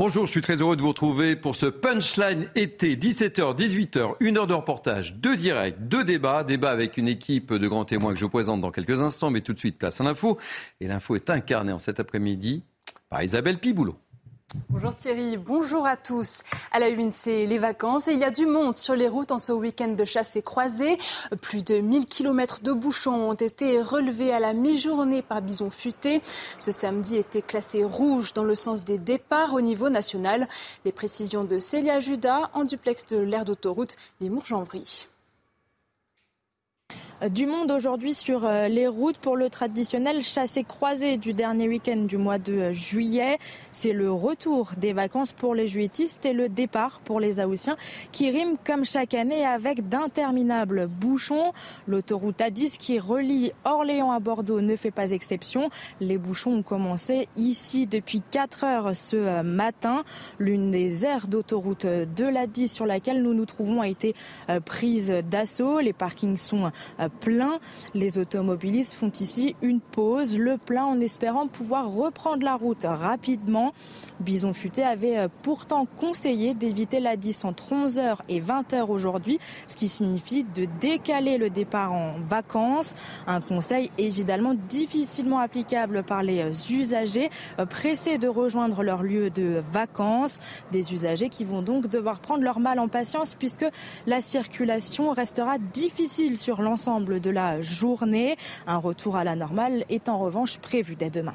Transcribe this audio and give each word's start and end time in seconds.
Bonjour, 0.00 0.26
je 0.26 0.30
suis 0.30 0.40
très 0.40 0.60
heureux 0.60 0.76
de 0.76 0.80
vous 0.80 0.90
retrouver 0.90 1.34
pour 1.34 1.56
ce 1.56 1.66
Punchline 1.66 2.48
été, 2.54 2.94
17h, 2.94 3.56
18h, 3.56 4.14
une 4.20 4.38
heure 4.38 4.46
de 4.46 4.54
reportage, 4.54 5.14
deux 5.14 5.34
directs, 5.34 5.88
deux 5.88 6.04
débats, 6.04 6.44
débat 6.44 6.70
avec 6.70 6.98
une 6.98 7.08
équipe 7.08 7.52
de 7.52 7.66
grands 7.66 7.84
témoins 7.84 8.12
que 8.12 8.18
je 8.20 8.24
vous 8.24 8.30
présente 8.30 8.60
dans 8.60 8.70
quelques 8.70 9.02
instants, 9.02 9.30
mais 9.30 9.40
tout 9.40 9.54
de 9.54 9.58
suite 9.58 9.76
place 9.76 10.00
à 10.00 10.04
l'info. 10.04 10.38
Et 10.80 10.86
l'info 10.86 11.16
est 11.16 11.28
incarnée 11.30 11.72
en 11.72 11.80
cet 11.80 11.98
après-midi 11.98 12.62
par 13.10 13.24
Isabelle 13.24 13.58
Piboulot. 13.58 13.98
Bonjour 14.70 14.96
Thierry, 14.96 15.36
bonjour 15.36 15.86
à 15.86 15.98
tous. 15.98 16.42
À 16.72 16.78
la 16.78 16.88
une, 16.88 17.10
les 17.26 17.58
vacances 17.58 18.08
et 18.08 18.12
il 18.12 18.18
y 18.18 18.24
a 18.24 18.30
du 18.30 18.46
monde 18.46 18.78
sur 18.78 18.94
les 18.94 19.06
routes 19.06 19.30
en 19.30 19.38
ce 19.38 19.52
week-end 19.52 19.88
de 19.88 20.04
chasse 20.06 20.36
et 20.36 20.42
croisée. 20.42 20.96
Plus 21.42 21.62
de 21.62 21.80
1000 21.80 22.06
km 22.06 22.62
de 22.62 22.72
bouchons 22.72 23.28
ont 23.28 23.34
été 23.34 23.82
relevés 23.82 24.32
à 24.32 24.40
la 24.40 24.54
mi-journée 24.54 25.20
par 25.20 25.42
Bison 25.42 25.68
Futé. 25.68 26.22
Ce 26.58 26.72
samedi 26.72 27.16
était 27.16 27.42
classé 27.42 27.84
rouge 27.84 28.32
dans 28.32 28.44
le 28.44 28.54
sens 28.54 28.84
des 28.84 28.96
départs 28.96 29.52
au 29.52 29.60
niveau 29.60 29.90
national. 29.90 30.48
Les 30.86 30.92
précisions 30.92 31.44
de 31.44 31.58
Célia 31.58 32.00
Judas 32.00 32.48
en 32.54 32.64
duplex 32.64 33.04
de 33.04 33.18
l'aire 33.18 33.44
d'autoroute 33.44 33.96
Les 34.20 34.30
Mourges-en-Brie. 34.30 35.08
Du 37.26 37.46
monde 37.46 37.72
aujourd'hui 37.72 38.14
sur 38.14 38.44
euh, 38.44 38.68
les 38.68 38.86
routes 38.86 39.18
pour 39.18 39.36
le 39.36 39.50
traditionnel 39.50 40.22
chassé-croisé 40.22 41.16
du 41.16 41.32
dernier 41.32 41.66
week-end 41.66 41.96
du 41.96 42.16
mois 42.16 42.38
de 42.38 42.70
juillet. 42.70 43.38
C'est 43.72 43.92
le 43.92 44.12
retour 44.12 44.70
des 44.76 44.92
vacances 44.92 45.32
pour 45.32 45.56
les 45.56 45.66
juilletistes 45.66 46.24
et 46.26 46.32
le 46.32 46.48
départ 46.48 47.00
pour 47.00 47.18
les 47.18 47.40
Haussiens 47.40 47.76
qui 48.12 48.30
riment 48.30 48.56
comme 48.64 48.84
chaque 48.84 49.14
année 49.14 49.44
avec 49.44 49.88
d'interminables 49.88 50.86
bouchons. 50.86 51.52
L'autoroute 51.88 52.38
A10 52.38 52.76
qui 52.78 53.00
relie 53.00 53.50
Orléans 53.64 54.12
à 54.12 54.20
Bordeaux 54.20 54.60
ne 54.60 54.76
fait 54.76 54.92
pas 54.92 55.10
exception. 55.10 55.70
Les 56.00 56.18
bouchons 56.18 56.58
ont 56.58 56.62
commencé 56.62 57.26
ici 57.36 57.88
depuis 57.88 58.22
4 58.30 58.62
heures 58.62 58.94
ce 58.94 59.16
euh, 59.16 59.42
matin. 59.42 60.04
L'une 60.38 60.70
des 60.70 61.04
aires 61.04 61.26
d'autoroute 61.26 61.84
de 61.84 62.24
l'A10 62.24 62.68
sur 62.68 62.86
laquelle 62.86 63.24
nous 63.24 63.34
nous 63.34 63.46
trouvons 63.46 63.80
a 63.80 63.88
été 63.88 64.14
euh, 64.50 64.60
prise 64.60 65.12
d'assaut. 65.28 65.80
Les 65.80 65.92
parkings 65.92 66.36
sont 66.36 66.70
plein. 67.08 67.58
Les 67.94 68.18
automobilistes 68.18 68.94
font 68.94 69.10
ici 69.10 69.56
une 69.62 69.80
pause, 69.80 70.38
le 70.38 70.58
plein 70.58 70.84
en 70.84 71.00
espérant 71.00 71.48
pouvoir 71.48 71.90
reprendre 71.90 72.44
la 72.44 72.54
route 72.54 72.84
rapidement. 72.84 73.72
Bison 74.20 74.52
Futé 74.52 74.82
avait 74.82 75.18
euh, 75.18 75.28
pourtant 75.42 75.86
conseillé 75.86 76.54
d'éviter 76.54 77.00
la 77.00 77.16
10 77.16 77.44
entre 77.44 77.72
11h 77.72 78.18
et 78.28 78.40
20h 78.40 78.86
aujourd'hui, 78.88 79.38
ce 79.66 79.76
qui 79.76 79.88
signifie 79.88 80.44
de 80.44 80.66
décaler 80.80 81.38
le 81.38 81.50
départ 81.50 81.92
en 81.92 82.14
vacances. 82.28 82.94
Un 83.26 83.40
conseil 83.40 83.90
évidemment 83.98 84.54
difficilement 84.68 85.38
applicable 85.38 86.02
par 86.02 86.22
les 86.22 86.42
euh, 86.42 86.52
usagers 86.70 87.30
euh, 87.58 87.66
pressés 87.66 88.18
de 88.18 88.28
rejoindre 88.28 88.82
leur 88.82 89.02
lieu 89.02 89.30
de 89.30 89.62
vacances. 89.72 90.40
Des 90.72 90.92
usagers 90.92 91.28
qui 91.28 91.44
vont 91.44 91.62
donc 91.62 91.86
devoir 91.86 92.20
prendre 92.20 92.42
leur 92.42 92.60
mal 92.60 92.78
en 92.78 92.88
patience 92.88 93.34
puisque 93.34 93.66
la 94.06 94.20
circulation 94.20 95.12
restera 95.12 95.58
difficile 95.58 96.36
sur 96.36 96.62
l'ensemble 96.62 96.97
de 97.00 97.30
la 97.30 97.62
journée. 97.62 98.36
Un 98.66 98.78
retour 98.78 99.16
à 99.16 99.24
la 99.24 99.36
normale 99.36 99.84
est 99.88 100.08
en 100.08 100.18
revanche 100.18 100.58
prévu 100.58 100.96
dès 100.96 101.10
demain. 101.10 101.34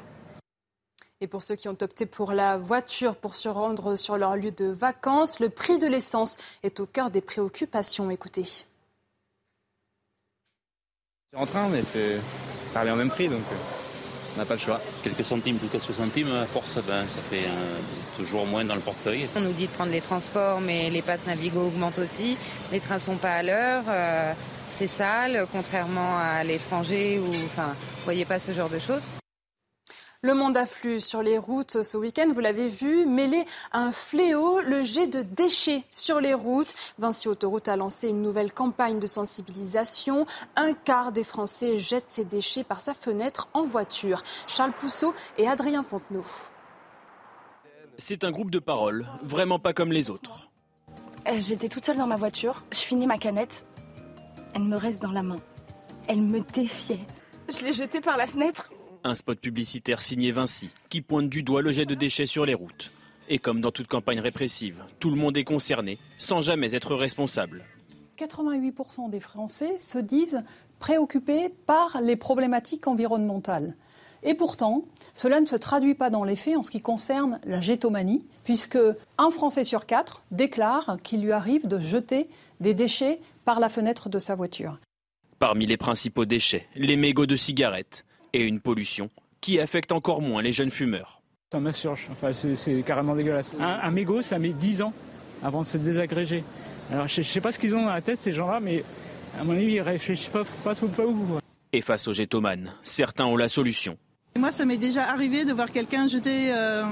Et 1.20 1.26
pour 1.26 1.42
ceux 1.42 1.56
qui 1.56 1.68
ont 1.68 1.76
opté 1.80 2.06
pour 2.06 2.32
la 2.32 2.58
voiture 2.58 3.16
pour 3.16 3.34
se 3.34 3.48
rendre 3.48 3.96
sur 3.96 4.18
leur 4.18 4.36
lieu 4.36 4.50
de 4.50 4.66
vacances, 4.66 5.40
le 5.40 5.48
prix 5.48 5.78
de 5.78 5.86
l'essence 5.86 6.36
est 6.62 6.80
au 6.80 6.86
cœur 6.86 7.10
des 7.10 7.20
préoccupations. 7.20 8.10
Écoutez. 8.10 8.44
C'est 8.44 8.66
en 11.34 11.46
train, 11.46 11.68
mais 11.68 11.82
ça 11.82 12.80
revient 12.80 12.92
au 12.92 12.96
même 12.96 13.10
prix, 13.10 13.28
donc 13.28 13.40
euh, 13.50 13.54
on 14.34 14.38
n'a 14.38 14.44
pas 14.44 14.54
le 14.54 14.60
choix. 14.60 14.80
Quelques 15.02 15.24
centimes, 15.24 15.58
quelques 15.58 15.80
centimes, 15.80 16.32
à 16.32 16.46
force, 16.46 16.78
ben, 16.86 17.08
ça 17.08 17.20
fait 17.20 17.44
euh, 17.46 17.78
toujours 18.16 18.46
moins 18.46 18.64
dans 18.64 18.74
le 18.74 18.80
portefeuille. 18.80 19.28
On 19.36 19.40
nous 19.40 19.52
dit 19.52 19.66
de 19.66 19.72
prendre 19.72 19.92
les 19.92 20.00
transports, 20.00 20.60
mais 20.60 20.90
les 20.90 21.02
passes 21.02 21.26
Navigo 21.26 21.60
augmentent 21.60 22.00
aussi. 22.00 22.36
Les 22.72 22.80
trains 22.80 22.98
sont 22.98 23.16
pas 23.16 23.32
à 23.32 23.42
l'heure. 23.42 23.84
Euh, 23.88 24.32
c'est 24.74 24.88
sale, 24.88 25.46
contrairement 25.52 26.18
à 26.18 26.42
l'étranger 26.42 27.20
où, 27.20 27.28
enfin, 27.44 27.68
vous 27.68 28.04
voyez 28.04 28.24
pas 28.24 28.40
ce 28.40 28.50
genre 28.52 28.68
de 28.68 28.80
choses. 28.80 29.04
Le 30.20 30.34
monde 30.34 30.56
afflue 30.56 31.00
sur 31.00 31.22
les 31.22 31.38
routes 31.38 31.82
ce 31.82 31.96
week-end, 31.96 32.26
vous 32.32 32.40
l'avez 32.40 32.66
vu, 32.66 33.06
mêlé 33.06 33.44
à 33.70 33.82
un 33.82 33.92
fléau, 33.92 34.60
le 34.60 34.82
jet 34.82 35.06
de 35.06 35.22
déchets 35.22 35.84
sur 35.90 36.18
les 36.18 36.34
routes. 36.34 36.74
Vinci 36.98 37.28
Autoroute 37.28 37.68
a 37.68 37.76
lancé 37.76 38.08
une 38.08 38.22
nouvelle 38.22 38.52
campagne 38.52 38.98
de 38.98 39.06
sensibilisation. 39.06 40.26
Un 40.56 40.72
quart 40.72 41.12
des 41.12 41.24
Français 41.24 41.78
jettent 41.78 42.10
ses 42.10 42.24
déchets 42.24 42.64
par 42.64 42.80
sa 42.80 42.94
fenêtre 42.94 43.48
en 43.52 43.66
voiture. 43.66 44.22
Charles 44.48 44.72
Pousseau 44.72 45.14
et 45.36 45.46
Adrien 45.46 45.84
Fontenot. 45.84 46.24
C'est 47.96 48.24
un 48.24 48.32
groupe 48.32 48.50
de 48.50 48.58
paroles, 48.58 49.06
vraiment 49.22 49.60
pas 49.60 49.72
comme 49.72 49.92
les 49.92 50.10
autres. 50.10 50.50
Euh, 51.28 51.36
j'étais 51.38 51.68
toute 51.68 51.86
seule 51.86 51.98
dans 51.98 52.08
ma 52.08 52.16
voiture, 52.16 52.64
je 52.72 52.78
finis 52.78 53.06
ma 53.06 53.18
canette 53.18 53.66
elle 54.54 54.62
me 54.64 54.76
reste 54.76 55.02
dans 55.02 55.12
la 55.12 55.22
main. 55.22 55.40
Elle 56.06 56.22
me 56.22 56.40
défiait. 56.40 57.00
Je 57.48 57.64
l'ai 57.64 57.72
jetée 57.72 58.00
par 58.00 58.16
la 58.16 58.26
fenêtre. 58.26 58.70
Un 59.02 59.14
spot 59.14 59.38
publicitaire 59.38 60.00
signé 60.00 60.32
Vinci, 60.32 60.70
qui 60.88 61.02
pointe 61.02 61.28
du 61.28 61.42
doigt 61.42 61.60
le 61.60 61.72
jet 61.72 61.86
de 61.86 61.94
déchets 61.94 62.26
sur 62.26 62.46
les 62.46 62.54
routes. 62.54 62.90
Et 63.28 63.38
comme 63.38 63.60
dans 63.60 63.70
toute 63.70 63.88
campagne 63.88 64.20
répressive, 64.20 64.84
tout 65.00 65.10
le 65.10 65.16
monde 65.16 65.36
est 65.36 65.44
concerné, 65.44 65.98
sans 66.18 66.40
jamais 66.40 66.74
être 66.74 66.94
responsable. 66.94 67.64
88% 68.18 69.10
des 69.10 69.20
Français 69.20 69.76
se 69.78 69.98
disent 69.98 70.42
préoccupés 70.78 71.48
par 71.66 72.00
les 72.00 72.16
problématiques 72.16 72.86
environnementales. 72.86 73.74
Et 74.24 74.34
pourtant, 74.34 74.84
cela 75.12 75.40
ne 75.40 75.46
se 75.46 75.54
traduit 75.54 75.94
pas 75.94 76.08
dans 76.08 76.24
les 76.24 76.34
faits 76.36 76.56
en 76.56 76.62
ce 76.62 76.70
qui 76.70 76.80
concerne 76.80 77.38
la 77.44 77.60
gétomanie, 77.60 78.24
puisque 78.42 78.78
un 79.18 79.30
Français 79.30 79.64
sur 79.64 79.84
quatre 79.84 80.22
déclare 80.30 80.96
qu'il 81.02 81.22
lui 81.22 81.32
arrive 81.32 81.68
de 81.68 81.78
jeter 81.78 82.28
des 82.60 82.72
déchets 82.72 83.20
par 83.44 83.60
la 83.60 83.68
fenêtre 83.68 84.08
de 84.08 84.18
sa 84.18 84.34
voiture. 84.34 84.78
Parmi 85.38 85.66
les 85.66 85.76
principaux 85.76 86.24
déchets, 86.24 86.66
les 86.74 86.96
mégots 86.96 87.26
de 87.26 87.36
cigarettes 87.36 88.06
et 88.32 88.42
une 88.42 88.60
pollution 88.60 89.10
qui 89.42 89.60
affecte 89.60 89.92
encore 89.92 90.22
moins 90.22 90.40
les 90.40 90.52
jeunes 90.52 90.70
fumeurs. 90.70 91.20
Ça 91.52 91.60
m'insurge, 91.60 92.08
enfin, 92.10 92.32
c'est 92.32 92.82
carrément 92.82 93.14
dégueulasse. 93.14 93.54
Un, 93.60 93.90
mégot, 93.90 94.22
ça 94.22 94.38
met 94.38 94.54
10 94.54 94.82
ans 94.82 94.92
avant 95.42 95.60
de 95.62 95.66
se 95.66 95.76
désagréger. 95.76 96.42
Alors 96.90 97.08
je 97.08 97.20
ne 97.20 97.24
sais 97.24 97.42
pas 97.42 97.52
ce 97.52 97.58
qu'ils 97.58 97.76
ont 97.76 97.84
dans 97.84 97.92
la 97.92 98.00
tête, 98.00 98.18
ces 98.18 98.32
gens-là, 98.32 98.58
mais 98.60 98.82
à 99.38 99.44
mon 99.44 99.52
avis, 99.52 99.74
ils 99.74 99.80
réfléchissent 99.80 100.30
pas, 100.30 100.44
pas, 100.64 100.74
pas 100.74 101.04
où. 101.04 101.38
Et 101.72 101.82
face 101.82 102.08
aux 102.08 102.12
gétomanes, 102.12 102.72
certains 102.82 103.26
ont 103.26 103.36
la 103.36 103.48
solution. 103.48 103.98
Moi, 104.36 104.50
ça 104.50 104.64
m'est 104.64 104.76
déjà 104.76 105.04
arrivé 105.04 105.44
de 105.44 105.52
voir 105.52 105.70
quelqu'un 105.70 106.08
jeter 106.08 106.52
euh, 106.52 106.82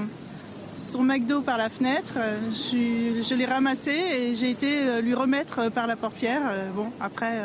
son 0.77 1.03
McDo 1.03 1.41
par 1.41 1.57
la 1.57 1.67
fenêtre. 1.67 2.13
Je, 2.51 3.35
l'ai 3.35 3.45
ramassé 3.45 3.91
et 3.91 4.33
j'ai 4.33 4.49
été 4.49 4.81
euh, 4.81 5.01
lui 5.01 5.13
remettre 5.13 5.69
par 5.69 5.85
la 5.85 5.97
portière. 5.97 6.41
Euh, 6.45 6.69
bon, 6.71 6.87
après, 7.01 7.41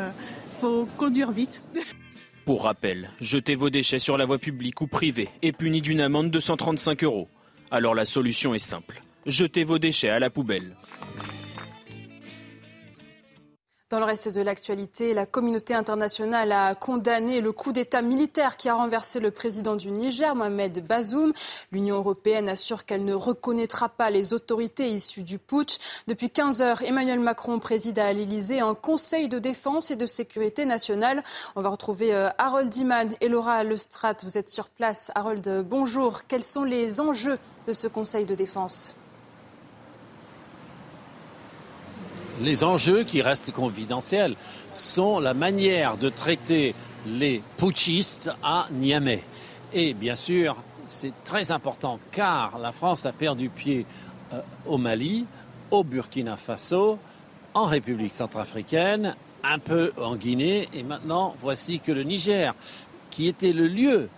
faut 0.61 0.89
conduire 0.97 1.33
vite. 1.33 1.65
Pour 2.45 2.63
rappel, 2.63 3.11
jeter 3.21 3.57
vos 3.57 3.71
déchets 3.71 3.99
sur 3.99 4.17
la 4.17 4.25
voie 4.25 4.39
publique 4.39 4.81
ou 4.81 4.87
privée 4.87 5.29
est 5.43 5.53
puni 5.53 5.83
d'une 5.83 6.01
amende 6.01 6.31
de 6.31 6.39
135 6.39 7.03
euros. 7.03 7.29
Alors 7.73 7.97
la 7.97 8.05
solution 8.05 8.55
est 8.55 8.61
simple. 8.61 9.03
Jetez 9.27 9.65
vos 9.65 9.79
déchets 9.79 10.11
à 10.11 10.21
la 10.21 10.31
poubelle. 10.31 10.77
Dans 13.91 14.01
le 14.01 14.05
reste 14.05 14.29
de 14.29 14.43
l'actualité, 14.43 15.15
la 15.15 15.25
communauté 15.25 15.73
internationale 15.73 16.53
a 16.53 16.75
condamné 16.75 17.41
le 17.41 17.53
coup 17.53 17.73
d'État 17.73 18.03
militaire 18.03 18.59
qui 18.59 18.69
a 18.69 18.75
renversé 18.75 19.19
le 19.19 19.31
président 19.31 19.77
du 19.77 19.91
Niger, 19.91 20.35
Mohamed 20.35 20.87
Bazoum. 20.87 21.33
L'Union 21.73 21.97
européenne 21.97 22.51
assure 22.51 22.85
qu'elle 22.85 23.07
ne 23.07 23.15
reconnaîtra 23.15 23.89
pas 23.89 24.11
les 24.11 24.35
autorités 24.35 24.91
issues 24.91 25.23
du 25.23 25.39
putsch. 25.39 25.79
Depuis 26.07 26.29
15 26.29 26.61
heures, 26.61 26.83
Emmanuel 26.83 27.19
Macron 27.19 27.61
préside 27.61 27.99
à 27.99 28.13
l'Élysée 28.13 28.61
un 28.61 28.75
conseil 28.75 29.31
de 29.31 29.39
défense 29.39 29.91
et 29.91 29.97
de 29.97 30.05
sécurité 30.05 30.67
nationale. 30.67 31.23
On 31.57 31.63
va 31.63 31.71
retrouver 31.71 32.15
euh, 32.15 32.29
Harold 32.37 32.77
Iman 32.77 33.15
et 33.23 33.29
Laura 33.29 33.65
Lestrat. 33.65 34.17
Vous 34.23 34.37
êtes 34.37 34.51
sur 34.51 34.69
place. 34.69 35.11
Harold, 35.15 35.65
bonjour. 35.67 36.27
Quels 36.29 36.45
sont 36.45 36.65
les 36.65 37.01
enjeux 37.01 37.39
de 37.67 37.73
ce 37.73 37.89
conseil 37.89 38.27
de 38.27 38.35
défense? 38.35 38.98
Les 42.43 42.65
enjeux 42.65 43.05
qui 43.05 43.23
restent 43.23 43.53
confidentiels 43.53 44.35
sont 44.73 45.19
la 45.19 45.35
manière 45.35 45.97
de 45.97 46.09
traiter 46.09 46.75
les 47.07 47.43
putschistes 47.57 48.31
à 48.43 48.67
Niamey. 48.71 49.23
Et 49.73 49.95
bien 49.95 50.17
sûr, 50.17 50.57
c'est 50.89 51.13
très 51.25 51.51
important 51.51 51.99
car 52.13 52.59
la 52.59 52.73
France 52.73 53.07
a 53.07 53.13
perdu 53.13 53.49
pied 53.49 53.87
euh, 54.33 54.41
au 54.67 54.79
Mali, 54.79 55.27
au 55.71 55.85
Burkina 55.85 56.37
Faso, 56.37 56.99
en 57.55 57.65
République 57.65 58.13
centrafricaine, 58.13 59.15
un 59.45 59.59
peu 59.59 59.93
en 60.03 60.17
Guinée 60.17 60.69
et 60.73 60.83
maintenant 60.83 61.35
voici 61.41 61.81
que 61.81 61.93
le 61.93 62.03
Niger, 62.03 62.55
qui 63.11 63.29
était 63.29 63.53
le 63.53 63.67
lieu 63.69 64.09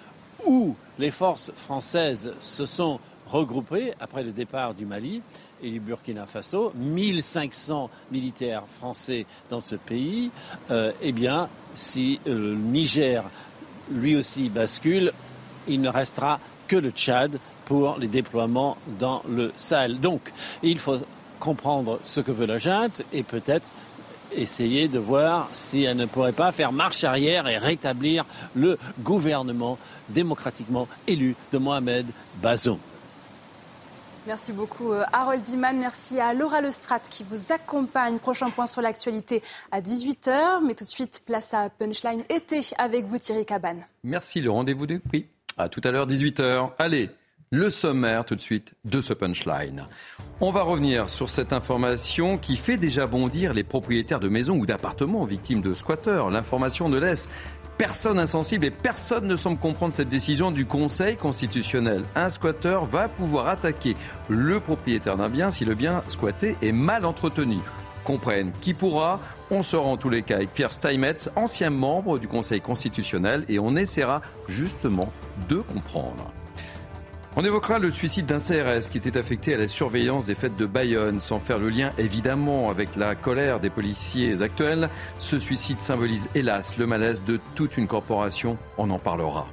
où 0.47 0.75
les 0.99 1.11
forces 1.11 1.51
françaises 1.57 2.33
se 2.41 2.67
sont 2.67 2.99
regroupées 3.31 3.93
après 4.01 4.25
le 4.25 4.33
départ 4.33 4.75
du 4.75 4.87
Mali, 4.87 5.23
et 5.63 5.71
du 5.71 5.81
Burkina 5.81 6.27
Faso, 6.27 6.73
1500 6.75 7.91
militaires 8.11 8.63
français 8.79 9.27
dans 9.49 9.61
ce 9.61 9.75
pays, 9.75 10.31
euh, 10.71 10.93
eh 11.03 11.13
bien, 11.13 11.49
si 11.75 12.21
euh, 12.27 12.35
le 12.35 12.55
Niger 12.55 13.25
lui 13.91 14.17
aussi 14.17 14.49
bascule, 14.49 15.13
il 15.69 15.81
ne 15.81 15.89
restera 15.89 16.39
que 16.69 16.77
le 16.77 16.91
Tchad 16.91 17.39
pour 17.65 17.99
les 17.99 18.09
déploiements 18.09 18.77
dans 18.99 19.23
le 19.29 19.53
Sahel. 19.57 20.01
Donc, 20.01 20.33
il 20.63 20.79
faut 20.79 20.99
comprendre 21.39 21.99
ce 22.03 22.21
que 22.21 22.33
veut 22.33 22.47
la 22.47 22.59
junte 22.59 23.03
et 23.13 23.23
peut-être 23.23 23.67
essayer 24.33 24.89
de 24.89 24.99
voir 24.99 25.49
si 25.53 25.83
elle 25.83 25.97
ne 25.97 26.07
pourrait 26.07 26.33
pas 26.33 26.53
faire 26.53 26.73
marche 26.73 27.05
arrière 27.05 27.49
et 27.49 27.59
rétablir 27.59 28.25
le 28.55 28.79
gouvernement 29.01 29.79
démocratiquement 30.09 30.87
élu 31.07 31.35
de 31.53 31.59
Mohamed 31.59 32.07
Bazoum. 32.41 32.79
Merci 34.27 34.53
beaucoup 34.53 34.93
euh, 34.93 35.05
Harold 35.13 35.43
Diman. 35.43 35.79
Merci 35.79 36.21
à 36.21 36.35
Laura 36.35 36.61
Lestrade 36.61 37.03
qui 37.09 37.25
vous 37.29 37.53
accompagne. 37.53 38.19
Prochain 38.19 38.51
point 38.51 38.67
sur 38.67 38.83
l'actualité 38.83 39.43
à 39.73 39.81
18h. 39.81 40.65
Mais 40.65 40.75
tout 40.75 40.85
de 40.85 40.91
suite, 40.91 41.23
place 41.25 41.55
à 41.55 41.71
Punchline 41.71 42.23
été 42.29 42.61
avec 42.77 43.07
vous 43.07 43.19
Thierry 43.19 43.47
Cabane. 43.47 43.87
Merci, 44.05 44.41
le 44.41 44.51
rendez-vous 44.51 44.87
de 44.87 44.99
prix. 44.99 45.27
À 45.57 45.69
tout 45.69 45.81
à 45.85 45.91
l'heure, 45.91 46.07
18h. 46.07 46.71
Allez, 46.79 47.11
le 47.53 47.69
sommaire 47.69 48.25
tout 48.25 48.37
de 48.37 48.41
suite 48.41 48.75
de 48.85 49.01
ce 49.01 49.13
punchline. 49.13 49.87
On 50.41 50.53
va 50.53 50.63
revenir 50.63 51.11
sur 51.11 51.29
cette 51.29 51.53
information 51.53 52.39
qui 52.39 52.57
fait 52.57 52.77
déjà 52.77 53.09
bondir 53.09 53.53
les 53.53 53.65
propriétaires 53.65 54.21
de 54.21 54.29
maisons 54.29 54.57
ou 54.57 54.67
d'appartements 54.67 55.25
victimes 55.25 55.61
de 55.61 55.75
squatteurs. 55.75 56.31
L'information 56.31 56.89
ne 56.89 56.99
laisse 56.99 57.29
personne 57.81 58.19
insensible 58.19 58.67
et 58.67 58.71
personne 58.71 59.27
ne 59.27 59.37
semble 59.37 59.59
comprendre 59.59 59.95
cette 59.95 60.11
décision 60.11 60.51
du 60.51 60.67
Conseil 60.67 61.17
constitutionnel. 61.17 62.05
Un 62.15 62.29
squatteur 62.29 62.85
va 62.85 63.09
pouvoir 63.09 63.49
attaquer 63.49 63.97
le 64.29 64.61
propriétaire 64.61 65.17
d'un 65.17 65.31
bien 65.31 65.51
si 65.51 65.65
le 65.65 65.75
bien 65.75 66.05
squatté 66.07 66.57
est 66.61 66.73
mal 66.73 67.07
entretenu. 67.07 67.57
Comprenne 68.05 68.53
qui 68.61 68.75
pourra. 68.75 69.19
On 69.51 69.63
sera 69.63 69.85
en 69.85 69.97
tous 69.97 70.11
les 70.11 70.23
cas 70.23 70.37
avec 70.37 70.53
Pierre 70.53 70.73
Steinmetz, 70.73 71.31
ancien 71.37 71.71
membre 71.71 72.19
du 72.19 72.29
Conseil 72.29 72.61
constitutionnel, 72.61 73.47
et 73.49 73.59
on 73.59 73.75
essaiera 73.77 74.21
justement 74.47 75.11
de 75.49 75.57
comprendre. 75.57 76.31
On 77.37 77.45
évoquera 77.45 77.79
le 77.79 77.93
suicide 77.93 78.27
d'un 78.27 78.39
CRS 78.39 78.89
qui 78.91 78.99
était 78.99 79.17
affecté 79.17 79.55
à 79.55 79.57
la 79.57 79.69
surveillance 79.69 80.25
des 80.25 80.35
fêtes 80.35 80.57
de 80.57 80.67
Bayonne, 80.67 81.21
sans 81.21 81.39
faire 81.39 81.61
le 81.61 81.69
lien 81.69 81.93
évidemment 81.97 82.71
avec 82.71 82.97
la 82.97 83.15
colère 83.15 83.61
des 83.61 83.71
policiers 83.71 84.43
actuels. 84.43 84.91
Ce 85.19 85.39
suicide 85.39 85.81
symbolise 85.81 86.29
hélas 86.35 86.77
le 86.77 86.89
malaise 86.89 87.23
de 87.25 87.39
toute 87.55 87.77
une 87.77 87.87
corporation, 87.87 88.59
on 88.79 88.91
en 88.91 88.99
parlera. 88.99 89.47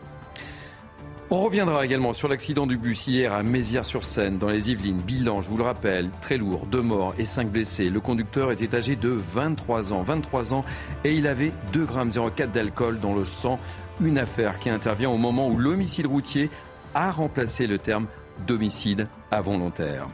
On 1.30 1.44
reviendra 1.44 1.86
également 1.86 2.14
sur 2.14 2.30
l'accident 2.30 2.66
du 2.66 2.78
bus 2.78 3.06
hier 3.06 3.32
à 3.34 3.44
Mézières-sur-Seine, 3.44 4.40
dans 4.40 4.48
les 4.48 4.72
Yvelines. 4.72 5.02
Bilan, 5.02 5.42
je 5.42 5.50
vous 5.50 5.58
le 5.58 5.64
rappelle, 5.64 6.10
très 6.22 6.38
lourd, 6.38 6.66
deux 6.66 6.82
morts 6.82 7.14
et 7.20 7.26
cinq 7.26 7.52
blessés. 7.52 7.92
Le 7.92 8.00
conducteur 8.00 8.50
était 8.52 8.74
âgé 8.74 8.96
de 8.96 9.10
23 9.10 9.94
ans, 9.94 10.02
23 10.02 10.54
ans, 10.54 10.66
et 11.04 11.14
il 11.14 11.28
avait 11.28 11.52
2,04 11.74 12.38
g 12.38 12.48
d'alcool 12.48 12.98
dans 13.00 13.14
le 13.14 13.26
sang. 13.26 13.60
Une 14.00 14.18
affaire 14.18 14.58
qui 14.60 14.70
intervient 14.70 15.10
au 15.10 15.18
moment 15.18 15.50
où 15.50 15.58
l'homicide 15.58 16.06
routier 16.06 16.50
a 16.98 17.12
remplacé 17.12 17.68
le 17.68 17.78
terme 17.78 18.08
d'homicide 18.48 19.08
involontaire. 19.30 20.08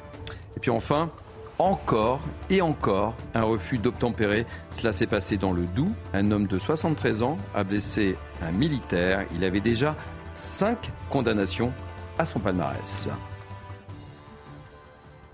Et 0.58 0.60
puis 0.60 0.70
enfin, 0.70 1.10
encore 1.58 2.20
et 2.50 2.62
encore 2.62 3.16
un 3.34 3.44
refus 3.44 3.78
d'obtempérer. 3.78 4.46
Cela 4.72 4.92
s'est 4.92 5.08
passé 5.08 5.38
dans 5.38 5.54
le 5.54 5.64
Doubs. 5.64 5.94
Un 6.14 6.30
homme 6.32 6.46
de 6.46 6.60
73 6.60 7.24
ans 7.24 7.38
a 7.56 7.64
blessé 7.64 8.18
un 8.42 8.52
militaire. 8.52 9.26
Il 9.34 9.46
avait 9.46 9.62
déjà 9.62 9.96
cinq 10.36 10.92
condamnations 11.10 11.72
à 12.18 12.26
son 12.26 12.40
palmarès. 12.40 13.10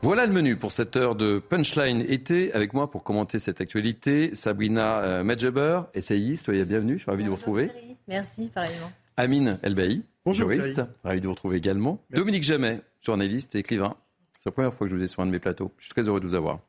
Voilà 0.04 0.28
le 0.28 0.32
menu 0.32 0.56
pour 0.56 0.72
cette 0.72 0.96
heure 0.98 1.16
de 1.16 1.40
Punchline 1.40 2.06
été. 2.08 2.54
Avec 2.54 2.76
moi 2.76 2.92
pour 2.92 3.02
commenter 3.02 3.40
cette 3.40 3.60
actualité, 3.60 4.36
Sabrina 4.36 5.00
euh, 5.00 5.24
Medjeber, 5.24 5.82
essayiste. 5.96 6.46
Soyez 6.46 6.64
bienvenue, 6.64 6.94
je 6.94 7.02
suis 7.02 7.12
ravi 7.12 7.24
de 7.24 7.30
vous 7.30 7.38
retrouver. 7.38 7.72
Merci, 8.08 8.52
pareillement. 8.54 8.92
Amine 9.20 9.60
Elbaï, 9.64 10.04
Bonjour, 10.24 10.50
juriste, 10.50 10.82
ravi 11.04 11.20
de 11.20 11.26
vous 11.26 11.34
retrouver 11.34 11.58
également. 11.58 12.02
Dominique 12.10 12.44
Jamet, 12.44 12.80
journaliste 13.02 13.54
et 13.54 13.60
écrivain. 13.60 13.98
C'est 14.38 14.46
la 14.46 14.54
première 14.54 14.74
fois 14.74 14.88
que 14.88 14.92
je 14.92 14.96
vous 14.96 15.04
ai 15.04 15.08
sur 15.08 15.22
un 15.22 15.26
de 15.26 15.32
mes 15.32 15.40
plateaux. 15.40 15.74
Je 15.78 15.84
suis 15.84 15.94
très 15.94 16.08
heureux 16.08 16.22
de 16.22 16.26
vous 16.26 16.36
avoir. 16.36 16.60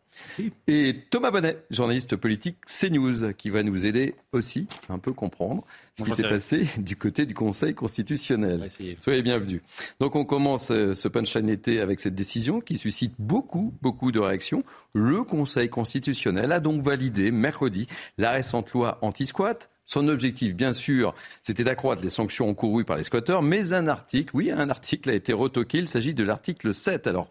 Et 0.67 0.95
Thomas 1.11 1.31
Bonnet, 1.31 1.59
journaliste 1.71 2.17
politique 2.17 2.57
CNews, 2.67 3.35
qui 3.35 3.51
va 3.51 3.63
nous 3.63 3.87
aider 3.87 4.17
aussi 4.33 4.67
à 4.89 4.95
un 4.95 4.99
peu 4.99 5.13
comprendre 5.13 5.65
ce 5.97 6.03
qui 6.03 6.11
s'est 6.11 6.25
passé 6.25 6.67
du 6.79 6.97
côté 6.97 7.25
du 7.25 7.35
Conseil 7.35 7.73
constitutionnel. 7.73 8.67
Soyez 9.01 9.23
bienvenus. 9.23 9.61
Donc 10.01 10.17
on 10.17 10.25
commence 10.25 10.73
euh, 10.73 10.95
ce 10.95 11.07
punchline 11.07 11.49
été 11.49 11.81
avec 11.81 12.01
cette 12.01 12.17
décision 12.17 12.61
qui 12.61 12.77
suscite 12.77 13.15
beaucoup, 13.21 13.73
beaucoup 13.81 14.11
de 14.11 14.19
réactions. 14.19 14.65
Le 14.93 15.23
Conseil 15.23 15.69
constitutionnel 15.69 16.51
a 16.51 16.59
donc 16.59 16.83
validé 16.83 17.31
mercredi 17.31 17.87
la 18.19 18.33
récente 18.33 18.73
loi 18.73 18.99
anti-squat 19.03 19.71
son 19.91 20.07
objectif, 20.07 20.55
bien 20.55 20.73
sûr, 20.73 21.17
c'était 21.43 21.65
d'accroître 21.65 22.01
les 22.01 22.11
sanctions 22.11 22.49
encourues 22.49 22.85
par 22.85 22.97
les 22.97 23.03
squatteurs, 23.03 23.43
mais 23.43 23.73
un 23.73 23.89
article, 23.89 24.31
oui, 24.37 24.53
un 24.53 24.71
article 24.71 25.11
a 25.11 25.15
été 25.15 25.33
retoqué. 25.33 25.79
Il 25.79 25.89
s'agit 25.89 26.15
de 26.15 26.23
l'article 26.23 26.73
7. 26.73 27.09
Alors, 27.09 27.29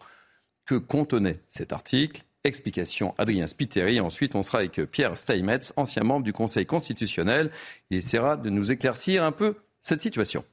que 0.66 0.74
contenait 0.74 1.40
cet 1.48 1.72
article? 1.72 2.22
Explication 2.44 3.14
Adrien 3.16 3.46
Spiteri. 3.46 3.98
Ensuite, 3.98 4.34
on 4.34 4.42
sera 4.42 4.58
avec 4.58 4.78
Pierre 4.90 5.16
Steinmetz, 5.16 5.72
ancien 5.76 6.02
membre 6.02 6.24
du 6.24 6.34
Conseil 6.34 6.66
constitutionnel. 6.66 7.50
Il 7.88 7.96
essaiera 7.96 8.36
de 8.36 8.50
nous 8.50 8.70
éclaircir 8.70 9.24
un 9.24 9.32
peu 9.32 9.54
cette 9.80 10.02
situation. 10.02 10.44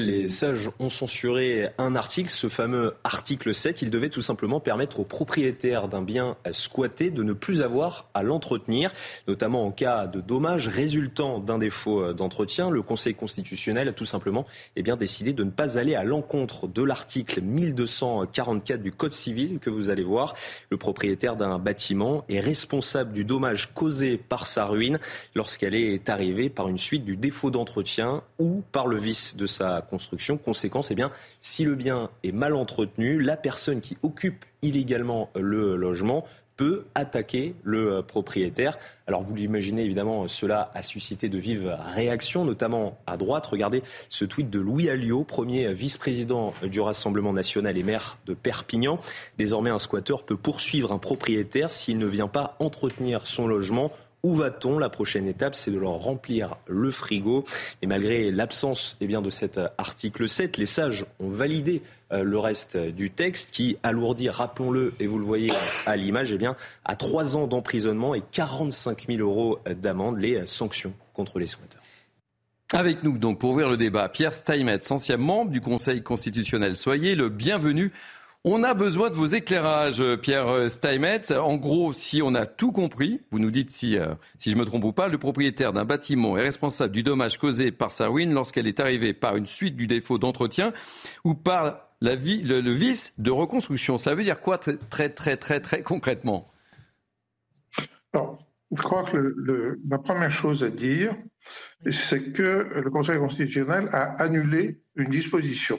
Les 0.00 0.28
sages 0.28 0.70
ont 0.80 0.88
censuré 0.88 1.68
un 1.78 1.94
article, 1.94 2.28
ce 2.28 2.48
fameux 2.48 2.96
article 3.04 3.54
7. 3.54 3.80
Il 3.80 3.90
devait 3.90 4.08
tout 4.08 4.22
simplement 4.22 4.58
permettre 4.58 4.98
aux 4.98 5.04
propriétaires 5.04 5.86
d'un 5.86 6.02
bien 6.02 6.36
squatté 6.50 7.12
de 7.12 7.22
ne 7.22 7.32
plus 7.32 7.62
avoir 7.62 8.08
à 8.12 8.24
l'entretenir, 8.24 8.92
notamment 9.28 9.64
en 9.64 9.70
cas 9.70 10.08
de 10.08 10.20
dommages 10.20 10.66
résultant 10.66 11.38
d'un 11.38 11.58
défaut 11.58 12.12
d'entretien. 12.12 12.70
Le 12.70 12.82
Conseil 12.82 13.14
constitutionnel 13.14 13.86
a 13.86 13.92
tout 13.92 14.04
simplement 14.04 14.46
eh 14.74 14.82
bien, 14.82 14.96
décidé 14.96 15.32
de 15.32 15.44
ne 15.44 15.50
pas 15.50 15.78
aller 15.78 15.94
à 15.94 16.02
l'encontre 16.02 16.66
de 16.66 16.82
l'article 16.82 17.42
1244 17.42 18.82
du 18.82 18.90
Code 18.90 19.12
civil 19.12 19.60
que 19.60 19.70
vous 19.70 19.90
allez 19.90 20.02
voir. 20.02 20.34
Le 20.70 20.76
propriétaire 20.76 21.36
d'un 21.36 21.60
bâtiment 21.60 22.24
est 22.28 22.40
responsable 22.40 23.12
du 23.12 23.24
dommage 23.24 23.72
causé 23.74 24.16
par 24.16 24.48
sa 24.48 24.66
ruine 24.66 24.98
lorsqu'elle 25.36 25.76
est 25.76 26.08
arrivée 26.08 26.50
par 26.50 26.66
une 26.66 26.78
suite 26.78 27.04
du 27.04 27.16
défaut 27.16 27.52
d'entretien 27.52 28.24
ou 28.40 28.64
par 28.72 28.88
le 28.88 28.98
vice 28.98 29.36
de 29.36 29.46
sa 29.46 29.83
construction. 29.84 30.36
Conséquence, 30.36 30.90
eh 30.90 30.94
bien, 30.94 31.10
si 31.40 31.64
le 31.64 31.74
bien 31.74 32.10
est 32.22 32.32
mal 32.32 32.54
entretenu, 32.54 33.20
la 33.20 33.36
personne 33.36 33.80
qui 33.80 33.96
occupe 34.02 34.44
illégalement 34.62 35.30
le 35.36 35.76
logement 35.76 36.24
peut 36.56 36.84
attaquer 36.94 37.54
le 37.64 38.02
propriétaire. 38.02 38.78
Alors 39.06 39.22
vous 39.22 39.34
l'imaginez 39.34 39.84
évidemment, 39.84 40.28
cela 40.28 40.70
a 40.74 40.82
suscité 40.82 41.28
de 41.28 41.38
vives 41.38 41.76
réactions, 41.94 42.44
notamment 42.44 42.98
à 43.06 43.16
droite. 43.16 43.46
Regardez 43.46 43.82
ce 44.08 44.24
tweet 44.24 44.50
de 44.50 44.60
Louis 44.60 44.88
Alliot, 44.88 45.24
premier 45.24 45.72
vice-président 45.74 46.54
du 46.62 46.80
Rassemblement 46.80 47.32
national 47.32 47.76
et 47.76 47.82
maire 47.82 48.18
de 48.26 48.34
Perpignan. 48.34 49.00
Désormais, 49.36 49.70
un 49.70 49.78
squatteur 49.78 50.22
peut 50.22 50.36
poursuivre 50.36 50.92
un 50.92 50.98
propriétaire 50.98 51.72
s'il 51.72 51.98
ne 51.98 52.06
vient 52.06 52.28
pas 52.28 52.56
entretenir 52.60 53.26
son 53.26 53.48
logement 53.48 53.90
où 54.24 54.34
va-t-on? 54.34 54.78
La 54.78 54.88
prochaine 54.88 55.28
étape, 55.28 55.54
c'est 55.54 55.70
de 55.70 55.78
leur 55.78 55.92
remplir 55.92 56.56
le 56.66 56.90
frigo. 56.90 57.44
Et 57.82 57.86
malgré 57.86 58.32
l'absence 58.32 58.96
eh 59.00 59.06
bien, 59.06 59.22
de 59.22 59.30
cet 59.30 59.60
article 59.78 60.28
7, 60.28 60.56
les 60.56 60.66
sages 60.66 61.04
ont 61.20 61.28
validé 61.28 61.82
euh, 62.10 62.24
le 62.24 62.38
reste 62.38 62.76
du 62.76 63.10
texte 63.10 63.52
qui 63.52 63.76
alourdit, 63.82 64.30
rappelons-le, 64.30 64.94
et 64.98 65.06
vous 65.06 65.18
le 65.18 65.24
voyez 65.24 65.52
à 65.86 65.94
l'image, 65.96 66.32
eh 66.32 66.38
bien, 66.38 66.56
à 66.84 66.96
trois 66.96 67.36
ans 67.36 67.46
d'emprisonnement 67.46 68.14
et 68.14 68.22
45 68.32 69.06
000 69.08 69.20
euros 69.20 69.60
d'amende 69.80 70.18
les 70.18 70.46
sanctions 70.46 70.94
contre 71.12 71.38
les 71.38 71.46
squatteurs. 71.46 71.82
Avec 72.72 73.02
nous, 73.02 73.18
donc, 73.18 73.38
pour 73.38 73.50
ouvrir 73.50 73.68
le 73.68 73.76
débat, 73.76 74.08
Pierre 74.08 74.34
Steinmetz, 74.34 74.90
ancien 74.90 75.18
membre 75.18 75.50
du 75.50 75.60
Conseil 75.60 76.02
constitutionnel. 76.02 76.76
Soyez 76.76 77.14
le 77.14 77.28
bienvenu 77.28 77.92
on 78.44 78.62
a 78.62 78.74
besoin 78.74 79.08
de 79.08 79.14
vos 79.14 79.24
éclairages, 79.26 80.02
Pierre 80.16 80.70
Steinmetz. 80.70 81.30
En 81.30 81.56
gros, 81.56 81.94
si 81.94 82.20
on 82.22 82.34
a 82.34 82.44
tout 82.44 82.72
compris, 82.72 83.22
vous 83.30 83.38
nous 83.38 83.50
dites 83.50 83.70
si, 83.70 83.96
euh, 83.96 84.14
si 84.38 84.50
je 84.50 84.56
me 84.56 84.66
trompe 84.66 84.84
ou 84.84 84.92
pas, 84.92 85.08
le 85.08 85.16
propriétaire 85.16 85.72
d'un 85.72 85.86
bâtiment 85.86 86.36
est 86.36 86.42
responsable 86.42 86.92
du 86.92 87.02
dommage 87.02 87.38
causé 87.38 87.72
par 87.72 87.90
sa 87.90 88.08
ruine 88.08 88.34
lorsqu'elle 88.34 88.66
est 88.66 88.80
arrivée 88.80 89.14
par 89.14 89.36
une 89.36 89.46
suite 89.46 89.76
du 89.76 89.86
défaut 89.86 90.18
d'entretien 90.18 90.74
ou 91.24 91.34
par 91.34 91.88
le, 92.02 92.14
vice 92.14 93.18
de 93.18 93.30
reconstruction. 93.30 93.96
Cela 93.96 94.14
veut 94.14 94.24
dire 94.24 94.40
quoi 94.40 94.58
très 94.58 94.76
très 94.76 95.08
très 95.08 95.38
très, 95.38 95.60
très 95.60 95.82
concrètement? 95.82 96.50
Je 98.12 98.82
crois 98.82 99.04
que 99.04 99.36
la 99.88 99.98
première 99.98 100.30
chose 100.30 100.64
à 100.64 100.70
dire, 100.70 101.16
c'est 101.90 102.32
que 102.32 102.68
le 102.74 102.90
Conseil 102.90 103.16
constitutionnel 103.18 103.88
a 103.92 104.22
annulé 104.22 104.80
une 104.96 105.10
disposition. 105.10 105.78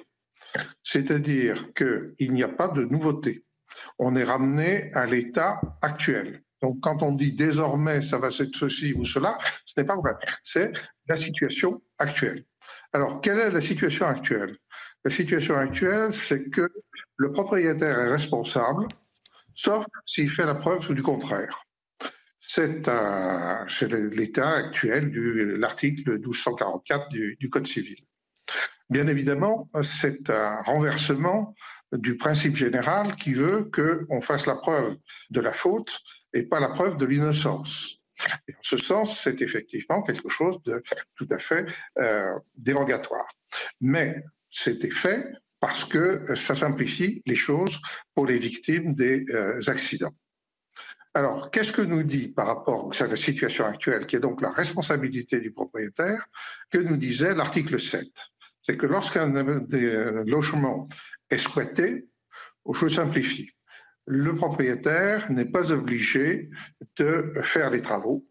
C'est-à-dire 0.84 1.74
qu'il 1.74 2.32
n'y 2.32 2.44
a 2.44 2.48
pas 2.48 2.68
de 2.68 2.84
nouveauté. 2.84 3.44
On 4.00 4.16
est 4.16 4.24
ramené 4.24 4.92
à 4.94 5.06
l'état 5.06 5.60
actuel. 5.82 6.44
Donc 6.62 6.80
quand 6.82 7.04
on 7.04 7.12
dit 7.12 7.34
désormais 7.34 8.02
ça 8.02 8.18
va 8.18 8.28
être 8.28 8.56
ceci 8.56 8.94
ou 8.94 9.06
cela, 9.06 9.38
ce 9.66 9.80
n'est 9.80 9.86
pas 9.86 9.98
vrai. 9.98 10.14
C'est 10.44 10.72
la 11.08 11.16
situation 11.16 11.82
actuelle. 12.00 12.46
Alors 12.94 13.22
quelle 13.22 13.40
est 13.40 13.52
la 13.52 13.62
situation 13.62 14.06
actuelle? 14.08 14.58
La 15.04 15.12
situation 15.12 15.58
actuelle, 15.58 16.12
c'est 16.14 16.50
que 16.50 16.72
le 17.18 17.32
propriétaire 17.32 18.00
est 18.00 18.12
responsable, 18.12 18.88
sauf 19.54 19.86
s'il 20.06 20.30
fait 20.30 20.46
la 20.46 20.56
preuve 20.56 20.94
du 20.94 21.04
contraire. 21.04 21.64
C'est 22.40 22.88
l'état 24.14 24.50
actuel 24.50 25.12
de 25.12 25.56
l'article 25.60 26.14
1244 26.14 27.10
du 27.10 27.50
Code 27.50 27.68
civil. 27.68 27.98
Bien 28.90 29.08
évidemment, 29.08 29.70
c'est 29.82 30.30
un 30.30 30.62
renversement 30.62 31.56
du 31.92 32.18
principe 32.18 32.56
général 32.56 33.16
qui 33.16 33.34
veut 33.34 33.70
qu'on 33.74 34.22
fasse 34.22 34.46
la 34.46 34.56
preuve 34.56 34.96
de 35.32 35.40
la 35.40 35.52
faute 35.52 36.00
et 36.34 36.44
pas 36.44 36.60
la 36.60 36.70
preuve 36.70 36.98
de 36.98 37.06
l'innocence. 37.06 38.00
Et 38.48 38.54
en 38.54 38.64
ce 38.64 38.78
sens, 38.78 39.22
c'est 39.22 39.42
effectivement 39.42 40.04
quelque 40.04 40.30
chose 40.30 40.62
de 40.64 40.84
tout 41.16 41.28
à 41.32 41.38
fait 41.38 41.66
euh, 41.98 42.34
dérogatoire. 42.56 43.28
Mais 43.82 44.24
c'était 44.52 44.92
fait 44.92 45.26
parce 45.60 45.84
que 45.84 46.36
ça 46.36 46.54
simplifie 46.54 47.24
les 47.26 47.36
choses 47.36 47.80
pour 48.14 48.26
les 48.28 48.38
victimes 48.38 48.94
des 48.94 49.26
euh, 49.30 49.60
accidents. 49.68 50.14
Alors, 51.14 51.50
qu'est-ce 51.50 51.72
que 51.72 51.82
nous 51.82 52.04
dit 52.04 52.28
par 52.28 52.48
rapport 52.48 52.92
à 53.00 53.08
la 53.08 53.16
situation 53.16 53.66
actuelle, 53.66 54.06
qui 54.06 54.18
est 54.18 54.20
donc 54.20 54.42
la 54.42 54.52
responsabilité 54.52 55.40
du 55.40 55.52
propriétaire, 55.52 56.28
que 56.70 56.78
nous 56.78 56.98
disait 56.98 57.34
l'article 57.34 57.80
7 57.80 58.06
C'est 58.66 58.78
que 58.78 58.88
lorsqu'un 58.88 59.28
logement 60.26 60.88
est 61.30 61.38
squatté, 61.38 62.08
je 62.74 62.88
simplifie, 62.88 63.52
le 64.08 64.34
propriétaire 64.34 65.32
n'est 65.32 65.46
pas 65.46 65.72
obligé 65.72 66.50
de 66.98 67.32
faire 67.44 67.70
les 67.70 67.84
travaux. 67.84 68.26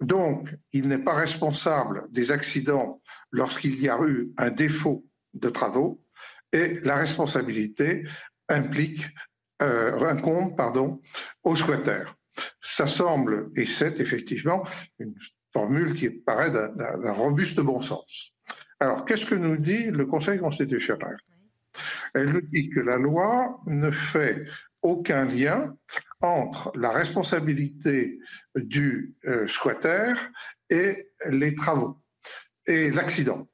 Donc, 0.00 0.48
il 0.72 0.88
n'est 0.88 1.04
pas 1.04 1.12
responsable 1.12 2.06
des 2.10 2.32
accidents 2.32 3.02
lorsqu'il 3.30 3.78
y 3.82 3.90
a 3.90 3.98
eu 4.02 4.30
un 4.38 4.50
défaut 4.50 5.04
de 5.34 5.50
travaux 5.50 6.02
et 6.52 6.80
la 6.80 6.96
responsabilité 6.96 8.04
implique, 8.48 9.06
euh, 9.60 10.00
incombe 10.00 10.56
pardon, 10.56 11.02
au 11.44 11.54
squatter. 11.54 12.04
Ça 12.62 12.86
semble, 12.86 13.50
et 13.56 13.66
c'est 13.66 14.00
effectivement 14.00 14.66
une 14.98 15.14
formule 15.52 15.94
qui 15.94 16.08
paraît 16.08 16.50
d'un 16.50 17.12
robuste 17.12 17.60
bon 17.60 17.82
sens. 17.82 18.35
Alors, 18.80 19.04
qu'est-ce 19.04 19.26
que 19.26 19.34
nous 19.34 19.56
dit 19.56 19.84
le 19.90 20.06
Conseil 20.06 20.38
constitutionnel? 20.38 21.16
Elle 22.14 22.30
nous 22.30 22.42
dit 22.42 22.68
que 22.70 22.80
la 22.80 22.96
loi 22.96 23.60
ne 23.66 23.90
fait 23.90 24.44
aucun 24.82 25.24
lien 25.24 25.74
entre 26.20 26.72
la 26.76 26.90
responsabilité 26.90 28.18
du 28.54 29.14
euh, 29.26 29.46
squatter 29.46 30.14
et 30.70 31.08
les 31.28 31.54
travaux 31.54 31.98
et 32.66 32.90
l'accident. 32.90 33.48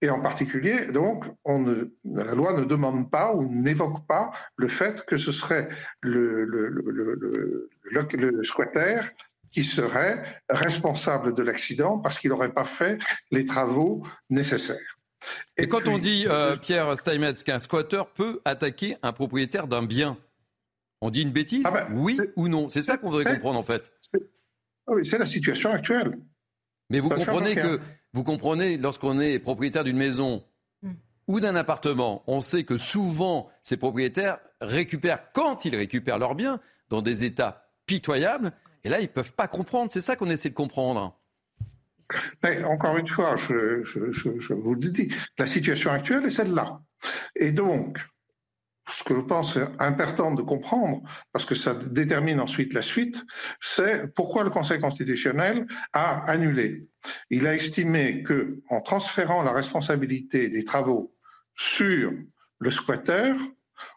Et 0.00 0.10
en 0.10 0.20
particulier, 0.20 0.86
donc, 0.86 1.24
on 1.44 1.88
la 2.04 2.34
loi 2.34 2.52
ne 2.52 2.64
demande 2.64 3.10
pas 3.10 3.34
ou 3.34 3.48
n'évoque 3.48 4.06
pas 4.06 4.32
le 4.56 4.68
fait 4.68 5.04
que 5.06 5.16
ce 5.16 5.32
serait 5.32 5.68
le, 6.02 6.44
le 6.44 8.42
squatter 8.44 9.00
qui 9.54 9.62
serait 9.62 10.42
responsable 10.50 11.34
de 11.34 11.42
l'accident 11.42 11.98
parce 11.98 12.18
qu'il 12.18 12.30
n'aurait 12.30 12.52
pas 12.52 12.64
fait 12.64 12.98
les 13.30 13.44
travaux 13.44 14.04
nécessaires. 14.28 14.98
Et, 15.56 15.68
quand 15.68 15.88
on 15.88 15.98
dit, 15.98 16.26
euh, 16.28 16.56
Pierre 16.56 16.98
Steinmetz, 16.98 17.44
qu'un 17.44 17.60
squatter 17.60 18.02
peut 18.14 18.42
attaquer 18.44 18.96
un 19.02 19.12
propriétaire 19.12 19.68
d'un 19.68 19.84
bien, 19.84 20.18
on 21.00 21.10
dit 21.10 21.22
une 21.22 21.30
bêtise? 21.30 21.62
Ah 21.64 21.70
ben, 21.70 21.86
Oui 21.92 22.18
ou 22.36 22.48
non? 22.48 22.68
C'est 22.68 22.82
ça 22.82 22.98
qu'on 22.98 23.10
voudrait 23.10 23.32
comprendre 23.32 23.58
en 23.58 23.62
fait. 23.62 23.92
Ah 24.86 24.92
oui, 24.92 25.06
c'est 25.06 25.18
la 25.18 25.26
situation 25.26 25.70
actuelle. 25.70 26.18
Mais 26.90 27.00
vous 27.00 27.08
comprenez 27.08 27.54
que, 27.54 27.80
vous 28.12 28.24
comprenez, 28.24 28.76
lorsqu'on 28.76 29.20
est 29.20 29.38
propriétaire 29.38 29.84
d'une 29.84 29.96
maison 29.96 30.44
hmm. 30.82 30.92
ou 31.28 31.40
d'un 31.40 31.54
appartement, 31.54 32.22
on 32.26 32.40
sait 32.40 32.64
que 32.64 32.76
souvent 32.76 33.50
ces 33.62 33.76
propriétaires 33.76 34.38
récupèrent, 34.60 35.32
quand 35.32 35.64
ils 35.64 35.76
récupèrent 35.76 36.18
leurs 36.18 36.34
biens, 36.34 36.60
dans 36.90 37.02
des 37.02 37.24
états 37.24 37.70
pitoyables. 37.86 38.52
Et 38.84 38.88
là, 38.88 39.00
ils 39.00 39.04
ne 39.04 39.08
peuvent 39.08 39.32
pas 39.32 39.48
comprendre. 39.48 39.90
C'est 39.90 40.00
ça 40.00 40.16
qu'on 40.16 40.30
essaie 40.30 40.50
de 40.50 40.54
comprendre. 40.54 41.18
Mais 42.42 42.62
encore 42.64 42.96
une 42.98 43.08
fois, 43.08 43.34
je, 43.36 44.52
vous 44.52 44.74
le 44.74 44.90
dis, 44.90 45.08
la 45.38 45.46
situation 45.46 45.90
actuelle 45.90 46.26
est 46.26 46.30
celle-là. 46.30 46.80
Et 47.34 47.50
donc, 47.50 47.98
ce 48.88 49.02
que 49.02 49.14
je 49.14 49.20
pense 49.20 49.58
important 49.78 50.34
de 50.34 50.42
comprendre, 50.42 51.02
parce 51.32 51.46
que 51.46 51.54
ça 51.54 51.74
détermine 51.74 52.40
ensuite 52.40 52.74
la 52.74 52.82
suite, 52.82 53.24
c'est 53.60 54.12
pourquoi 54.14 54.44
le 54.44 54.50
Conseil 54.50 54.80
constitutionnel 54.80 55.66
a 55.94 56.30
annulé. 56.30 56.86
Il 57.30 57.46
a 57.46 57.54
estimé 57.54 58.22
que, 58.22 58.60
en 58.68 58.82
transférant 58.82 59.42
la 59.42 59.52
responsabilité 59.52 60.48
des 60.48 60.64
travaux 60.64 61.14
sur 61.56 62.12
le 62.58 62.70
squatter, 62.70 63.32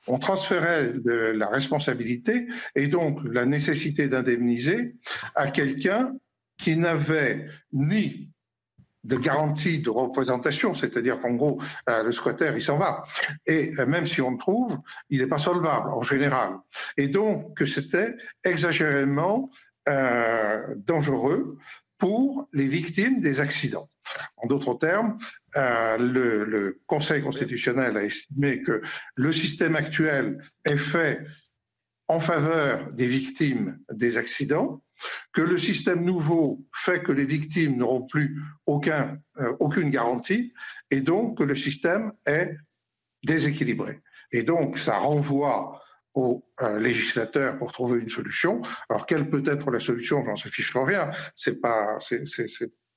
on 0.07 0.19
transférait 0.19 0.93
de 0.93 1.12
la 1.12 1.48
responsabilité 1.48 2.48
et 2.75 2.88
donc 2.88 3.19
la 3.24 3.46
nécessité 3.46 4.07
d'indemniser 4.07 4.96
à 5.36 5.50
quelqu'un 5.50 6.13
qui 6.57 6.75
n'avait 6.75 7.48
ni 7.72 8.29
de 9.03 9.15
garantie 9.15 9.79
de 9.79 9.89
représentation, 9.89 10.74
c'est-à-dire 10.74 11.22
qu'en 11.22 11.34
gros, 11.34 11.62
euh, 11.89 12.03
le 12.03 12.12
squatter, 12.12 12.51
il 12.55 12.62
s'en 12.62 12.77
va. 12.77 13.03
Et 13.46 13.72
euh, 13.79 13.86
même 13.86 14.05
si 14.05 14.22
on 14.22 14.31
le 14.31 14.38
trouve, 14.38 14.77
il 15.10 15.22
n'est 15.22 15.27
pas 15.27 15.38
solvable 15.38 15.89
en 15.91 16.01
général. 16.01 16.57
Et 16.98 17.07
donc, 17.07 17.55
que 17.55 17.65
c'était 17.65 18.15
exagérément 18.43 19.50
euh, 19.88 20.75
dangereux 20.75 21.57
pour 21.98 22.48
les 22.54 22.68
victimes 22.68 23.20
des 23.20 23.39
accidents. 23.39 23.89
En 24.38 24.48
d'autres 24.48 24.75
termes, 24.75 25.18
le, 25.56 26.46
le, 26.46 26.80
Conseil 26.86 27.22
constitutionnel 27.22 27.98
a 27.98 28.04
estimé 28.04 28.62
que 28.62 28.82
le 29.16 29.32
système 29.32 29.75
actuel 29.75 30.38
est 30.66 30.77
fait 30.77 31.25
en 32.08 32.20
faveur 32.20 32.92
des 32.94 33.08
victimes 33.08 33.80
des 33.92 34.18
accidents, 34.18 34.82
que 35.34 35.42
le 35.42 35.58
système 35.58 36.04
nouveau 36.04 36.66
fait 36.74 37.04
que 37.04 37.12
les 37.12 37.25
victimes 37.25 37.77
n'auront 37.77 38.08
plus 38.08 38.42
euh, 38.68 39.54
aucune 39.60 39.89
garantie, 39.89 40.54
et 40.89 41.01
donc 41.01 41.38
que 41.38 41.44
le 41.44 41.56
système 41.56 42.13
est 42.25 42.56
déséquilibré. 43.25 44.00
Et 44.32 44.44
donc 44.44 44.80
ça 44.80 44.98
renvoie 44.98 45.82
aux 46.17 46.43
euh, 46.63 46.79
législateurs 46.79 47.59
pour 47.59 47.71
trouver 47.71 48.00
une 48.00 48.09
solution. 48.09 48.63
Alors 48.89 49.05
quelle 49.05 49.29
peut 49.29 49.43
être 49.45 49.69
la 49.69 49.79
solution? 49.79 50.25
J'en 50.25 50.36
sais 50.36 50.50
fiche 50.50 50.75
rien. 50.75 51.12
C'est 51.36 51.62
pas, 51.62 51.97
c'est, 52.00 52.24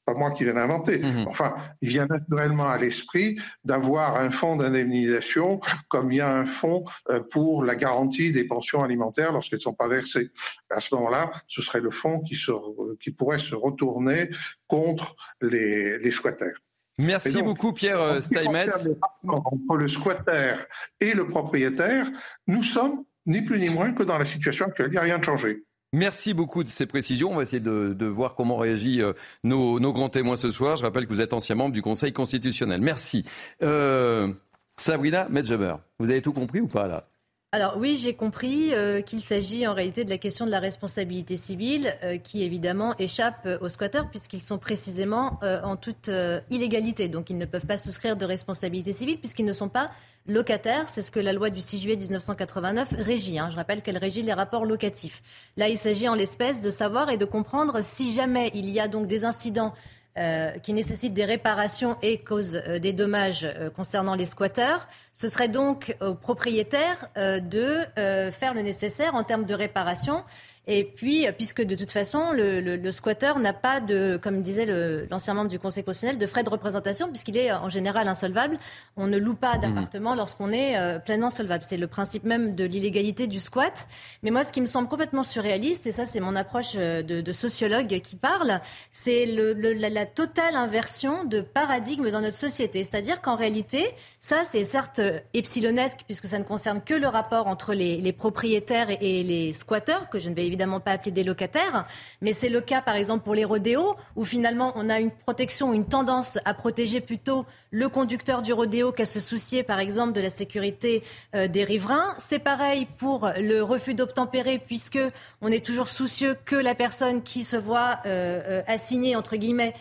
pas 0.07 0.15
moi 0.15 0.31
qui 0.31 0.45
viens 0.45 0.55
d'inventer. 0.55 1.01
Mhm. 1.01 1.27
Enfin, 1.29 1.55
il 1.83 1.91
vient 1.91 2.07
naturellement 2.07 2.71
à 2.71 2.79
l'esprit 2.79 3.39
d'avoir 3.63 4.19
un 4.19 4.31
fonds 4.31 4.57
d'indemnisation 4.57 5.61
comme 5.89 6.11
il 6.13 6.17
y 6.17 6.21
a 6.23 6.33
un 6.35 6.47
fonds 6.47 6.85
euh, 7.11 7.21
pour 7.21 7.63
la 7.63 7.75
garantie 7.75 8.33
des 8.33 8.45
pensions 8.45 8.83
alimentaires 8.83 9.33
lorsqu'elles 9.33 9.59
ne 9.59 9.69
sont 9.71 9.75
pas 9.75 9.89
versées. 9.89 10.31
À 10.71 10.81
ce 10.81 10.95
moment-là, 10.95 11.31
ce 11.47 11.61
serait 11.61 11.81
le 11.81 11.91
fonds 11.91 12.21
qui, 12.21 12.37
se, 12.37 12.53
qui 13.01 13.11
pourrait 13.11 13.39
se 13.39 13.55
retourner 13.55 14.31
contre 14.67 15.15
les, 15.43 15.99
les 15.99 16.11
squatters. 16.11 16.57
Merci 16.97 17.43
beaucoup 17.43 17.73
Pierre 17.73 18.23
Steinmetz. 18.23 18.91
Entre 19.27 19.77
le 19.77 19.89
squatter 19.89 20.55
et 21.01 21.13
le 21.13 21.27
propriétaire, 21.27 22.11
nous 22.47 22.63
sommes 22.63 23.05
ni 23.27 23.43
plus 23.43 23.59
ni 23.59 23.69
moins 23.69 23.93
que 23.93 24.03
dans 24.03 24.19
la 24.19 24.25
situation 24.25 24.67
actuelle. 24.67 24.89
Il 24.89 24.93
n'y 24.93 24.99
a 24.99 25.03
rien 25.03 25.19
de 25.19 25.25
changé. 25.25 25.65
Merci 25.93 26.35
beaucoup 26.35 26.63
de 26.63 26.69
ces 26.69 26.87
précisions. 26.87 27.33
On 27.33 27.37
va 27.37 27.43
essayer 27.43 27.61
de, 27.61 28.07
voir 28.07 28.35
comment 28.37 28.57
réagissent 28.57 29.03
euh, 29.03 29.13
nos, 29.43 29.93
grands 29.93 30.09
témoins 30.09 30.37
ce 30.37 30.51
soir. 30.51 30.77
Je 30.77 30.85
rappelle 30.85 31.05
que 31.07 31.13
vous 31.13 31.21
êtes 31.21 31.33
ancien 31.33 31.57
membre 31.57 31.73
du 31.73 31.83
Conseil 31.83 32.13
constitutionnel. 32.13 32.81
Merci. 32.81 33.25
Euh, 33.63 34.33
Sabrina 34.77 35.29
Medjeber, 35.29 35.77
vous 35.99 36.11
avez 36.11 36.23
tout 36.23 36.33
compris 36.33 36.61
ou 36.61 36.69
pas 36.69 36.87
là? 36.87 37.09
Alors 37.53 37.79
oui, 37.79 37.99
j'ai 38.01 38.15
compris 38.15 38.73
euh, 38.73 39.01
qu'il 39.01 39.21
s'agit 39.21 39.67
en 39.67 39.75
réalité 39.75 40.05
de 40.05 40.11
la 40.11 40.19
question 40.19 40.47
de 40.47 40.53
la 40.53 40.61
responsabilité 40.61 41.37
civile 41.37 41.97
qui 42.23 42.45
évidemment 42.45 42.95
échappe 42.99 43.49
aux 43.61 43.69
squatteurs 43.69 44.09
puisqu'ils 44.09 44.41
sont 44.41 44.59
précisément 44.59 45.41
en 45.43 45.75
toute 45.75 46.09
illégalité. 46.49 47.09
Donc 47.09 47.29
ils 47.29 47.39
ne 47.39 47.47
peuvent 47.47 47.67
pas 47.67 47.77
souscrire 47.77 48.17
de 48.17 48.25
responsabilité 48.25 48.93
civile 48.93 49.19
puisqu'ils 49.19 49.47
ne 49.47 49.53
sont 49.53 49.69
pas 49.69 49.91
locataire. 50.27 50.89
C'est 50.89 51.03
ce 51.03 51.11
que 51.11 51.21
la 51.21 51.33
loi 51.33 51.51
du 51.51 51.61
6 51.61 51.81
juillet 51.81 51.97
1989 51.97 52.89
régit. 52.99 53.39
Hein. 53.39 53.49
Je 53.51 53.57
rappelle 53.57 53.83
qu'elle 53.83 53.99
régit 53.99 54.23
les 54.23 54.33
rapports 54.33 54.65
locatifs. 54.65 55.23
Là, 55.57 55.69
il 55.69 55.79
s'agit 55.79 56.09
en 56.09 56.15
l'espèce 56.15 56.63
de 56.63 56.71
savoir 56.71 57.11
et 57.11 57.17
de 57.17 57.25
comprendre 57.25 57.83
si 57.83 58.13
jamais 58.13 58.51
il 58.55 58.71
y 58.71 58.81
a 58.81 58.89
donc 58.89 59.07
des 59.07 59.25
incidents 59.25 59.75
euh, 60.19 60.51
qui 60.59 60.73
nécessitent 60.73 61.15
des 61.15 61.25
réparations 61.25 61.97
et 62.03 62.19
causent 62.19 62.61
euh, 62.67 62.81
des 62.81 62.93
dommages 62.93 63.45
euh, 63.45 63.71
concernant 63.71 64.17
les 64.17 64.27
squatteurs. 64.27 64.89
Ce 65.15 65.29
serait 65.29 65.49
donc 65.49 65.97
aux 66.01 66.15
propriétaires 66.15 67.09
de 67.17 67.85
faire 68.31 68.55
le 68.55 68.63
nécessaire 68.63 69.15
en 69.15 69.23
termes 69.23 69.45
de 69.45 69.55
réparation 69.55 70.25
et 70.73 70.85
puis, 70.85 71.27
euh, 71.27 71.33
puisque 71.33 71.63
de 71.63 71.75
toute 71.75 71.91
façon, 71.91 72.31
le, 72.31 72.61
le, 72.61 72.77
le 72.77 72.93
squatteur 72.93 73.41
n'a 73.41 73.53
pas 73.53 73.81
de, 73.81 74.17
comme 74.23 74.41
disait 74.41 74.67
l'ancien 75.11 75.35
membre 75.35 75.51
du 75.51 75.59
Conseil 75.59 75.83
constitutionnel, 75.83 76.17
de 76.17 76.27
frais 76.29 76.45
de 76.45 76.49
représentation, 76.49 77.09
puisqu'il 77.09 77.37
est 77.37 77.51
en 77.51 77.69
général 77.69 78.07
insolvable. 78.07 78.57
On 78.97 79.09
ne 79.09 79.19
loue 79.19 79.35
pas 79.35 79.59
d'appartement 79.59 80.15
lorsqu'on 80.15 80.53
est 80.53 80.79
euh, 80.79 81.01
pleinement 81.01 81.31
solvable. 81.31 81.65
C'est 81.67 81.77
le 81.77 81.89
principe 81.89 82.23
même 82.23 82.55
de 82.55 82.63
l'illégalité 82.63 83.27
du 83.27 83.41
squat. 83.41 83.89
Mais 84.23 84.31
moi, 84.31 84.45
ce 84.45 84.53
qui 84.53 84.61
me 84.61 84.67
semble 84.67 84.89
complètement 84.89 85.25
surréaliste, 85.25 85.89
et 85.89 85.93
ça, 85.93 86.07
c'est 86.07 86.21
mon 86.21 86.37
approche 86.37 86.75
euh, 86.77 87.03
de, 87.03 87.21
de, 87.21 87.33
sociologue 87.33 87.89
qui 88.01 88.15
parle, 88.15 88.61
c'est 88.93 89.27
la, 89.27 89.89
la 89.89 90.07
totale 90.07 90.55
inversion 90.55 91.25
de 91.25 91.41
paradigme 91.41 92.13
dans 92.13 92.21
notre 92.21 92.37
société. 92.37 92.85
C'est-à-dire 92.85 93.21
qu'en 93.23 93.35
réalité, 93.35 93.89
ça, 94.21 94.45
c'est 94.45 94.63
certes 94.63 95.01
epsilonesque, 95.35 96.03
puisque 96.07 96.29
ça 96.29 96.39
ne 96.39 96.45
concerne 96.45 96.81
que 96.81 96.95
le 96.95 97.09
rapport 97.09 97.49
entre 97.49 97.75
les, 97.75 97.97
les 97.97 98.13
propriétaires 98.13 98.89
et, 98.89 98.99
et 99.01 99.25
les 99.25 99.53
squatteurs, 99.53 100.09
que 100.11 100.21
je 100.21 100.29
ne 100.29 100.35
vais 100.37 100.47
évidemment 100.47 100.60
évidemment 100.61 100.81
pas 100.81 100.93
appeler 100.93 101.11
des 101.11 101.25
locataires, 101.25 101.87
mais 102.21 102.35
c'est 102.35 102.51
le 102.51 102.61
cas 102.61 102.83
par 102.83 102.95
exemple 102.95 103.25
pour 103.25 103.35
les 103.35 103.47
rodéos, 103.47 103.97
où 104.15 104.27
finalement 104.27 104.73
on 104.77 104.91
a 104.91 105.01
une 105.01 105.11
protection, 105.11 105.73
une 105.73 105.87
tendance 105.87 106.39
à 106.45 106.53
protéger 106.53 107.01
plutôt 107.01 107.47
le 107.71 107.89
conducteur 107.89 108.43
du 108.43 108.53
rodéo 108.53 108.93
qu'à 108.93 109.07
se 109.07 109.21
soucier 109.21 109.63
par 109.63 109.79
exemple 109.79 110.13
de 110.13 110.21
la 110.21 110.31
sécurité 110.31 111.03
euh, 111.35 111.49
des 111.49 111.65
riverains. 111.65 112.15
C'est 112.19 112.39
pareil 112.39 112.87
pour 112.99 113.31
le 113.39 113.61
refus 113.61 113.95
d'obtempérer, 113.95 114.59
puisque 114.59 114.99
on 115.41 115.51
est 115.51 115.65
toujours 115.65 115.89
soucieux 115.89 116.37
que 116.45 116.57
la 116.57 116.75
personne 116.75 117.23
qui 117.23 117.45
se 117.45 117.57
voit 117.57 117.99
euh, 118.07 118.41
euh, 118.45 118.63
assignée 118.67 119.17
entre 119.17 119.37
guillemets 119.37 119.75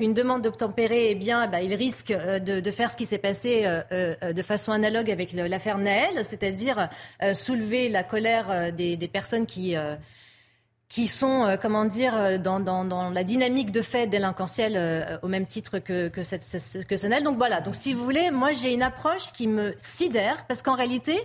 une 0.00 0.14
demande 0.14 0.40
d'obtempérer, 0.40 1.10
eh 1.10 1.14
bien, 1.14 1.48
bah, 1.48 1.60
il 1.60 1.74
risque 1.74 2.10
de, 2.10 2.70
faire 2.70 2.90
ce 2.90 2.96
qui 2.96 3.04
s'est 3.04 3.18
passé 3.18 3.66
de 3.90 4.42
façon 4.42 4.72
analogue 4.72 5.10
avec 5.10 5.34
l'affaire 5.34 5.76
Naël, 5.76 6.24
c'est-à-dire 6.24 6.88
soulever 7.34 7.90
la 7.90 8.02
colère 8.02 8.72
des, 8.72 8.96
personnes 9.12 9.44
qui 9.44 9.76
qui 10.88 11.06
sont, 11.06 11.56
comment 11.60 11.84
dire, 11.84 12.40
dans, 12.40 13.10
la 13.12 13.24
dynamique 13.24 13.72
de 13.72 13.82
fait 13.82 14.06
délinquentielle 14.06 15.18
au 15.22 15.28
même 15.28 15.46
titre 15.46 15.78
que, 15.78 16.08
que, 16.08 16.22
cette, 16.22 16.86
que 16.86 17.06
Naël. 17.06 17.24
Donc 17.24 17.38
voilà, 17.38 17.60
donc 17.60 17.74
si 17.74 17.92
vous 17.92 18.04
voulez, 18.04 18.30
moi 18.30 18.52
j'ai 18.52 18.72
une 18.72 18.82
approche 18.82 19.32
qui 19.32 19.48
me 19.48 19.74
sidère, 19.78 20.46
parce 20.46 20.62
qu'en 20.62 20.76
réalité, 20.76 21.20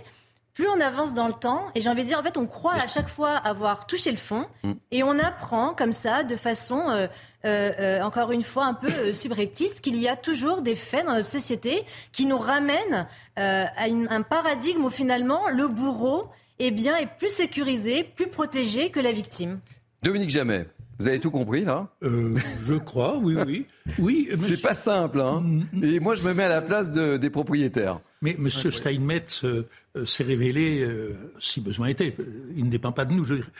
plus 0.54 0.68
on 0.68 0.80
avance 0.80 1.14
dans 1.14 1.28
le 1.28 1.32
temps, 1.32 1.70
et 1.74 1.80
j'ai 1.80 1.88
envie 1.88 2.02
de 2.02 2.08
dire, 2.08 2.18
en 2.18 2.22
fait, 2.22 2.36
on 2.36 2.46
croit 2.46 2.74
à 2.74 2.86
chaque 2.86 3.08
fois 3.08 3.30
avoir 3.30 3.86
touché 3.86 4.10
le 4.10 4.18
fond, 4.18 4.46
mm. 4.64 4.72
et 4.90 5.02
on 5.02 5.18
apprend 5.18 5.72
comme 5.72 5.92
ça, 5.92 6.24
de 6.24 6.36
façon, 6.36 6.90
euh, 6.90 7.06
euh, 7.46 7.72
euh, 7.80 8.02
encore 8.02 8.32
une 8.32 8.42
fois, 8.42 8.66
un 8.66 8.74
peu 8.74 9.14
subreptice, 9.14 9.80
qu'il 9.80 9.96
y 9.96 10.08
a 10.08 10.16
toujours 10.16 10.60
des 10.60 10.74
faits 10.74 11.06
dans 11.06 11.14
notre 11.14 11.28
société 11.28 11.84
qui 12.12 12.26
nous 12.26 12.38
ramènent 12.38 13.06
à 13.36 13.84
un 13.84 14.22
paradigme 14.22 14.84
où 14.84 14.90
finalement 14.90 15.48
le 15.48 15.68
bourreau 15.68 16.28
eh 16.58 16.70
bien, 16.70 16.96
est 16.96 17.18
plus 17.18 17.30
sécurisé, 17.30 18.04
plus 18.04 18.28
protégé 18.28 18.90
que 18.90 19.00
la 19.00 19.12
victime. 19.12 19.60
Dominique 20.02 20.30
Jamais. 20.30 20.66
Vous 20.98 21.08
avez 21.08 21.18
tout 21.18 21.30
compris 21.30 21.64
là? 21.64 21.88
Je 22.00 22.74
crois, 22.74 23.18
oui, 23.18 23.36
oui. 23.44 23.66
oui 23.98 24.28
C'est 24.36 24.60
pas 24.60 24.74
simple, 24.74 25.20
hein. 25.20 25.42
Et 25.82 25.98
moi, 25.98 26.14
je 26.14 26.28
me 26.28 26.34
mets 26.34 26.44
à 26.44 26.48
la 26.48 26.62
place 26.62 26.92
des 26.92 27.30
propriétaires. 27.30 28.00
Mais 28.20 28.36
M. 28.38 28.48
Steinmetz 28.48 29.44
euh, 29.44 29.68
euh, 29.96 30.06
s'est 30.06 30.22
révélé, 30.22 30.80
euh, 30.80 31.16
si 31.40 31.60
besoin 31.60 31.88
était, 31.88 32.14
il 32.56 32.64
ne 32.64 32.70
dépend 32.70 32.92
pas 32.92 33.04
de 33.04 33.12
nous, 33.12 33.24
je 33.24 33.34
veux 33.34 33.40
dire, 33.40 33.50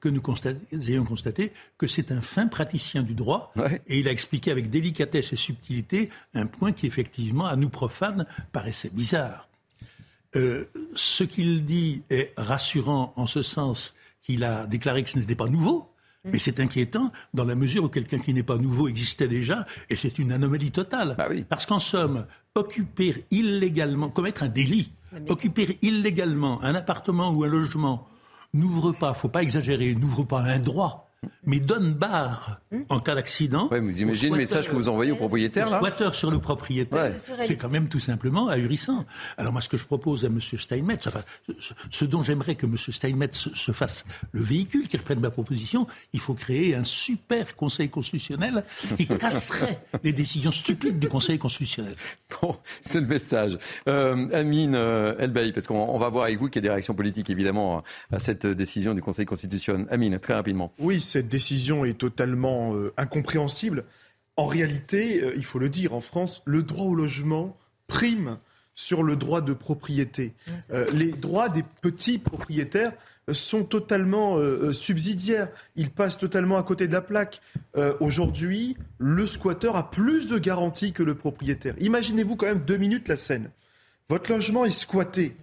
que 0.00 0.08
nous 0.08 0.22
ayons 0.88 1.04
constaté 1.04 1.52
que 1.76 1.86
c'est 1.86 2.10
un 2.10 2.22
fin 2.22 2.46
praticien 2.46 3.02
du 3.02 3.14
droit, 3.14 3.52
et 3.86 3.98
il 3.98 4.08
a 4.08 4.12
expliqué 4.12 4.50
avec 4.50 4.70
délicatesse 4.70 5.34
et 5.34 5.36
subtilité 5.36 6.08
un 6.34 6.46
point 6.46 6.72
qui, 6.72 6.86
effectivement, 6.86 7.46
à 7.46 7.56
nous 7.56 7.68
profanes, 7.68 8.26
paraissait 8.52 8.90
bizarre. 8.90 9.48
Ce 10.94 11.24
qu'il 11.24 11.64
dit 11.64 12.02
est 12.10 12.32
rassurant 12.36 13.12
en 13.16 13.26
ce 13.26 13.42
sens 13.42 13.94
qu'il 14.22 14.44
a 14.44 14.66
déclaré 14.66 15.02
que 15.02 15.10
ce 15.10 15.18
n'était 15.18 15.34
pas 15.34 15.48
nouveau, 15.48 15.92
mais 16.24 16.38
c'est 16.38 16.58
inquiétant 16.60 17.12
dans 17.34 17.44
la 17.44 17.54
mesure 17.54 17.84
où 17.84 17.88
quelqu'un 17.88 18.18
qui 18.18 18.34
n'est 18.34 18.42
pas 18.42 18.58
nouveau 18.58 18.88
existait 18.88 19.28
déjà, 19.28 19.66
et 19.88 19.96
c'est 19.96 20.18
une 20.18 20.32
anomalie 20.32 20.72
totale. 20.72 21.14
Bah 21.16 21.28
oui. 21.30 21.44
Parce 21.48 21.66
qu'en 21.66 21.78
somme, 21.78 22.26
occuper 22.54 23.24
illégalement, 23.30 24.08
commettre 24.08 24.42
un 24.42 24.48
délit, 24.48 24.92
occuper 25.28 25.78
illégalement 25.82 26.62
un 26.62 26.74
appartement 26.74 27.30
ou 27.30 27.44
un 27.44 27.48
logement, 27.48 28.08
n'ouvre 28.54 28.92
pas, 28.92 29.14
faut 29.14 29.28
pas 29.28 29.42
exagérer, 29.42 29.94
n'ouvre 29.94 30.24
pas 30.24 30.40
un 30.40 30.58
droit 30.58 31.05
mais 31.44 31.60
donne 31.60 31.94
barre 31.94 32.60
hmm. 32.70 32.82
en 32.88 32.98
cas 32.98 33.14
d'accident. 33.14 33.68
vous 33.70 34.02
imaginez 34.02 34.30
le 34.30 34.36
message 34.36 34.68
que 34.68 34.74
vous 34.74 34.88
envoyez 34.88 35.12
au 35.12 35.16
propriétaire 35.16 35.70
là 35.70 35.78
Squatteur 35.78 36.14
sur 36.14 36.30
le 36.30 36.38
propriétaire, 36.38 37.14
c'est 37.42 37.56
quand 37.56 37.68
même 37.68 37.88
tout 37.88 38.00
simplement 38.00 38.48
ahurissant. 38.48 39.04
Alors 39.36 39.52
moi, 39.52 39.60
ce 39.60 39.68
que 39.68 39.76
je 39.76 39.84
propose 39.84 40.24
à 40.24 40.28
M. 40.28 40.40
Steinmetz, 40.40 41.06
enfin, 41.06 41.22
ce 41.90 42.04
dont 42.04 42.22
j'aimerais 42.22 42.54
que 42.54 42.66
M. 42.66 42.76
Steinmetz 42.76 43.48
se 43.54 43.72
fasse 43.72 44.04
le 44.32 44.42
véhicule 44.42 44.88
qui 44.88 44.96
reprenne 44.96 45.20
ma 45.20 45.30
proposition, 45.30 45.86
il 46.12 46.20
faut 46.20 46.34
créer 46.34 46.74
un 46.74 46.84
super 46.84 47.56
Conseil 47.56 47.88
constitutionnel 47.88 48.64
qui 48.96 49.06
casserait 49.18 49.80
les 50.02 50.12
décisions 50.12 50.52
stupides 50.52 50.98
du 50.98 51.08
Conseil 51.08 51.38
constitutionnel. 51.38 51.94
Bon, 52.40 52.56
c'est 52.82 53.00
le 53.00 53.06
message. 53.06 53.58
Euh, 53.88 54.28
Amine 54.32 54.74
euh, 54.74 55.14
Elbaï, 55.18 55.52
parce 55.52 55.66
qu'on 55.66 55.98
va 55.98 56.08
voir 56.08 56.24
avec 56.24 56.38
vous 56.38 56.48
qu'il 56.48 56.56
y 56.56 56.64
a 56.64 56.68
des 56.68 56.70
réactions 56.70 56.94
politiques 56.94 57.30
évidemment 57.30 57.82
à 58.12 58.18
cette 58.18 58.46
décision 58.46 58.94
du 58.94 59.02
Conseil 59.02 59.26
constitutionnel. 59.26 59.86
Amine, 59.90 60.18
très 60.18 60.34
rapidement. 60.34 60.72
Oui, 60.78 61.00
cette 61.16 61.28
décision 61.28 61.86
est 61.86 61.96
totalement 61.96 62.74
euh, 62.74 62.92
incompréhensible. 62.98 63.84
En 64.36 64.44
réalité, 64.44 65.22
euh, 65.22 65.32
il 65.34 65.46
faut 65.46 65.58
le 65.58 65.70
dire, 65.70 65.94
en 65.94 66.02
France, 66.02 66.42
le 66.44 66.62
droit 66.62 66.84
au 66.84 66.94
logement 66.94 67.56
prime 67.86 68.36
sur 68.74 69.02
le 69.02 69.16
droit 69.16 69.40
de 69.40 69.54
propriété. 69.54 70.34
Euh, 70.70 70.84
les 70.92 71.12
droits 71.12 71.48
des 71.48 71.62
petits 71.80 72.18
propriétaires 72.18 72.92
sont 73.32 73.64
totalement 73.64 74.38
subsidiaires. 74.72 75.48
Ils 75.74 75.90
passent 75.90 76.18
totalement 76.18 76.58
à 76.58 76.62
côté 76.62 76.86
de 76.86 76.92
la 76.92 77.00
plaque. 77.00 77.40
Aujourd'hui, 77.98 78.76
le 78.98 79.26
squatteur 79.26 79.74
a 79.74 79.90
plus 79.90 80.28
de 80.28 80.38
garanties 80.38 80.92
que 80.92 81.02
le 81.02 81.16
propriétaire. 81.16 81.74
Imaginez-vous 81.80 82.36
quand 82.36 82.46
même 82.46 82.62
deux 82.64 82.76
minutes 82.76 83.08
la 83.08 83.16
scène. 83.16 83.50
Votre 84.08 84.30
logement 84.30 84.64
est 84.64 84.70
squatté. 84.70 85.34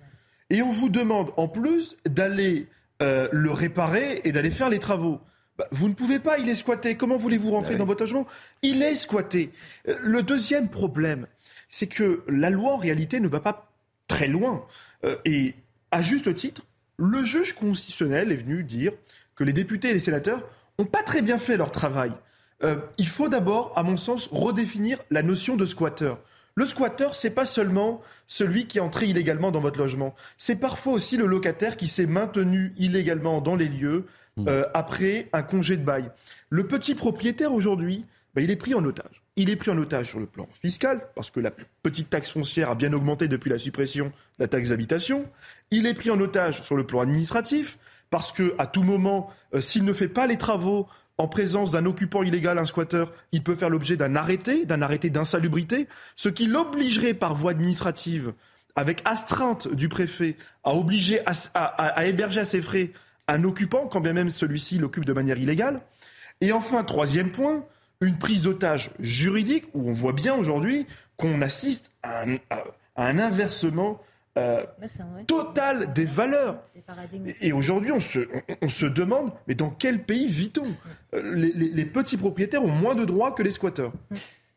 Et 0.50 0.62
on 0.62 0.72
vous 0.72 0.88
demande 0.88 1.32
en 1.36 1.50
plus 1.50 1.98
d'aller 2.06 2.68
le 3.02 3.52
réparer 3.52 4.22
et 4.24 4.32
d'aller 4.32 4.52
faire 4.52 4.70
les 4.70 4.80
travaux. 4.80 5.20
Bah, 5.58 5.68
vous 5.72 5.88
ne 5.88 5.94
pouvez 5.94 6.20
pas, 6.20 6.40
il 6.40 6.50
est 6.50 6.56
squatté. 6.56 6.96
Comment 6.96 7.18
voulez-vous 7.18 7.52
rentrer 7.52 7.74
bah 7.74 7.80
dans 7.80 7.86
votre 7.86 8.04
logement? 8.04 8.26
Il 8.62 8.82
est 8.82 8.96
squatté. 8.96 9.52
Euh, 9.88 9.96
le 10.02 10.24
deuxième 10.24 10.70
problème, 10.70 11.28
c'est 11.70 11.88
que 11.88 12.24
la 12.28 12.50
loi, 12.50 12.74
en 12.74 12.78
réalité, 12.78 13.20
ne 13.20 13.28
va 13.28 13.40
pas 13.40 13.72
très 14.08 14.28
loin. 14.28 14.66
Euh, 15.06 15.16
et 15.26 15.56
à 15.92 16.02
juste 16.02 16.34
titre, 16.36 16.64
le 16.98 17.24
juge 17.24 17.54
constitutionnel 17.54 18.32
est 18.32 18.38
venu 18.38 18.64
dire 18.64 18.94
que 19.36 19.44
les 19.44 19.54
députés 19.54 19.90
et 19.90 19.94
les 19.94 20.00
sénateurs 20.00 20.44
n'ont 20.80 20.86
pas 20.86 21.04
très 21.04 21.22
bien 21.22 21.38
fait 21.38 21.58
leur 21.58 21.72
travail. 21.72 22.12
Euh, 22.64 22.78
il 22.98 23.08
faut 23.08 23.30
d'abord, 23.30 23.74
à 23.76 23.84
mon 23.84 23.98
sens, 23.98 24.30
redéfinir 24.32 25.00
la 25.12 25.24
notion 25.24 25.56
de 25.56 25.66
squatteur. 25.66 26.20
Le 26.56 26.68
squatteur, 26.68 27.16
c'est 27.16 27.32
pas 27.32 27.46
seulement 27.46 28.02
celui 28.28 28.68
qui 28.68 28.78
est 28.78 28.82
entré 28.82 29.08
illégalement 29.08 29.52
dans 29.52 29.60
votre 29.60 29.80
logement. 29.80 30.14
C'est 30.38 30.56
parfois 30.56 30.94
aussi 30.94 31.18
le 31.18 31.26
locataire 31.26 31.78
qui 31.78 31.88
s'est 31.88 32.06
maintenu 32.06 32.74
illégalement 32.78 33.42
dans 33.42 33.56
les 33.56 33.68
lieux. 33.68 34.06
Euh, 34.40 34.64
après 34.74 35.30
un 35.32 35.44
congé 35.44 35.78
de 35.78 35.84
bail. 35.84 36.10
Le 36.50 36.66
petit 36.66 36.96
propriétaire 36.96 37.54
aujourd'hui, 37.54 38.04
bah, 38.34 38.42
il 38.42 38.50
est 38.50 38.56
pris 38.56 38.74
en 38.74 38.84
otage. 38.84 39.22
Il 39.36 39.52
est 39.52 39.56
pris 39.56 39.70
en 39.70 39.78
otage 39.78 40.10
sur 40.10 40.20
le 40.20 40.26
plan 40.26 40.48
fiscal, 40.54 41.02
parce 41.16 41.30
que 41.30 41.40
la 41.40 41.52
petite 41.84 42.10
taxe 42.10 42.32
foncière 42.32 42.72
a 42.72 42.76
bien 42.76 42.94
augmenté 42.94 43.28
depuis 43.28 43.52
la 43.52 43.60
suppression 43.60 44.08
de 44.08 44.12
la 44.40 44.48
taxe 44.48 44.70
d'habitation. 44.70 45.26
Il 45.70 45.86
est 45.86 45.94
pris 45.94 46.10
en 46.10 46.20
otage 46.20 46.64
sur 46.64 46.76
le 46.76 46.84
plan 46.84 47.02
administratif, 47.02 47.78
parce 48.10 48.32
que 48.32 48.56
à 48.58 48.66
tout 48.66 48.82
moment, 48.82 49.30
euh, 49.54 49.62
s'il 49.62 49.86
ne 49.86 49.94
fait 49.94 50.08
pas 50.08 50.26
les 50.26 50.38
travaux 50.38 50.88
en 51.20 51.28
présence 51.28 51.74
d'un 51.74 51.86
occupant 51.86 52.24
illégal, 52.24 52.58
un 52.58 52.66
squatteur, 52.66 53.14
il 53.34 53.44
peut 53.44 53.56
faire 53.56 53.70
l'objet 53.70 53.98
d'un 53.98 54.16
arrêté, 54.16 54.66
d'un 54.66 54.82
arrêté 54.82 55.12
d'insalubrité, 55.12 55.88
ce 56.16 56.30
qui 56.30 56.48
l'obligerait 56.48 57.14
par 57.14 57.36
voie 57.36 57.52
administrative, 57.52 58.34
avec 58.76 59.04
astreinte 59.06 59.72
du 59.72 59.90
préfet, 59.90 60.38
à 60.64 60.74
obliger 60.74 61.20
à 61.54 62.06
héberger 62.08 62.40
à 62.40 62.46
ses 62.46 62.64
frais 62.64 62.92
un 63.28 63.44
occupant, 63.44 63.88
quand 63.88 64.02
bien 64.02 64.14
même 64.14 64.30
celui-ci 64.30 64.78
l'occupe 64.78 65.06
de 65.06 65.14
manière 65.14 65.38
illégale. 65.38 65.82
Et 66.42 66.52
enfin, 66.52 66.84
troisième 66.84 67.32
point, 67.32 67.66
une 68.02 68.18
prise 68.18 68.44
d'otage 68.44 68.92
juridique, 69.00 69.66
où 69.74 69.90
on 69.90 69.94
voit 69.94 70.14
bien 70.14 70.36
aujourd'hui 70.36 70.88
qu'on 71.18 71.42
assiste 71.42 71.92
à 72.04 72.26
un, 72.96 73.20
inversement 73.20 74.02
euh, 74.38 74.64
total 75.28 75.94
des 75.94 76.06
valeurs. 76.06 76.64
Et 77.40 77.54
aujourd'hui, 77.54 77.92
on 77.92 78.00
se, 78.00 78.28
on, 78.62 78.68
se, 78.68 78.86
demande, 78.86 79.32
mais 79.48 79.56
dans 79.56 79.70
quel 79.70 80.04
pays 80.04 80.28
vit-on? 80.28 80.66
Euh, 81.14 81.36
les, 81.36 81.52
les, 81.54 81.86
petits 81.86 82.18
propriétaires 82.18 82.64
ont 82.64 82.72
moins 82.72 82.96
de 82.96 83.06
droits 83.06 83.32
que 83.32 83.44
les 83.44 83.52
squatteurs. 83.52 83.94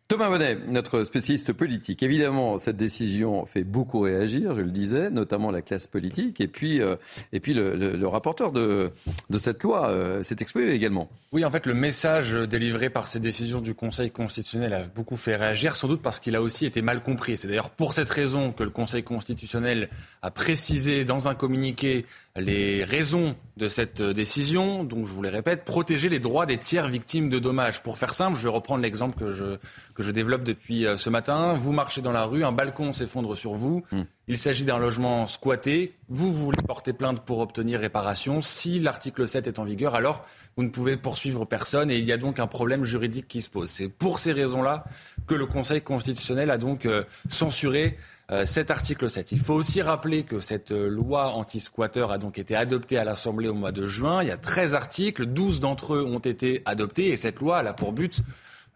Thomas 0.09 0.29
Bonnet, 0.29 0.57
notre 0.69 1.03
spécialiste 1.03 1.53
politique. 1.53 2.01
Évidemment, 2.01 2.61
cette 2.61 2.77
décision 2.77 3.45
fait 3.45 3.64
beaucoup 3.64 3.99
réagir, 3.99 4.55
je 4.55 4.61
le 4.61 4.71
disais, 4.71 5.11
notamment 5.11 5.51
la 5.51 5.62
classe 5.62 5.88
politique. 5.88 6.40
Et 6.40 6.47
puis, 6.47 6.81
euh, 6.81 6.95
et 7.33 7.40
puis 7.40 7.55
le, 7.55 8.07
rapporteur 8.07 8.53
de, 8.53 8.92
de, 9.31 9.38
cette 9.38 9.64
loi 9.64 9.88
euh, 9.88 10.23
s'est 10.23 10.37
exprimé 10.38 10.71
également. 10.71 11.11
Oui, 11.33 11.45
en 11.45 11.51
fait, 11.51 11.66
le 11.66 11.75
message 11.75 12.35
délivré 12.35 12.88
par 12.88 13.09
ces 13.09 13.19
décisions 13.19 13.61
du 13.61 13.75
Conseil 13.75 14.12
constitutionnel 14.12 14.75
a 14.75 14.85
beaucoup 14.85 15.16
fait 15.16 15.35
réagir, 15.35 15.75
sans 15.75 15.88
doute 15.88 16.03
parce 16.03 16.21
qu'il 16.21 16.37
a 16.37 16.42
aussi 16.42 16.66
été 16.66 16.83
mal 16.83 17.03
compris. 17.03 17.37
C'est 17.37 17.49
d'ailleurs 17.49 17.71
pour 17.71 17.92
cette 17.92 18.09
raison 18.09 18.53
que 18.53 18.62
le 18.62 18.71
Conseil 18.71 19.03
constitutionnel 19.03 19.88
a 20.23 20.31
précisé 20.31 21.05
dans 21.05 21.27
un 21.27 21.35
communiqué 21.35 22.07
les 22.37 22.85
raisons 22.85 23.35
de 23.57 23.68
cette 23.68 24.03
décision. 24.03 24.85
Donc, 24.85 25.07
je 25.07 25.12
vous 25.12 25.22
les 25.22 25.31
répète, 25.31 25.64
protéger 25.64 26.09
les 26.09 26.18
droits 26.18 26.44
des 26.44 26.59
tiers 26.59 26.88
victimes 26.88 27.31
de 27.31 27.38
dommages. 27.38 27.83
Pour 27.83 27.96
faire 27.96 28.14
simple, 28.14 28.37
je 28.37 28.42
vais 28.42 28.51
reprendre 28.51 28.83
l'exemple 28.83 29.18
que 29.18 29.31
je, 29.31 29.57
que 29.94 30.03
je 30.03 30.11
développe 30.11 30.44
depuis 30.44 30.87
euh, 30.87 30.96
ce 30.96 31.09
matin. 31.09 31.55
Vous 31.55 31.72
marchez 31.72 32.03
dans 32.03 32.12
la 32.12 32.25
rue, 32.25 32.44
un 32.44 32.53
balcon 32.53 32.92
s'effondre 32.92 33.37
sur 33.37 33.55
vous. 33.55 33.83
Hmm. 33.90 34.03
Il 34.29 34.37
s'agit 34.37 34.64
d'un 34.64 34.79
logement 34.79 35.27
squatté. 35.27 35.94
Vous 36.09 36.33
voulez 36.33 36.62
porter 36.66 36.92
plainte 36.92 37.25
pour 37.25 37.38
obtenir 37.38 37.81
réparation. 37.81 38.42
Si 38.42 38.81
l'article 38.81 39.27
7 39.27 39.46
est 39.46 39.59
en 39.59 39.64
vigueur, 39.64 39.94
alors 39.94 40.27
vous 40.57 40.64
ne 40.64 40.68
pouvez 40.68 40.96
poursuivre 40.96 41.44
personne 41.44 41.90
et 41.90 41.99
il 41.99 42.05
y 42.05 42.12
a 42.12 42.18
donc 42.18 42.38
un 42.38 42.46
problème 42.46 42.85
juridique 42.85 43.29
qui 43.29 43.40
se 43.40 43.51
pose. 43.51 43.70
C'est 43.70 43.88
pour 43.88 44.18
ces 44.18 44.33
raisons-là 44.33 44.85
que 45.27 45.35
le 45.35 45.46
Conseil 45.46 45.81
constitutionnel 45.81 46.51
a 46.51 46.59
donc 46.59 46.87
euh, 46.87 47.05
censuré 47.29 47.96
cet 48.44 48.70
article 48.70 49.08
7. 49.08 49.32
Il 49.32 49.40
faut 49.40 49.54
aussi 49.54 49.82
rappeler 49.82 50.24
que 50.24 50.40
cette 50.40 50.72
loi 50.72 51.28
anti-squatter 51.28 52.06
a 52.10 52.18
donc 52.18 52.38
été 52.38 52.56
adoptée 52.56 52.98
à 52.98 53.04
l'Assemblée 53.04 53.48
au 53.48 53.54
mois 53.54 53.70
de 53.70 53.86
juin. 53.86 54.22
Il 54.22 54.28
y 54.28 54.32
a 54.32 54.36
13 54.36 54.74
articles, 54.74 55.26
12 55.26 55.60
d'entre 55.60 55.94
eux 55.94 56.04
ont 56.04 56.18
été 56.18 56.62
adoptés 56.64 57.08
et 57.08 57.16
cette 57.16 57.38
loi 57.38 57.58
a 57.58 57.72
pour 57.72 57.92
but 57.92 58.20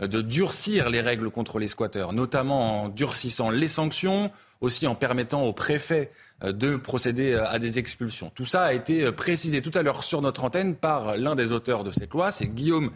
de 0.00 0.22
durcir 0.22 0.88
les 0.88 1.00
règles 1.00 1.30
contre 1.30 1.58
les 1.58 1.68
squatteurs, 1.68 2.12
notamment 2.12 2.84
en 2.84 2.88
durcissant 2.88 3.50
les 3.50 3.68
sanctions, 3.68 4.30
aussi 4.60 4.86
en 4.86 4.94
permettant 4.94 5.42
aux 5.42 5.52
préfets 5.52 6.10
euh, 6.42 6.52
de 6.52 6.76
procéder 6.76 7.32
euh, 7.32 7.48
à 7.48 7.58
des 7.58 7.78
expulsions. 7.78 8.30
Tout 8.34 8.46
ça 8.46 8.64
a 8.64 8.72
été 8.72 9.04
euh, 9.04 9.12
précisé 9.12 9.62
tout 9.62 9.72
à 9.74 9.82
l'heure 9.82 10.04
sur 10.04 10.22
notre 10.22 10.44
antenne 10.44 10.74
par 10.74 11.16
l'un 11.16 11.34
des 11.34 11.52
auteurs 11.52 11.84
de 11.84 11.90
cette 11.90 12.12
loi, 12.12 12.32
c'est 12.32 12.46
Guillaume 12.46 12.90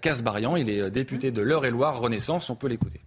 Casbarian. 0.00 0.56
Il 0.56 0.68
est 0.70 0.90
député 0.90 1.30
de 1.30 1.42
l'Eure-et-Loire 1.42 1.98
Renaissance. 1.98 2.50
On 2.50 2.56
peut 2.56 2.68
l'écouter. 2.68 3.00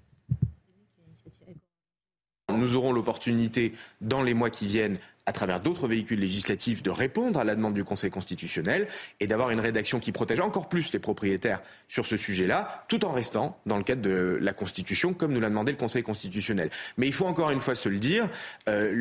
Nous 2.69 2.75
aurons 2.75 2.91
l'opportunité 2.91 3.73
dans 3.99 4.21
les 4.21 4.35
mois 4.35 4.51
qui 4.51 4.67
viennent 4.67 4.99
à 5.29 5.31
travers 5.31 5.59
d'autres 5.59 5.87
véhicules 5.87 6.19
législatifs, 6.19 6.81
de 6.81 6.89
répondre 6.89 7.39
à 7.39 7.43
la 7.43 7.53
demande 7.53 7.75
du 7.75 7.83
Conseil 7.83 8.09
constitutionnel 8.09 8.87
et 9.19 9.27
d'avoir 9.27 9.51
une 9.51 9.59
rédaction 9.59 9.99
qui 9.99 10.11
protège 10.11 10.39
encore 10.39 10.67
plus 10.69 10.91
les 10.91 10.97
propriétaires 10.97 11.61
sur 11.87 12.07
ce 12.07 12.17
sujet-là, 12.17 12.83
tout 12.87 13.05
en 13.05 13.11
restant 13.11 13.59
dans 13.67 13.77
le 13.77 13.83
cadre 13.83 14.01
de 14.01 14.39
la 14.41 14.53
Constitution, 14.53 15.13
comme 15.13 15.31
nous 15.31 15.39
l'a 15.39 15.49
demandé 15.49 15.71
le 15.71 15.77
Conseil 15.77 16.01
constitutionnel. 16.01 16.71
Mais 16.97 17.05
il 17.05 17.13
faut 17.13 17.27
encore 17.27 17.51
une 17.51 17.59
fois 17.59 17.75
se 17.75 17.89
le 17.89 17.99
dire, 17.99 18.27
euh, 18.67 18.91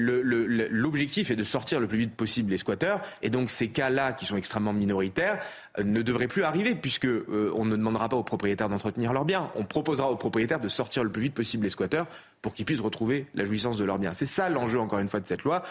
l'objectif 0.71 1.31
est 1.31 1.37
de 1.37 1.45
sortir 1.45 1.81
le 1.81 1.87
plus 1.87 1.97
vite 1.97 2.15
possible 2.15 2.51
les 2.51 2.59
squatteurs, 2.59 3.01
et 3.23 3.31
donc 3.31 3.49
ces 3.49 3.69
cas-là, 3.69 4.13
qui 4.13 4.27
sont 4.27 4.37
extrêmement 4.37 4.75
minoritaires, 4.75 5.41
euh, 5.79 5.83
ne 5.83 6.03
devraient 6.03 6.29
plus 6.29 6.43
arriver, 6.43 6.75
puisque 6.75 7.07
euh, 7.07 7.55
on 7.57 7.65
ne 7.65 7.75
demandera 7.75 8.11
pas 8.11 8.17
aux 8.17 8.23
propriétaires 8.23 8.69
d'entretenir 8.69 9.15
leurs 9.15 9.25
biens. 9.25 9.51
On 9.55 9.65
proposera 9.65 10.11
aux 10.11 10.17
propriétaires 10.17 10.61
de 10.61 10.69
sortir 10.69 11.05
le 11.05 11.11
plus 11.11 11.23
vite 11.23 11.35
possible 11.35 11.65
les 11.65 11.71
squatteurs 11.71 12.07
pour 12.43 12.53
qu'ils 12.53 12.67
puissent 12.67 12.81
retrouver 12.81 13.25
la 13.35 13.47
jouissance 13.47 13.79
de 13.79 13.85
leurs 13.85 13.99
biens. 13.99 14.13
C'est 14.13 14.27
ça 14.27 14.51
l'enjeu, 14.51 14.79
encore 14.79 14.99
une 14.99 15.09
fois, 15.09 15.21
de 15.21 15.27
cette 15.27 15.43
loi. 15.43 15.63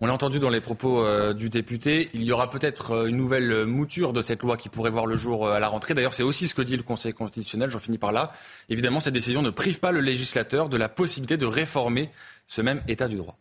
On 0.00 0.06
l'a 0.06 0.12
entendu 0.12 0.38
dans 0.38 0.50
les 0.50 0.60
propos 0.60 1.02
euh, 1.02 1.32
du 1.32 1.48
député. 1.48 2.08
Il 2.14 2.22
y 2.22 2.30
aura 2.30 2.50
peut-être 2.50 2.92
euh, 2.92 3.06
une 3.06 3.16
nouvelle 3.16 3.66
mouture 3.66 4.12
de 4.12 4.22
cette 4.22 4.42
loi 4.42 4.56
qui 4.56 4.68
pourrait 4.68 4.90
voir 4.90 5.06
le 5.06 5.16
jour 5.16 5.46
euh, 5.46 5.54
à 5.54 5.58
la 5.58 5.66
rentrée. 5.66 5.92
D'ailleurs, 5.94 6.14
c'est 6.14 6.22
aussi 6.22 6.46
ce 6.46 6.54
que 6.54 6.62
dit 6.62 6.76
le 6.76 6.84
Conseil 6.84 7.12
constitutionnel. 7.12 7.68
J'en 7.68 7.80
finis 7.80 7.98
par 7.98 8.12
là. 8.12 8.32
Évidemment, 8.68 9.00
cette 9.00 9.14
décision 9.14 9.42
ne 9.42 9.50
prive 9.50 9.80
pas 9.80 9.90
le 9.90 10.00
législateur 10.00 10.68
de 10.68 10.76
la 10.76 10.88
possibilité 10.88 11.36
de 11.36 11.46
réformer 11.46 12.10
ce 12.46 12.62
même 12.62 12.80
état 12.86 13.08
du 13.08 13.16
droit. 13.16 13.38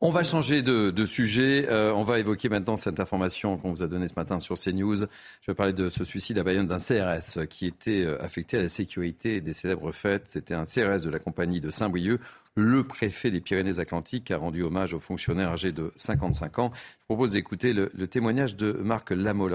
On 0.00 0.10
va 0.10 0.22
changer 0.22 0.62
de, 0.62 1.06
sujet. 1.06 1.66
on 1.70 2.04
va 2.04 2.18
évoquer 2.18 2.50
maintenant 2.50 2.76
cette 2.76 3.00
information 3.00 3.56
qu'on 3.56 3.70
vous 3.70 3.82
a 3.82 3.86
donnée 3.86 4.08
ce 4.08 4.14
matin 4.14 4.38
sur 4.38 4.56
CNews. 4.56 4.98
Je 4.98 5.50
vais 5.50 5.54
parler 5.54 5.72
de 5.72 5.88
ce 5.88 6.04
suicide 6.04 6.36
à 6.38 6.42
Bayonne 6.42 6.66
d'un 6.66 6.76
CRS 6.76 7.46
qui 7.48 7.66
était 7.66 8.06
affecté 8.20 8.58
à 8.58 8.62
la 8.62 8.68
sécurité 8.68 9.40
des 9.40 9.54
célèbres 9.54 9.92
fêtes. 9.92 10.24
C'était 10.26 10.52
un 10.52 10.64
CRS 10.64 11.02
de 11.02 11.08
la 11.08 11.18
compagnie 11.18 11.62
de 11.62 11.70
Saint-Brieuc 11.70 12.20
le 12.56 12.84
préfet 12.84 13.30
des 13.30 13.40
Pyrénées-Atlantiques 13.40 14.30
a 14.30 14.38
rendu 14.38 14.62
hommage 14.62 14.94
aux 14.94 14.98
fonctionnaires 14.98 15.50
âgés 15.50 15.72
de 15.72 15.92
55 15.96 16.58
ans. 16.58 16.72
Je 17.00 17.04
propose 17.04 17.32
d'écouter 17.32 17.72
le, 17.74 17.88
témoignage 18.08 18.56
de 18.56 18.72
Marc 18.72 19.10
Lamolle, 19.10 19.54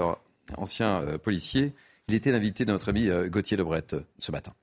ancien 0.56 1.02
euh, 1.02 1.18
policier. 1.18 1.74
Il 2.08 2.14
était 2.14 2.30
l'invité 2.30 2.64
de 2.64 2.70
notre 2.70 2.90
ami 2.90 3.08
euh, 3.08 3.28
Gauthier 3.28 3.56
Lebret 3.56 3.84
euh, 3.92 4.00
ce 4.18 4.30
matin. 4.30 4.54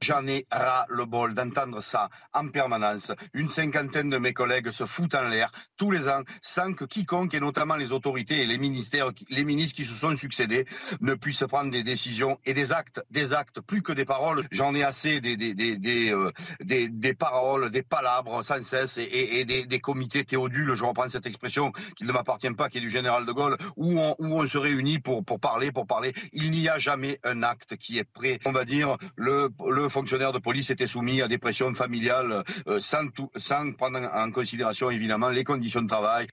J'en 0.00 0.26
ai 0.28 0.44
ras 0.52 0.86
le 0.88 1.06
bol 1.06 1.34
d'entendre 1.34 1.82
ça 1.82 2.08
en 2.32 2.46
permanence. 2.48 3.10
Une 3.34 3.48
cinquantaine 3.48 4.10
de 4.10 4.18
mes 4.18 4.32
collègues 4.32 4.70
se 4.70 4.86
foutent 4.86 5.16
en 5.16 5.28
l'air 5.28 5.50
tous 5.76 5.90
les 5.90 6.08
ans 6.08 6.22
sans 6.40 6.72
que 6.72 6.84
quiconque, 6.84 7.34
et 7.34 7.40
notamment 7.40 7.74
les 7.74 7.90
autorités 7.90 8.42
et 8.42 8.46
les 8.46 8.58
ministères, 8.58 9.10
les 9.28 9.42
ministres 9.42 9.74
qui 9.74 9.84
se 9.84 9.94
sont 9.94 10.14
succédés, 10.14 10.66
ne 11.00 11.14
puissent 11.14 11.44
prendre 11.48 11.72
des 11.72 11.82
décisions 11.82 12.38
et 12.44 12.54
des 12.54 12.72
actes, 12.72 13.02
des 13.10 13.32
actes 13.32 13.60
plus 13.60 13.82
que 13.82 13.92
des 13.92 14.04
paroles. 14.04 14.46
J'en 14.52 14.72
ai 14.76 14.84
assez 14.84 15.20
des, 15.20 15.36
des, 15.36 15.54
des, 15.54 15.76
des, 15.76 16.12
euh, 16.12 16.30
des, 16.60 17.14
paroles, 17.14 17.70
des 17.70 17.82
palabres 17.82 18.44
sans 18.44 18.62
cesse 18.62 18.98
et, 18.98 19.44
des, 19.44 19.66
des, 19.66 19.80
comités 19.80 20.24
théodules, 20.24 20.76
je 20.76 20.84
reprends 20.84 21.08
cette 21.08 21.26
expression 21.26 21.72
qui 21.96 22.04
ne 22.04 22.12
m'appartient 22.12 22.50
pas, 22.50 22.68
qui 22.68 22.78
est 22.78 22.82
du 22.82 22.90
général 22.90 23.26
de 23.26 23.32
Gaulle, 23.32 23.56
où 23.76 23.98
on, 23.98 24.14
où 24.18 24.40
on 24.40 24.46
se 24.46 24.58
réunit 24.58 25.00
pour, 25.00 25.24
pour 25.24 25.40
parler, 25.40 25.72
pour 25.72 25.86
parler. 25.86 26.12
Il 26.32 26.52
n'y 26.52 26.68
a 26.68 26.78
jamais 26.78 27.18
un 27.24 27.42
acte 27.42 27.76
qui 27.76 27.98
est 27.98 28.04
prêt. 28.04 28.38
On 28.44 28.52
va 28.52 28.64
dire, 28.64 28.96
le, 29.16 29.50
le 29.68 29.87
fonctionnaire 29.88 30.32
de 30.32 30.38
police 30.38 30.70
était 30.70 30.86
soumis 30.86 31.22
à 31.22 31.28
des 31.28 31.38
pressions 31.38 31.72
familiales 31.74 32.44
euh, 32.66 32.78
sans, 32.80 33.06
sans 33.36 33.72
prendre 33.72 34.00
en 34.14 34.30
considération 34.30 34.90
évidemment 34.90 35.28
les 35.28 35.44
conditions 35.44 35.82
de 35.82 35.88
travail. 35.88 36.26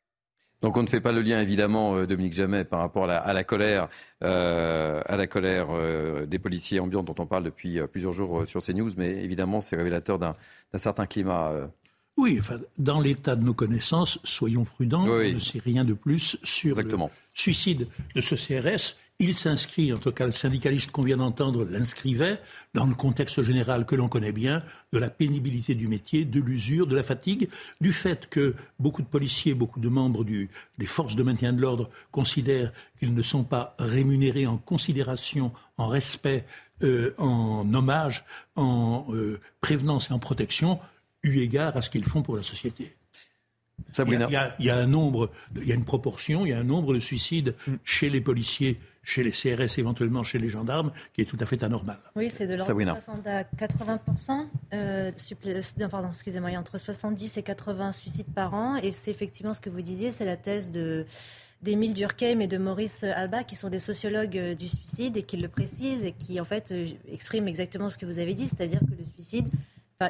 Donc 0.62 0.78
on 0.78 0.84
ne 0.84 0.88
fait 0.88 1.02
pas 1.02 1.12
le 1.12 1.22
lien 1.22 1.40
évidemment, 1.40 1.96
euh, 1.96 2.08
Dominique 2.08 2.34
Jamais, 2.34 2.64
par 2.64 2.80
rapport 2.80 3.10
à 3.10 3.34
la, 3.34 3.44
colère, 3.44 3.88
à 4.22 5.16
la 5.16 5.28
colère 5.28 5.68
euh, 5.72 6.26
des 6.26 6.40
policiers 6.40 6.80
ambiants 6.80 7.04
dont 7.04 7.16
on 7.20 7.26
parle 7.26 7.44
depuis 7.44 7.80
plusieurs 7.88 8.14
jours 8.14 8.48
sur 8.48 8.64
CNews, 8.64 8.92
mais 8.98 9.24
évidemment 9.24 9.62
c'est 9.62 9.76
révélateur 9.76 10.18
d'un 10.18 10.36
certain 10.76 11.06
climat. 11.06 11.52
Oui, 12.18 12.38
enfin, 12.40 12.60
dans 12.78 13.02
l'état 13.02 13.36
de 13.36 13.44
nos 13.44 13.54
connaissances, 13.54 14.20
soyons 14.24 14.64
prudents, 14.64 15.06
on 15.06 15.34
ne 15.34 15.40
sait 15.40 15.60
rien 15.60 15.84
de 15.84 15.94
plus 15.94 16.38
sur 16.44 16.82
le 16.82 16.98
suicide 17.34 17.88
de 18.16 18.22
ce 18.22 18.36
CRS 18.36 18.96
il 19.20 19.38
s'inscrit, 19.38 19.94
en 19.94 19.98
tout 19.98 20.12
cas 20.12 20.26
le 20.26 20.34
syndicaliste 20.34 20.92
qu'on 20.92 21.02
vient 21.02 21.18
d'entendre 21.18 21.64
l'inscrivait, 21.64 22.42
dans 22.74 22.86
le 22.86 22.96
contexte 22.96 23.42
général 23.44 23.86
que 23.86 23.96
l'on 23.96 24.10
connaît 24.10 24.34
bien, 24.34 24.62
de 24.92 25.00
la 25.00 25.10
pénibilité 25.10 25.74
du 25.74 25.88
métier, 25.88 26.26
de 26.26 26.42
l'usure, 26.42 26.86
de 26.86 26.96
la 26.96 27.04
fatigue, 27.04 27.50
du 27.80 27.94
fait 27.94 28.28
que 28.30 28.56
beaucoup 28.78 29.02
de 29.02 29.08
policiers, 29.08 29.54
beaucoup 29.54 29.80
de 29.80 29.88
membres 29.88 30.26
des 30.26 30.86
forces 30.86 31.16
de 31.16 31.24
maintien 31.24 31.54
de 31.54 31.62
l'ordre 31.62 31.90
considèrent 32.12 32.74
qu'ils 33.00 33.14
ne 33.14 33.22
sont 33.22 33.46
pas 33.46 33.76
rémunérés 33.80 34.48
en 34.48 34.58
considération, 34.58 35.54
en 35.78 35.88
respect, 35.88 36.46
euh, 36.84 37.14
en 37.18 37.74
hommage, 37.74 38.26
en 38.58 39.06
euh, 39.12 39.40
prévenance 39.62 40.10
et 40.10 40.14
en 40.14 40.20
protection, 40.20 40.80
eu 41.24 41.40
égard 41.40 41.78
à 41.78 41.82
ce 41.82 41.90
qu'ils 41.90 42.04
font 42.04 42.22
pour 42.22 42.36
la 42.36 42.44
société. 42.44 42.96
Il 43.98 44.28
y, 44.60 44.70
a, 44.70 44.78
un 44.78 44.88
nombre, 44.88 45.32
il 45.56 45.68
y 45.68 45.72
a 45.72 45.76
une 45.76 45.86
proportion, 45.86 46.46
il 46.46 46.50
y 46.50 46.54
a 46.54 46.60
un 46.60 46.64
nombre 46.64 46.94
de 46.94 47.00
suicides 47.00 47.56
mm. 47.68 47.74
chez 47.84 48.10
les 48.10 48.22
policiers 48.22 48.80
chez 49.06 49.24
les 49.24 49.32
CRS, 49.32 49.78
éventuellement 49.78 50.24
chez 50.24 50.40
les 50.40 50.50
gendarmes, 50.50 50.92
qui 51.14 51.22
est 51.22 51.26
tout 51.26 51.38
à 51.40 51.46
fait 51.46 51.64
anormal. 51.64 51.98
Oui, 52.16 52.30
c'est 52.30 52.48
de 52.48 52.56
l'ordre 52.56 52.74
de 52.74 52.84
60 52.84 53.28
à 53.28 53.44
80 53.44 54.00
euh, 54.74 55.12
pardon, 55.90 56.10
excusez-moi, 56.10 56.50
il 56.50 56.54
y 56.54 56.56
a 56.56 56.60
entre 56.60 56.78
70 56.78 57.38
et 57.38 57.44
80 57.44 57.92
suicides 57.94 58.34
par 58.34 58.54
an. 58.54 58.76
Et 58.78 58.92
c'est 58.92 59.12
effectivement 59.12 59.54
ce 59.54 59.62
que 59.62 59.70
vous 59.70 59.82
disiez, 59.82 60.12
c'est 60.12 60.26
la 60.26 60.38
thèse 60.38 60.72
de 60.72 61.06
d'Émile 61.62 61.94
Durkheim 61.94 62.42
et 62.42 62.48
de 62.48 62.58
Maurice 62.58 63.04
Alba, 63.04 63.44
qui 63.44 63.56
sont 63.56 63.70
des 63.70 63.80
sociologues 63.80 64.38
euh, 64.38 64.54
du 64.54 64.68
suicide 64.68 65.18
et 65.18 65.24
qui 65.24 65.38
le 65.38 65.48
précisent 65.48 66.06
et 66.06 66.12
qui, 66.12 66.40
en 66.40 66.46
fait, 66.46 66.72
euh, 66.72 66.88
expriment 67.12 67.48
exactement 67.48 67.90
ce 67.90 67.98
que 67.98 68.06
vous 68.06 68.20
avez 68.20 68.36
dit, 68.36 68.48
c'est-à-dire 68.48 68.82
que 68.82 68.92
le 69.00 69.06
suicide 69.06 69.48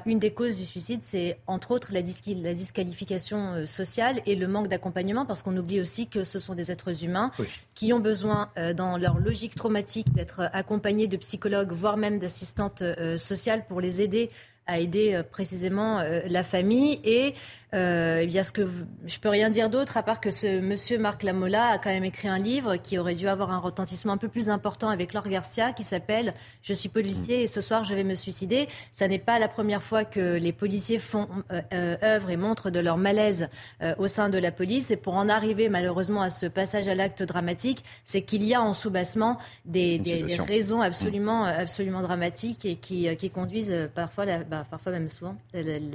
une 0.06 0.19
des 0.19 0.32
causes 0.32 0.58
du 0.58 0.65
suicide, 0.65 1.02
c'est 1.04 1.38
entre 1.45 1.71
autres 1.71 1.93
la, 1.93 2.02
disqualification 2.02 3.54
euh, 3.54 3.65
sociale 3.65 4.19
et 4.26 4.36
le 4.36 4.48
manque 4.48 4.67
d'accompagnement, 4.67 5.26
parce 5.26 5.43
qu'on 5.43 5.56
oublie 5.56 5.80
aussi 5.80 6.08
que 6.08 6.24
ce 6.24 6.39
sont 6.39 6.56
des 6.56 6.71
êtres 6.71 7.04
humains 7.04 7.32
qui 7.76 7.93
ont 7.93 8.00
besoin, 8.00 8.50
euh, 8.58 8.74
dans 8.74 8.98
leur 8.98 9.19
logique 9.19 9.56
traumatique, 9.56 10.12
d'être 10.13 10.50
accompagnés 10.54 11.08
de 11.08 11.17
psychologues, 11.17 11.71
voire 11.71 11.98
même 11.98 12.17
d'assistantes 12.17 12.82
euh, 12.82 13.17
sociales 13.17 13.65
pour 13.67 13.80
les 13.80 14.02
aider 14.02 14.32
à 14.67 14.80
aider 14.80 15.21
précisément 15.30 16.02
la 16.26 16.43
famille. 16.43 17.00
Et 17.04 17.36
euh, 17.76 18.20
eh 18.22 18.28
bien, 18.28 18.44
ce 18.44 18.54
que 18.54 18.68
je 19.06 19.20
peux 19.20 19.28
rien 19.30 19.50
dire 19.50 19.70
d'autre 19.70 19.98
à 19.98 20.04
part 20.04 20.22
que 20.22 20.32
ce 20.32 20.62
monsieur 20.62 20.98
Marc 20.98 21.24
Lamola 21.24 21.72
a 21.72 21.78
quand 21.78 21.90
même 21.90 22.06
écrit 22.06 22.30
un 22.30 22.40
livre 22.40 22.78
qui 22.78 22.98
aurait 22.98 23.16
dû 23.16 23.28
avoir 23.28 23.52
un 23.52 23.60
retentissement 23.60 24.14
un 24.14 24.18
peu 24.18 24.30
plus 24.30 24.50
important 24.50 24.90
avec 24.90 25.14
Laure 25.14 25.28
Garcia, 25.28 25.74
qui 25.74 25.84
s'appelle 25.84 26.34
Je 26.62 26.74
suis 26.74 26.88
policier 26.88 27.44
et 27.44 27.48
ce 27.48 27.60
soir 27.60 27.84
je 27.84 27.94
vais 27.94 28.06
me 28.06 28.16
suicider. 28.16 28.70
Ça 28.94 29.08
n'est 29.10 29.20
pas 29.20 29.40
la 29.40 29.50
première 29.50 29.84
fois 29.84 30.06
que 30.06 30.38
les 30.38 30.54
policiers 30.54 31.00
font 31.00 31.28
euh, 31.52 31.62
euh, 31.74 31.98
œuvre 32.02 32.30
et 32.30 32.38
montrent 32.38 32.70
de 32.70 32.80
leur 32.80 32.98
malaise 32.98 33.50
au 33.98 34.08
sein 34.08 34.30
de 34.30 34.38
la 34.38 34.52
police. 34.52 34.92
Et 34.92 34.96
pour 34.96 35.16
en 35.16 35.28
arriver 35.28 35.68
malheureusement 35.68 36.22
à 36.22 36.30
ce 36.30 36.46
passage 36.46 36.88
à 36.88 36.96
l'acte 36.96 37.24
dramatique, 37.24 37.84
c'est 38.06 38.22
qu'il 38.22 38.44
y 38.44 38.54
a 38.54 38.62
en 38.62 38.74
sous-bassement 38.74 39.38
des, 39.66 40.02
raisons 40.48 40.82
absolument, 40.82 41.44
absolument 41.44 42.02
dramatiques 42.02 42.66
et 42.66 42.76
qui, 42.76 43.14
qui 43.18 43.30
conduisent 43.30 43.90
parfois, 43.94 44.26
bah, 44.50 44.66
parfois 44.70 44.94
même 44.94 45.10
souvent, 45.10 45.36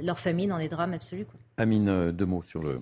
leur 0.03 0.19
famille 0.19 0.47
dans 0.47 0.59
des 0.59 0.69
drames 0.69 0.93
absolus. 0.93 1.25
Amine, 1.61 1.89
euh, 1.89 2.11
deux 2.11 2.25
mots 2.25 2.41
sur 2.41 2.63
le, 2.63 2.81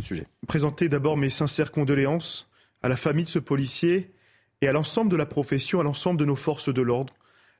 sujet. 0.00 0.26
Présenter 0.46 0.88
d'abord 0.88 1.16
mes 1.16 1.30
sincères 1.30 1.72
condoléances 1.72 2.50
à 2.82 2.88
la 2.88 2.96
famille 2.96 3.24
de 3.24 3.30
ce 3.30 3.38
policier 3.38 4.12
et 4.60 4.68
à 4.68 4.72
l'ensemble 4.72 5.10
de 5.10 5.16
la 5.16 5.26
profession, 5.26 5.80
à 5.80 5.82
l'ensemble 5.82 6.20
de 6.20 6.24
nos 6.24 6.36
forces 6.36 6.72
de 6.72 6.82
l'ordre. 6.82 7.14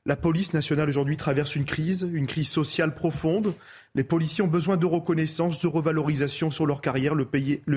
La 0.05 0.15
police 0.15 0.53
nationale 0.53 0.89
aujourd'hui 0.89 1.17
traverse 1.17 1.55
une 1.55 1.65
crise, 1.65 2.09
une 2.11 2.25
crise 2.25 2.49
sociale 2.49 2.95
profonde. 2.95 3.53
Les 3.93 4.03
policiers 4.03 4.43
ont 4.43 4.47
besoin 4.47 4.77
de 4.77 4.85
reconnaissance, 4.87 5.61
de 5.61 5.67
revalorisation 5.67 6.49
sur 6.49 6.65
leur 6.65 6.81
carrière. 6.81 7.13
Le, 7.13 7.27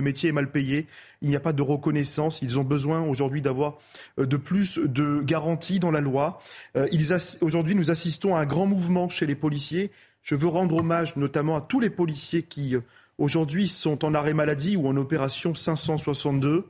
métier 0.01 0.31
est 0.31 0.33
mal 0.33 0.51
payé. 0.51 0.87
Il 1.21 1.29
n'y 1.29 1.37
a 1.37 1.41
pas 1.41 1.53
de 1.53 1.61
reconnaissance. 1.61 2.41
Ils 2.41 2.59
ont 2.59 2.65
besoin 2.65 3.03
aujourd'hui 3.03 3.43
d'avoir 3.43 3.79
euh, 4.19 4.27
de 4.27 4.39
plus 4.39 4.79
de 4.79 5.21
garanties 5.21 5.81
dans 5.81 5.91
la 5.91 6.01
loi. 6.01 6.41
Euh, 6.77 6.87
aujourd'hui, 7.43 7.75
nous 7.75 7.91
assistons 7.91 8.37
à 8.37 8.41
un 8.41 8.47
grand 8.47 8.67
mouvement 8.67 9.11
chez 9.11 9.27
les 9.27 9.35
policiers 9.35 9.91
je 10.25 10.35
veux 10.35 10.49
rendre 10.49 10.77
hommage 10.77 11.15
notamment 11.17 11.57
à 11.57 11.61
tous 11.61 11.79
les 11.79 11.91
policiers 11.91 12.43
qui 12.43 12.75
euh, 12.75 12.81
aujourd'hui 13.19 13.69
sont 13.69 14.05
en 14.05 14.15
arrêt 14.15 14.35
maladie 14.35 14.77
ou 14.77 14.89
en 14.89 14.97
opération 14.97 15.55
562. 15.55 16.67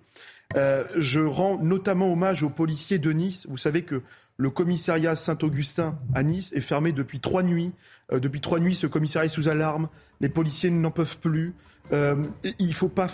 Euh, 0.56 0.84
je 0.98 1.20
rends 1.20 1.58
notamment 1.62 2.12
hommage 2.12 2.42
aux 2.42 2.50
policiers 2.50 2.98
de 2.98 3.12
Nice. 3.12 3.46
Vous 3.48 3.56
savez 3.56 3.82
que 3.82 4.02
Le 4.36 4.50
commissariat 4.50 5.14
Saint-Augustin 5.14 5.96
à 6.14 6.24
Nice 6.24 6.52
est 6.52 6.60
fermé 6.60 6.90
depuis 6.90 7.20
trois 7.20 7.44
nuits. 7.44 7.72
Euh, 8.12 8.18
depuis 8.18 8.40
trois 8.40 8.58
nuits, 8.58 8.74
ce 8.74 8.88
commissariat 8.88 9.26
est 9.26 9.28
sous 9.28 9.48
alarme. 9.48 9.88
Les 10.20 10.28
policiers 10.28 10.70
n'en 10.70 10.90
peuvent 10.90 11.18
plus. 11.20 11.54
Il 11.92 12.66
ne 12.66 12.72
faut 12.72 12.88
pas 12.88 13.08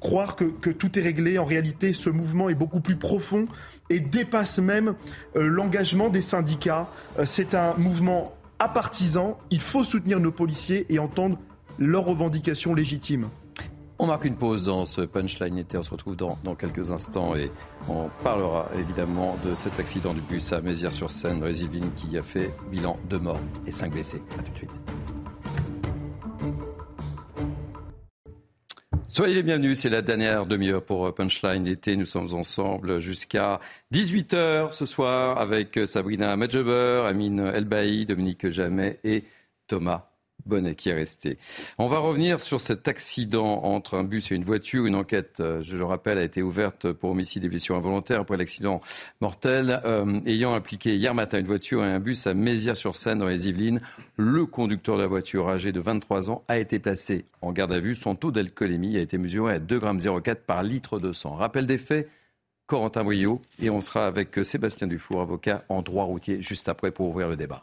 croire 0.00 0.34
que, 0.34 0.70
tout 0.70 0.98
est 0.98 1.02
réglé. 1.02 1.38
En 1.38 1.44
réalité, 1.44 1.92
ce 1.92 2.10
mouvement 2.10 2.48
est 2.48 2.56
beaucoup 2.56 2.80
plus 2.80 2.96
profond 2.96 3.46
et 3.90 4.00
dépasse 4.00 4.58
même 4.58 4.94
l'engagement 5.34 6.08
des 6.08 6.22
syndicats. 6.22 6.88
C'est 7.24 7.54
un 7.54 7.74
mouvement 7.74 8.34
apartisan. 8.62 9.38
Il 9.50 9.60
faut 9.60 9.84
soutenir 9.84 10.20
nos 10.20 10.32
policiers 10.32 10.86
et 10.88 10.98
entendre 10.98 11.38
leurs 11.78 12.04
revendications 12.04 12.74
légitimes. 12.74 13.28
On 13.98 14.06
marque 14.06 14.24
une 14.24 14.36
pause 14.36 14.64
dans 14.64 14.84
ce 14.84 15.02
punchline 15.02 15.58
été. 15.58 15.78
On 15.78 15.82
se 15.82 15.90
retrouve 15.90 16.16
dans, 16.16 16.36
quelques 16.56 16.90
instants 16.90 17.36
et 17.36 17.50
on 17.88 18.08
parlera 18.24 18.68
évidemment 18.76 19.36
de 19.44 19.54
cet 19.54 19.78
accident 19.78 20.12
du 20.12 20.20
bus 20.20 20.52
à 20.52 20.60
Mézières-sur-Seine, 20.60 21.42
Résidine, 21.42 21.90
qui 21.94 22.16
a 22.18 22.22
fait 22.22 22.52
bilan 22.70 22.96
de 23.08 23.16
morts 23.16 23.40
et 23.66 23.72
cinq 23.72 23.92
blessés. 23.92 24.20
A 24.38 24.42
tout 24.42 24.52
de 24.52 24.56
suite. 24.56 25.21
Soyez 29.14 29.34
les 29.34 29.42
bienvenus, 29.42 29.78
c'est 29.78 29.90
la 29.90 30.00
dernière 30.00 30.46
demi-heure 30.46 30.82
pour 30.82 31.14
Punchline 31.14 31.66
été. 31.66 31.96
Nous 31.96 32.06
sommes 32.06 32.32
ensemble 32.32 32.98
jusqu'à 32.98 33.60
18h 33.92 34.72
ce 34.72 34.86
soir 34.86 35.38
avec 35.38 35.78
Sabrina 35.84 36.34
Medjeber, 36.34 37.04
Amine 37.06 37.40
Elbaï, 37.40 38.06
Dominique 38.06 38.48
Jamet 38.48 39.00
et 39.04 39.24
Thomas 39.66 40.11
Bonnet 40.46 40.74
qui 40.74 40.88
est 40.88 40.94
resté. 40.94 41.38
On 41.78 41.86
va 41.86 41.98
revenir 41.98 42.40
sur 42.40 42.60
cet 42.60 42.88
accident 42.88 43.62
entre 43.64 43.96
un 43.96 44.04
bus 44.04 44.32
et 44.32 44.34
une 44.34 44.44
voiture. 44.44 44.86
Une 44.86 44.94
enquête, 44.94 45.36
euh, 45.40 45.62
je 45.62 45.76
le 45.76 45.84
rappelle, 45.84 46.18
a 46.18 46.22
été 46.22 46.42
ouverte 46.42 46.92
pour 46.92 47.10
homicide 47.10 47.44
et 47.44 47.48
blessures 47.48 47.76
involontaires 47.76 48.20
après 48.20 48.36
l'accident 48.36 48.80
mortel 49.20 49.80
euh, 49.84 50.20
ayant 50.26 50.54
impliqué 50.54 50.96
hier 50.96 51.14
matin 51.14 51.38
une 51.38 51.46
voiture 51.46 51.84
et 51.84 51.88
un 51.88 52.00
bus 52.00 52.26
à 52.26 52.34
Mézières-sur-Seine 52.34 53.18
dans 53.18 53.28
les 53.28 53.48
Yvelines. 53.48 53.80
Le 54.16 54.46
conducteur 54.46 54.96
de 54.96 55.02
la 55.02 55.08
voiture, 55.08 55.48
âgé 55.48 55.72
de 55.72 55.80
23 55.80 56.30
ans, 56.30 56.44
a 56.48 56.58
été 56.58 56.78
placé 56.78 57.24
en 57.40 57.52
garde 57.52 57.72
à 57.72 57.78
vue. 57.78 57.94
Son 57.94 58.14
taux 58.14 58.30
d'alcoolémie 58.30 58.96
a 58.96 59.00
été 59.00 59.18
mesuré 59.18 59.54
à 59.54 59.58
2,04 59.58 60.24
g 60.24 60.34
par 60.46 60.62
litre 60.62 60.98
de 60.98 61.12
sang. 61.12 61.34
Rappel 61.34 61.66
des 61.66 61.78
faits, 61.78 62.08
Corentin 62.66 63.04
Brio, 63.04 63.42
et 63.60 63.70
on 63.70 63.80
sera 63.80 64.06
avec 64.06 64.38
Sébastien 64.44 64.86
Dufour, 64.86 65.20
avocat 65.20 65.64
en 65.68 65.82
droit 65.82 66.04
routier, 66.04 66.40
juste 66.42 66.68
après 66.68 66.90
pour 66.90 67.08
ouvrir 67.08 67.28
le 67.28 67.36
débat. 67.36 67.62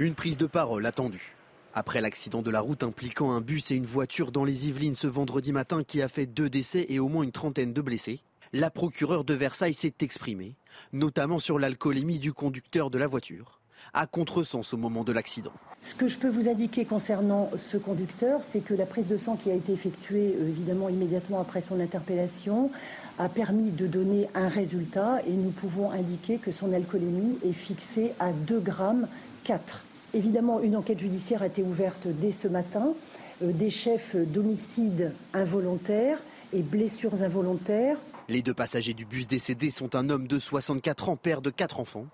Une 0.00 0.14
prise 0.14 0.38
de 0.38 0.46
parole 0.46 0.86
attendue. 0.86 1.34
Après 1.74 2.00
l'accident 2.00 2.40
de 2.40 2.52
la 2.52 2.60
route 2.60 2.84
impliquant 2.84 3.32
un 3.32 3.40
bus 3.40 3.72
et 3.72 3.74
une 3.74 3.84
voiture 3.84 4.30
dans 4.30 4.44
les 4.44 4.68
Yvelines 4.68 4.94
ce 4.94 5.08
vendredi 5.08 5.52
matin 5.52 5.82
qui 5.82 6.02
a 6.02 6.08
fait 6.08 6.26
deux 6.26 6.48
décès 6.48 6.86
et 6.88 7.00
au 7.00 7.08
moins 7.08 7.24
une 7.24 7.32
trentaine 7.32 7.72
de 7.72 7.82
blessés, 7.82 8.20
la 8.52 8.70
procureure 8.70 9.24
de 9.24 9.34
Versailles 9.34 9.74
s'est 9.74 9.94
exprimée, 10.00 10.54
notamment 10.92 11.40
sur 11.40 11.58
l'alcoolémie 11.58 12.20
du 12.20 12.32
conducteur 12.32 12.90
de 12.90 12.98
la 12.98 13.08
voiture, 13.08 13.60
à 13.92 14.06
contresens 14.06 14.72
au 14.72 14.76
moment 14.76 15.02
de 15.02 15.10
l'accident. 15.10 15.52
Ce 15.82 15.96
que 15.96 16.06
je 16.06 16.18
peux 16.18 16.28
vous 16.28 16.48
indiquer 16.48 16.84
concernant 16.84 17.50
ce 17.58 17.76
conducteur, 17.76 18.44
c'est 18.44 18.60
que 18.60 18.74
la 18.74 18.86
prise 18.86 19.08
de 19.08 19.16
sang 19.16 19.34
qui 19.34 19.50
a 19.50 19.54
été 19.54 19.72
effectuée 19.72 20.36
euh, 20.38 20.48
évidemment 20.48 20.88
immédiatement 20.88 21.40
après 21.40 21.60
son 21.60 21.80
interpellation 21.80 22.70
a 23.18 23.28
permis 23.28 23.72
de 23.72 23.88
donner 23.88 24.28
un 24.36 24.48
résultat 24.48 25.22
et 25.26 25.32
nous 25.32 25.50
pouvons 25.50 25.90
indiquer 25.90 26.38
que 26.38 26.52
son 26.52 26.72
alcoolémie 26.72 27.36
est 27.44 27.52
fixée 27.52 28.12
à 28.20 28.30
2 28.30 28.60
grammes 28.60 29.08
4. 29.42 29.86
Évidemment, 30.14 30.60
une 30.60 30.76
enquête 30.76 30.98
judiciaire 30.98 31.42
a 31.42 31.46
été 31.46 31.62
ouverte 31.62 32.06
dès 32.06 32.32
ce 32.32 32.48
matin. 32.48 32.94
Euh, 33.42 33.52
des 33.52 33.70
chefs 33.70 34.16
d'homicide 34.16 35.12
involontaire 35.34 36.18
et 36.52 36.62
blessures 36.62 37.22
involontaires. 37.22 37.98
Les 38.28 38.42
deux 38.42 38.54
passagers 38.54 38.94
du 38.94 39.04
bus 39.04 39.28
décédé 39.28 39.70
sont 39.70 39.94
un 39.94 40.10
homme 40.10 40.26
de 40.26 40.38
64 40.38 41.10
ans, 41.10 41.16
père 41.16 41.40
de 41.40 41.50
quatre 41.50 41.78
enfants, 41.78 42.06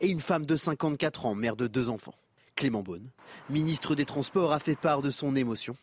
et 0.00 0.08
une 0.08 0.20
femme 0.20 0.46
de 0.46 0.56
54 0.56 1.26
ans, 1.26 1.34
mère 1.34 1.56
de 1.56 1.66
deux 1.66 1.88
enfants. 1.88 2.14
Clément 2.54 2.82
Beaune, 2.82 3.08
ministre 3.50 3.94
des 3.94 4.04
Transports, 4.04 4.52
a 4.52 4.58
fait 4.58 4.76
part 4.76 5.02
de 5.02 5.10
son 5.10 5.36
émotion 5.36 5.74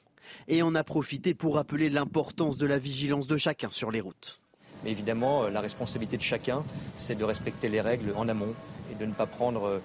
et 0.48 0.62
en 0.62 0.76
a 0.76 0.84
profité 0.84 1.34
pour 1.34 1.56
rappeler 1.56 1.90
l'importance 1.90 2.58
de 2.58 2.66
la 2.66 2.78
vigilance 2.80 3.28
de 3.28 3.38
chacun 3.38 3.70
sur 3.70 3.92
les 3.92 4.02
routes. 4.02 4.42
Mais 4.84 4.92
évidemment, 4.92 5.44
euh, 5.44 5.50
la 5.50 5.62
responsabilité 5.62 6.18
de 6.18 6.22
chacun, 6.22 6.64
c'est 6.98 7.16
de 7.16 7.24
respecter 7.24 7.70
les 7.70 7.82
règles 7.82 8.14
en 8.16 8.28
amont 8.28 8.54
et 8.92 8.96
de 8.96 9.06
ne 9.06 9.14
pas 9.14 9.26
prendre 9.26 9.64
euh, 9.66 9.80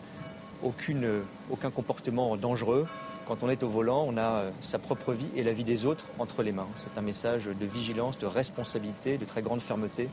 aucun 0.62 1.70
comportement 1.70 2.36
dangereux. 2.36 2.86
Quand 3.26 3.42
on 3.42 3.48
est 3.48 3.62
au 3.62 3.68
volant, 3.68 4.04
on 4.08 4.16
a 4.16 4.22
euh, 4.22 4.50
sa 4.60 4.78
propre 4.78 5.12
vie 5.12 5.28
et 5.36 5.44
la 5.44 5.52
vie 5.52 5.64
des 5.64 5.86
autres 5.86 6.06
entre 6.18 6.42
les 6.42 6.52
mains. 6.52 6.66
C'est 6.76 6.98
un 6.98 7.02
message 7.02 7.46
de 7.46 7.66
vigilance, 7.66 8.18
de 8.18 8.26
responsabilité, 8.26 9.18
de 9.18 9.24
très 9.24 9.42
grande 9.42 9.60
fermeté 9.60 10.08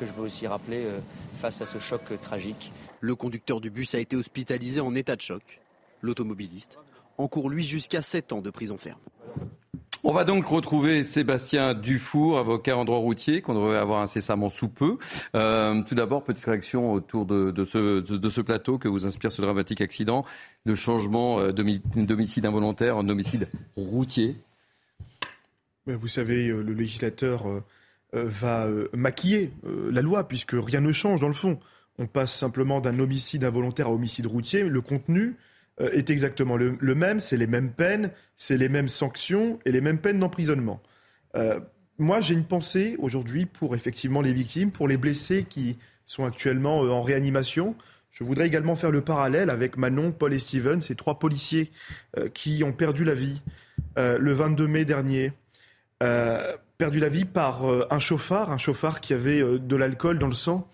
que 0.00 0.06
je 0.06 0.12
veux 0.12 0.22
aussi 0.22 0.46
rappeler 0.46 0.84
euh, 0.84 0.98
face 1.36 1.60
à 1.60 1.66
ce 1.66 1.78
choc 1.78 2.02
tragique. 2.20 2.72
Le 3.00 3.14
conducteur 3.14 3.60
du 3.60 3.70
bus 3.70 3.94
a 3.94 3.98
été 3.98 4.16
hospitalisé 4.16 4.80
en 4.80 4.94
état 4.94 5.16
de 5.16 5.20
choc. 5.20 5.60
L'automobiliste 6.00 6.78
encourt 7.18 7.50
lui 7.50 7.64
jusqu'à 7.64 8.02
7 8.02 8.32
ans 8.32 8.40
de 8.40 8.50
prison 8.50 8.78
ferme. 8.78 9.00
On 10.04 10.12
va 10.12 10.24
donc 10.24 10.48
retrouver 10.48 11.04
Sébastien 11.04 11.74
Dufour, 11.74 12.36
avocat 12.36 12.76
en 12.76 12.84
droit 12.84 12.98
routier, 12.98 13.40
qu'on 13.40 13.54
devrait 13.54 13.78
avoir 13.78 14.00
incessamment 14.00 14.50
sous 14.50 14.68
peu. 14.68 14.98
Euh, 15.36 15.80
tout 15.82 15.94
d'abord, 15.94 16.24
petite 16.24 16.44
réaction 16.44 16.92
autour 16.92 17.24
de, 17.24 17.64
ce, 17.64 18.40
plateau 18.40 18.78
que 18.78 18.88
vous 18.88 19.06
inspire 19.06 19.30
ce 19.30 19.40
dramatique 19.40 19.80
accident, 19.80 20.24
le 20.64 20.74
changement 20.74 21.38
euh, 21.38 21.52
d'homicide 21.52 22.46
involontaire 22.46 22.96
en 22.96 23.08
homicide 23.08 23.46
routier. 23.76 24.34
Vous 25.86 26.08
savez, 26.08 26.48
euh, 26.48 26.62
le 26.62 26.72
législateur 26.72 27.44
va 28.12 28.66
maquiller 28.92 29.52
la 29.64 30.02
loi, 30.02 30.26
puisque 30.26 30.54
rien 30.54 30.80
ne 30.80 30.92
change 30.92 31.20
dans 31.20 31.28
le 31.28 31.32
fond. 31.32 31.60
On 31.98 32.06
passe 32.08 32.34
simplement 32.34 32.80
d'un 32.80 32.98
homicide 32.98 33.44
involontaire 33.44 33.86
à 33.86 33.92
homicide 33.92 34.26
routier. 34.26 34.64
Le 34.64 34.80
contenu, 34.80 35.36
est 35.80 36.10
exactement 36.10 36.56
le, 36.56 36.94
même, 36.94 37.20
c'est 37.20 37.36
les 37.36 37.46
mêmes 37.46 37.72
peines, 37.72 38.10
c'est 38.36 38.56
les 38.56 38.68
mêmes 38.68 38.88
sanctions 38.88 39.58
et 39.64 39.72
les 39.72 39.80
mêmes 39.80 39.98
peines 39.98 40.18
d'emprisonnement. 40.18 40.82
Euh, 41.34 41.60
moi, 41.98 42.20
j'ai 42.20 42.34
une 42.34 42.44
pensée 42.44 42.96
aujourd'hui 42.98 43.46
pour 43.46 43.74
effectivement 43.74 44.20
les 44.20 44.32
victimes, 44.32 44.70
pour 44.70 44.86
les 44.86 44.96
blessés 44.96 45.46
qui 45.48 45.78
sont 46.06 46.24
actuellement 46.24 46.84
euh, 46.84 46.90
en 46.90 47.02
réanimation. 47.02 47.74
Je 48.10 48.24
voudrais 48.24 48.46
également 48.46 48.76
faire 48.76 48.90
le 48.90 49.00
parallèle 49.00 49.48
avec 49.50 49.76
Manon, 49.78 50.12
Paul 50.12 50.34
et 50.34 50.38
Steven, 50.38 50.82
ces 50.82 50.94
trois 50.94 51.18
policiers 51.18 51.72
qui 52.34 52.62
ont 52.62 52.72
perdu 52.72 53.04
la 53.04 53.14
vie 53.14 53.40
le 53.96 54.32
22 54.34 54.68
mai 54.68 54.84
dernier. 54.84 55.32
perdu 55.98 57.00
la 57.00 57.08
vie 57.08 57.24
par 57.24 57.64
un 57.90 57.98
chauffard, 57.98 58.52
un 58.52 58.58
chauffard 58.58 59.00
qui 59.00 59.14
avait 59.14 59.40
de 59.40 59.76
l'alcool 59.76 60.18
dans 60.18 60.26
le 60.26 60.34
sang. 60.34 60.68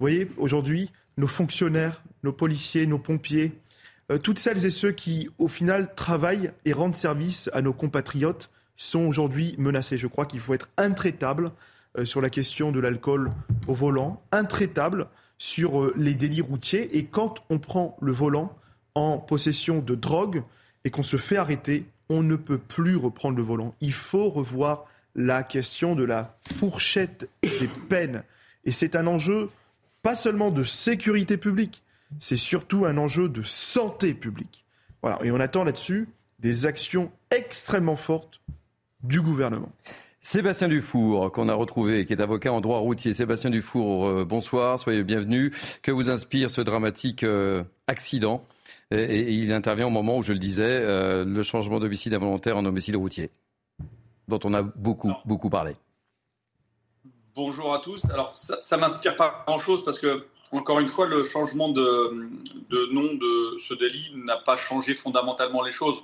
Vous 0.00 0.04
voyez, 0.04 0.26
aujourd'hui, 0.36 0.90
nos 1.16 1.28
fonctionnaires, 1.28 2.02
nos 2.24 2.32
policiers, 2.32 2.86
nos 2.86 2.98
pompiers, 2.98 3.52
euh, 3.52 3.69
toutes 4.18 4.38
celles 4.38 4.66
et 4.66 4.70
ceux 4.70 4.92
qui, 4.92 5.28
au 5.38 5.48
final, 5.48 5.94
travaillent 5.94 6.52
et 6.64 6.72
rendent 6.72 6.94
service 6.94 7.50
à 7.52 7.62
nos 7.62 7.72
compatriotes 7.72 8.50
sont 8.80 9.00
aujourd'hui 9.00 9.54
menacés. 9.58 9.98
Je 9.98 10.06
crois 10.06 10.24
qu'il 10.24 10.40
faut 10.40 10.54
être 10.54 10.70
intraitable 10.78 11.52
euh, 11.98 12.04
sur 12.04 12.20
la 12.20 12.30
question 12.30 12.72
de 12.72 12.80
l'alcool 12.80 13.30
au 13.68 13.74
volant, 13.74 14.22
intraitable 14.32 15.06
sur 15.38 15.82
euh, 15.82 15.94
les 15.96 16.14
délits 16.14 16.40
routiers. 16.40 16.96
Et 16.96 17.04
quand 17.04 17.44
on 17.50 17.58
prend 17.58 17.96
le 18.00 18.12
volant 18.12 18.56
en 18.94 19.18
possession 19.18 19.80
de 19.80 19.94
drogue 19.94 20.42
et 20.84 20.90
qu'on 20.90 21.02
se 21.02 21.18
fait 21.18 21.36
arrêter, 21.36 21.84
on 22.08 22.22
ne 22.22 22.36
peut 22.36 22.58
plus 22.58 22.96
reprendre 22.96 23.36
le 23.36 23.42
volant. 23.42 23.74
Il 23.80 23.92
faut 23.92 24.30
revoir 24.30 24.86
la 25.14 25.42
question 25.42 25.94
de 25.94 26.04
la 26.04 26.38
fourchette 26.56 27.28
des 27.42 27.68
peines. 27.88 28.22
Et 28.64 28.72
c'est 28.72 28.96
un 28.96 29.06
enjeu 29.06 29.50
pas 30.02 30.14
seulement 30.14 30.50
de 30.50 30.64
sécurité 30.64 31.36
publique, 31.36 31.82
c'est 32.18 32.36
surtout 32.36 32.84
un 32.84 32.96
enjeu 32.96 33.28
de 33.28 33.42
santé 33.42 34.14
publique. 34.14 34.64
Voilà. 35.02 35.18
Et 35.22 35.30
on 35.30 35.40
attend 35.40 35.64
là-dessus 35.64 36.08
des 36.38 36.66
actions 36.66 37.10
extrêmement 37.30 37.96
fortes 37.96 38.40
du 39.02 39.20
gouvernement. 39.20 39.70
Sébastien 40.22 40.68
Dufour, 40.68 41.32
qu'on 41.32 41.48
a 41.48 41.54
retrouvé, 41.54 42.04
qui 42.04 42.12
est 42.12 42.20
avocat 42.20 42.52
en 42.52 42.60
droit 42.60 42.78
routier. 42.78 43.14
Sébastien 43.14 43.48
Dufour, 43.48 44.06
euh, 44.06 44.24
bonsoir, 44.24 44.78
soyez 44.78 45.02
bienvenu. 45.02 45.50
Que 45.82 45.90
vous 45.90 46.10
inspire 46.10 46.50
ce 46.50 46.60
dramatique 46.60 47.24
euh, 47.24 47.64
accident? 47.86 48.44
Et, 48.90 49.32
il 49.32 49.52
intervient 49.52 49.86
au 49.86 49.90
moment 49.90 50.18
où, 50.18 50.22
je 50.22 50.32
le 50.32 50.38
disais, 50.38 50.62
euh, 50.64 51.24
le 51.24 51.42
changement 51.42 51.80
d'homicide 51.80 52.12
involontaire 52.12 52.58
en 52.58 52.66
homicide 52.66 52.96
routier, 52.96 53.30
dont 54.28 54.40
on 54.44 54.52
a 54.52 54.62
beaucoup, 54.62 55.12
beaucoup 55.24 55.48
parlé. 55.48 55.74
Bonjour 57.34 57.72
à 57.72 57.78
tous. 57.78 58.04
Alors, 58.12 58.34
ça, 58.36 58.58
ça 58.60 58.76
m'inspire 58.76 59.16
pas 59.16 59.44
grand-chose 59.46 59.82
parce 59.84 59.98
que 59.98 60.26
encore 60.52 60.80
une 60.80 60.88
fois, 60.88 61.06
le 61.06 61.24
changement 61.24 61.68
de, 61.68 62.92
nom 62.92 63.14
de 63.14 63.58
ce 63.58 63.74
délit 63.74 64.12
n'a 64.14 64.36
pas 64.36 64.56
changé 64.56 64.94
fondamentalement 64.94 65.62
les 65.62 65.72
choses. 65.72 65.96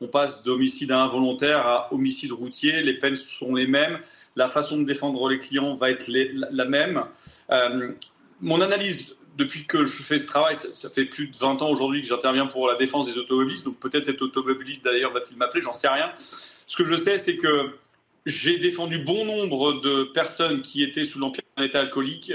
On 0.00 0.08
passe 0.08 0.42
d'homicide 0.42 0.92
involontaire 0.92 1.66
à 1.66 1.92
homicide 1.92 2.32
routier, 2.32 2.82
les 2.82 2.94
peines 2.94 3.16
sont 3.16 3.54
les 3.54 3.66
mêmes, 3.66 3.98
la 4.36 4.48
façon 4.48 4.76
de 4.78 4.84
défendre 4.84 5.28
les 5.28 5.38
clients 5.38 5.74
va 5.76 5.90
être 5.90 6.06
la 6.08 6.64
même. 6.64 7.04
Euh, 7.50 7.92
mon 8.40 8.60
analyse 8.60 9.16
depuis 9.36 9.66
que 9.66 9.84
je 9.84 10.02
fais 10.02 10.18
ce 10.18 10.26
travail, 10.26 10.56
ça, 10.72 10.90
fait 10.90 11.06
plus 11.06 11.28
de 11.28 11.36
20 11.36 11.62
ans 11.62 11.70
aujourd'hui 11.70 12.02
que 12.02 12.08
j'interviens 12.08 12.46
pour 12.46 12.68
la 12.68 12.76
défense 12.76 13.06
des 13.06 13.18
automobilistes, 13.18 13.64
donc 13.64 13.78
peut-être 13.78 14.04
cet 14.04 14.22
automobiliste 14.22 14.84
d'ailleurs 14.84 15.12
va-t-il 15.12 15.36
m'appeler, 15.36 15.62
j'en 15.62 15.72
sais 15.72 15.88
rien. 15.88 16.12
Ce 16.16 16.76
que 16.76 16.84
je 16.84 16.96
sais, 16.96 17.18
c'est 17.18 17.36
que 17.36 17.70
j'ai 18.26 18.58
défendu 18.58 18.98
bon 18.98 19.24
nombre 19.24 19.80
de 19.80 20.04
personnes 20.04 20.62
qui 20.62 20.82
étaient 20.82 21.04
sous 21.04 21.18
l'empire 21.18 21.44
d'un 21.56 21.64
état 21.64 21.80
alcoolique, 21.80 22.32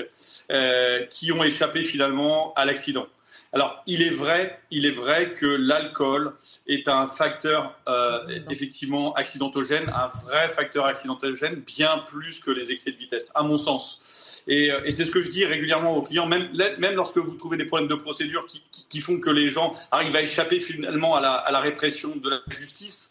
euh, 0.51 1.05
qui 1.07 1.31
ont 1.31 1.43
échappé 1.43 1.81
finalement 1.81 2.53
à 2.55 2.65
l'accident. 2.65 3.07
Alors, 3.51 3.81
il 3.87 4.03
est 4.03 4.11
vrai, 4.11 4.59
il 4.69 4.85
est 4.85 4.91
vrai 4.91 5.33
que 5.33 5.47
l'alcool 5.47 6.33
est 6.67 6.87
un 6.87 7.07
facteur 7.07 7.75
euh, 7.87 8.39
effectivement 8.51 9.13
accidentogène, 9.13 9.89
un 9.89 10.09
vrai 10.25 10.49
facteur 10.49 10.85
accidentogène, 10.85 11.55
bien 11.55 11.97
plus 12.05 12.39
que 12.39 12.51
les 12.51 12.71
excès 12.71 12.91
de 12.91 12.97
vitesse, 12.97 13.31
à 13.33 13.41
mon 13.41 13.57
sens. 13.57 14.43
Et, 14.47 14.71
euh, 14.71 14.81
c'est 14.91 15.03
ce 15.03 15.09
que 15.09 15.23
je 15.23 15.29
dis 15.29 15.45
régulièrement 15.45 15.95
aux 15.95 16.03
clients, 16.03 16.27
même, 16.27 16.47
même 16.77 16.93
lorsque 16.93 17.17
vous 17.17 17.35
trouvez 17.37 17.57
des 17.57 17.65
problèmes 17.65 17.89
de 17.89 17.95
procédure 17.95 18.45
qui, 18.45 18.61
qui, 18.87 19.01
font 19.01 19.19
que 19.19 19.31
les 19.31 19.49
gens 19.49 19.73
arrivent 19.89 20.15
à 20.15 20.21
échapper 20.21 20.59
finalement 20.59 21.15
à 21.15 21.21
la, 21.21 21.33
à 21.33 21.51
la 21.51 21.59
répression 21.59 22.15
de 22.17 22.29
la 22.29 22.41
justice, 22.49 23.08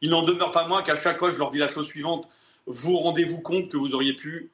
il 0.00 0.10
n'en 0.10 0.22
demeure 0.22 0.50
pas 0.50 0.66
moins 0.68 0.82
qu'à 0.82 0.94
chaque 0.94 1.18
fois, 1.18 1.30
je 1.30 1.38
leur 1.38 1.50
dis 1.50 1.58
la 1.58 1.68
chose 1.68 1.86
suivante 1.86 2.28
vous 2.66 2.98
rendez-vous 2.98 3.40
compte 3.40 3.68
que 3.68 3.76
vous 3.76 3.94
auriez 3.94 4.12
pu 4.12 4.50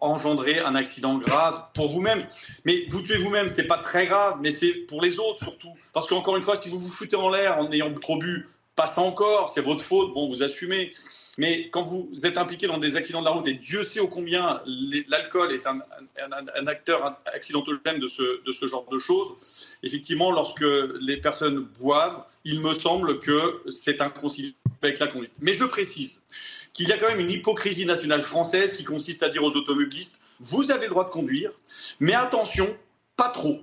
engendrer 0.00 0.60
un 0.60 0.74
accident 0.74 1.18
grave 1.18 1.62
pour 1.74 1.88
vous-même. 1.88 2.26
Mais 2.64 2.86
vous 2.88 3.02
tuez 3.02 3.18
vous-même, 3.18 3.48
c'est 3.48 3.66
pas 3.66 3.78
très 3.78 4.06
grave, 4.06 4.38
mais 4.40 4.50
c'est 4.50 4.72
pour 4.72 5.02
les 5.02 5.18
autres 5.18 5.42
surtout. 5.42 5.74
Parce 5.92 6.06
qu'encore 6.06 6.36
une 6.36 6.42
fois, 6.42 6.56
si 6.56 6.68
vous 6.70 6.78
vous 6.78 6.88
foutez 6.88 7.16
en 7.16 7.28
l'air 7.28 7.58
en 7.58 7.70
ayant 7.70 7.92
trop 7.94 8.18
bu, 8.18 8.48
passe 8.76 8.96
encore, 8.96 9.50
c'est 9.54 9.60
votre 9.60 9.84
faute, 9.84 10.14
bon, 10.14 10.28
vous 10.28 10.42
assumez. 10.42 10.92
Mais 11.40 11.70
quand 11.70 11.84
vous 11.84 12.10
êtes 12.24 12.36
impliqué 12.36 12.66
dans 12.66 12.76
des 12.76 12.96
accidents 12.96 13.20
de 13.20 13.24
la 13.24 13.30
route, 13.30 13.48
et 13.48 13.54
Dieu 13.54 13.82
sait 13.82 13.98
ô 13.98 14.08
combien 14.08 14.60
l'alcool 15.08 15.54
est 15.54 15.66
un, 15.66 15.80
acteur 16.66 17.18
accidentogène 17.24 17.98
de 17.98 18.08
ce, 18.08 18.44
de 18.44 18.52
ce 18.52 18.66
genre 18.66 18.86
de 18.92 18.98
choses, 18.98 19.70
effectivement, 19.82 20.32
lorsque 20.32 20.66
les 21.00 21.16
personnes 21.16 21.66
boivent, 21.80 22.24
il 22.44 22.60
me 22.60 22.74
semble 22.74 23.20
que 23.20 23.62
c'est 23.70 24.02
inconciliable 24.02 24.54
avec 24.82 24.98
la 24.98 25.06
conduite. 25.06 25.32
Mais 25.40 25.54
je 25.54 25.64
précise, 25.64 26.20
qu'il 26.74 26.90
y 26.90 26.92
a 26.92 26.98
quand 26.98 27.08
même 27.08 27.20
une 27.20 27.30
hypocrisie 27.30 27.86
nationale 27.86 28.20
française 28.20 28.74
qui 28.74 28.84
consiste 28.84 29.22
à 29.22 29.30
dire 29.30 29.42
aux 29.42 29.52
automobilistes 29.52 30.20
vous 30.40 30.70
avez 30.70 30.84
le 30.84 30.90
droit 30.90 31.04
de 31.04 31.10
conduire, 31.10 31.52
mais 32.00 32.12
attention, 32.12 32.76
pas 33.16 33.30
trop. 33.30 33.62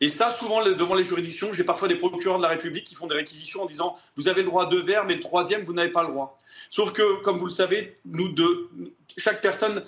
Et 0.00 0.08
ça, 0.08 0.36
souvent, 0.38 0.62
devant 0.62 0.94
les 0.94 1.02
juridictions, 1.02 1.52
j'ai 1.52 1.64
parfois 1.64 1.88
des 1.88 1.96
procureurs 1.96 2.38
de 2.38 2.42
la 2.42 2.50
République 2.50 2.84
qui 2.84 2.94
font 2.94 3.08
des 3.08 3.16
réquisitions 3.16 3.62
en 3.62 3.66
disant 3.66 3.96
Vous 4.16 4.28
avez 4.28 4.42
le 4.42 4.48
droit 4.48 4.64
à 4.64 4.66
deux 4.66 4.82
verres, 4.82 5.04
mais 5.04 5.14
le 5.14 5.20
troisième, 5.20 5.62
vous 5.62 5.72
n'avez 5.72 5.90
pas 5.90 6.02
le 6.02 6.08
droit. 6.08 6.36
Sauf 6.70 6.92
que, 6.92 7.20
comme 7.22 7.38
vous 7.38 7.46
le 7.46 7.52
savez, 7.52 7.98
nous 8.04 8.28
deux, 8.28 8.70
chaque 9.16 9.40
personne 9.40 9.84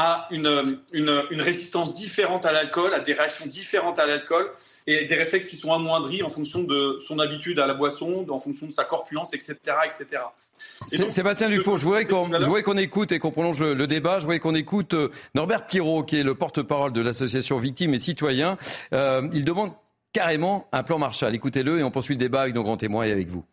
a 0.00 0.26
une, 0.30 0.80
une, 0.92 1.42
résistance 1.42 1.94
différente 1.94 2.46
à 2.46 2.52
l'alcool, 2.52 2.94
a 2.94 3.00
des 3.00 3.12
réactions 3.12 3.46
différentes 3.46 3.98
à 3.98 4.06
l'alcool 4.06 4.50
et 4.86 5.04
des 5.04 5.14
réflexes 5.14 5.48
qui 5.48 5.56
sont 5.56 5.72
amoindris 5.72 6.22
en 6.22 6.30
fonction 6.30 6.62
de 6.62 6.98
son 7.06 7.18
habitude 7.18 7.60
à 7.60 7.66
la 7.66 7.74
boisson, 7.74 8.24
en 8.28 8.38
fonction 8.38 8.66
de 8.66 8.72
sa 8.72 8.84
corpulence, 8.84 9.34
etc. 9.34 9.56
etc. 9.84 10.22
Sébastien 11.10 11.50
Dufault, 11.50 11.76
je 11.76 11.84
voudrais 11.84 12.06
qu'on 12.06 12.76
écoute 12.78 13.12
et 13.12 13.18
qu'on 13.18 13.30
prolonge 13.30 13.60
le, 13.60 13.86
débat. 13.86 14.18
Je 14.18 14.24
voudrais 14.24 14.38
qu'on 14.38 14.54
écoute 14.54 14.94
euh, 14.94 15.10
Norbert 15.34 15.66
Pirot, 15.66 16.02
qui 16.04 16.18
est 16.18 16.22
le 16.22 16.34
porte-parole 16.34 16.92
de 16.92 17.02
l'association 17.02 17.58
Victimes 17.58 17.92
et 17.92 17.98
Citoyens. 17.98 18.56
Euh, 18.94 19.28
il 19.34 19.44
demande 19.44 19.72
carrément 20.12 20.66
un 20.72 20.82
plan 20.82 20.98
Marshall. 20.98 21.34
Écoutez-le 21.34 21.78
et 21.78 21.82
on 21.82 21.90
poursuit 21.90 22.14
le 22.14 22.20
débat 22.20 22.42
avec 22.42 22.54
nos 22.54 22.62
grands 22.62 22.78
témoins 22.78 23.04
et 23.04 23.12
avec 23.12 23.28
vous. 23.28 23.44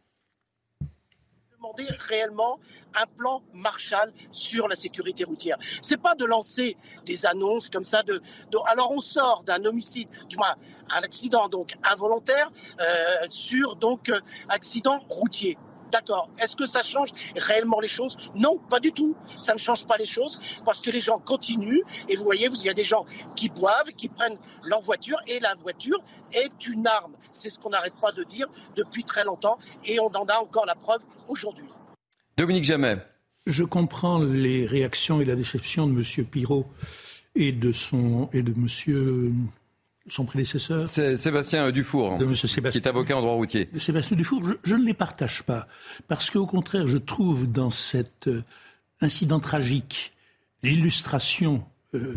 Réellement 2.09 2.59
un 2.95 3.05
plan 3.05 3.43
Marshall 3.53 4.11
sur 4.31 4.67
la 4.67 4.75
sécurité 4.75 5.23
routière. 5.23 5.57
C'est 5.81 6.01
pas 6.01 6.15
de 6.15 6.25
lancer 6.25 6.77
des 7.05 7.25
annonces 7.25 7.69
comme 7.69 7.85
ça. 7.85 8.03
De, 8.03 8.21
alors 8.65 8.91
on 8.91 8.99
sort 8.99 9.43
d'un 9.45 9.63
homicide, 9.65 10.07
du 10.29 10.37
moins 10.37 10.55
un 10.89 11.01
accident 11.01 11.49
donc 11.49 11.73
involontaire 11.83 12.49
euh, 12.79 13.27
sur 13.29 13.75
donc 13.75 14.09
euh, 14.09 14.19
accident 14.49 14.99
routier. 15.09 15.57
D'accord. 15.91 16.30
Est-ce 16.39 16.56
que 16.56 16.65
ça 16.65 16.82
change 16.82 17.10
réellement 17.36 17.80
les 17.80 17.88
choses? 17.88 18.17
Non, 18.36 18.58
pas 18.69 18.80
du 18.80 18.91
tout. 18.91 19.15
Ça 19.39 19.54
ne 19.54 19.60
change 19.60 19.86
pas 19.86 19.97
les 19.97 20.06
choses 20.06 20.41
parce 20.65 20.82
que 20.82 20.89
les 20.89 21.00
gens 21.00 21.19
continuent. 21.19 21.82
Et 22.10 22.15
vous 22.15 22.23
voyez, 22.23 22.50
il 22.54 22.63
y 22.63 22.69
a 22.69 22.73
des 22.73 22.84
gens 22.84 23.06
qui 23.36 23.50
boivent, 23.50 23.91
qui 23.95 24.10
prennent 24.10 24.38
leur 24.63 24.82
voiture 24.82 25.17
et 25.28 25.39
la 25.39 25.56
voiture 25.56 26.00
est 26.34 26.67
une 26.67 26.86
arme. 26.88 27.13
C'est 27.32 27.50
ce 27.50 27.60
qu'on 27.60 27.69
n'arrête 27.69 27.93
pas 28.02 28.12
de 28.12 28.23
dire 28.23 28.47
depuis 28.76 29.04
très 29.04 29.23
longtemps 29.23 29.58
et 29.86 30.00
on 30.00 30.08
en 30.08 30.26
a 30.26 30.38
encore 30.38 30.65
la 30.65 30.76
preuve 30.76 31.00
aujourd'hui. 31.28 31.67
Dominique 32.38 32.65
Jamais. 32.65 32.97
Je 33.45 33.63
comprends 33.63 34.19
les 34.19 34.67
réactions 34.67 35.21
et 35.21 35.26
la 35.26 35.36
déception 35.36 35.88
de 35.88 35.93
M. 35.93 36.26
Pirot 36.26 36.65
et 37.34 37.54
de 37.54 37.71
son 37.71 38.30
et 38.34 38.41
de 38.41 38.52
M. 38.52 39.47
son 40.09 40.25
prédécesseur. 40.25 40.87
C'est 40.87 41.15
Sébastien 41.15 41.71
Dufour, 41.71 42.17
de 42.17 42.25
Monsieur 42.25 42.47
Sébastien, 42.47 42.81
qui 42.81 42.87
est 42.87 42.89
avocat 42.89 43.17
en 43.17 43.21
droit 43.21 43.33
routier. 43.33 43.69
Sébastien 43.77 44.17
Dufour, 44.17 44.41
je, 44.63 44.75
ne 44.75 44.83
les 44.83 44.93
partage 44.93 45.43
pas. 45.43 45.67
Parce 46.07 46.29
qu'au 46.29 46.45
contraire, 46.45 46.87
je 46.87 46.97
trouve 46.97 47.51
dans 47.51 47.69
cet 47.69 48.27
euh, 48.27 48.43
incident 49.01 49.39
tragique 49.39 50.13
l'illustration 50.63 51.63
euh, 51.93 52.15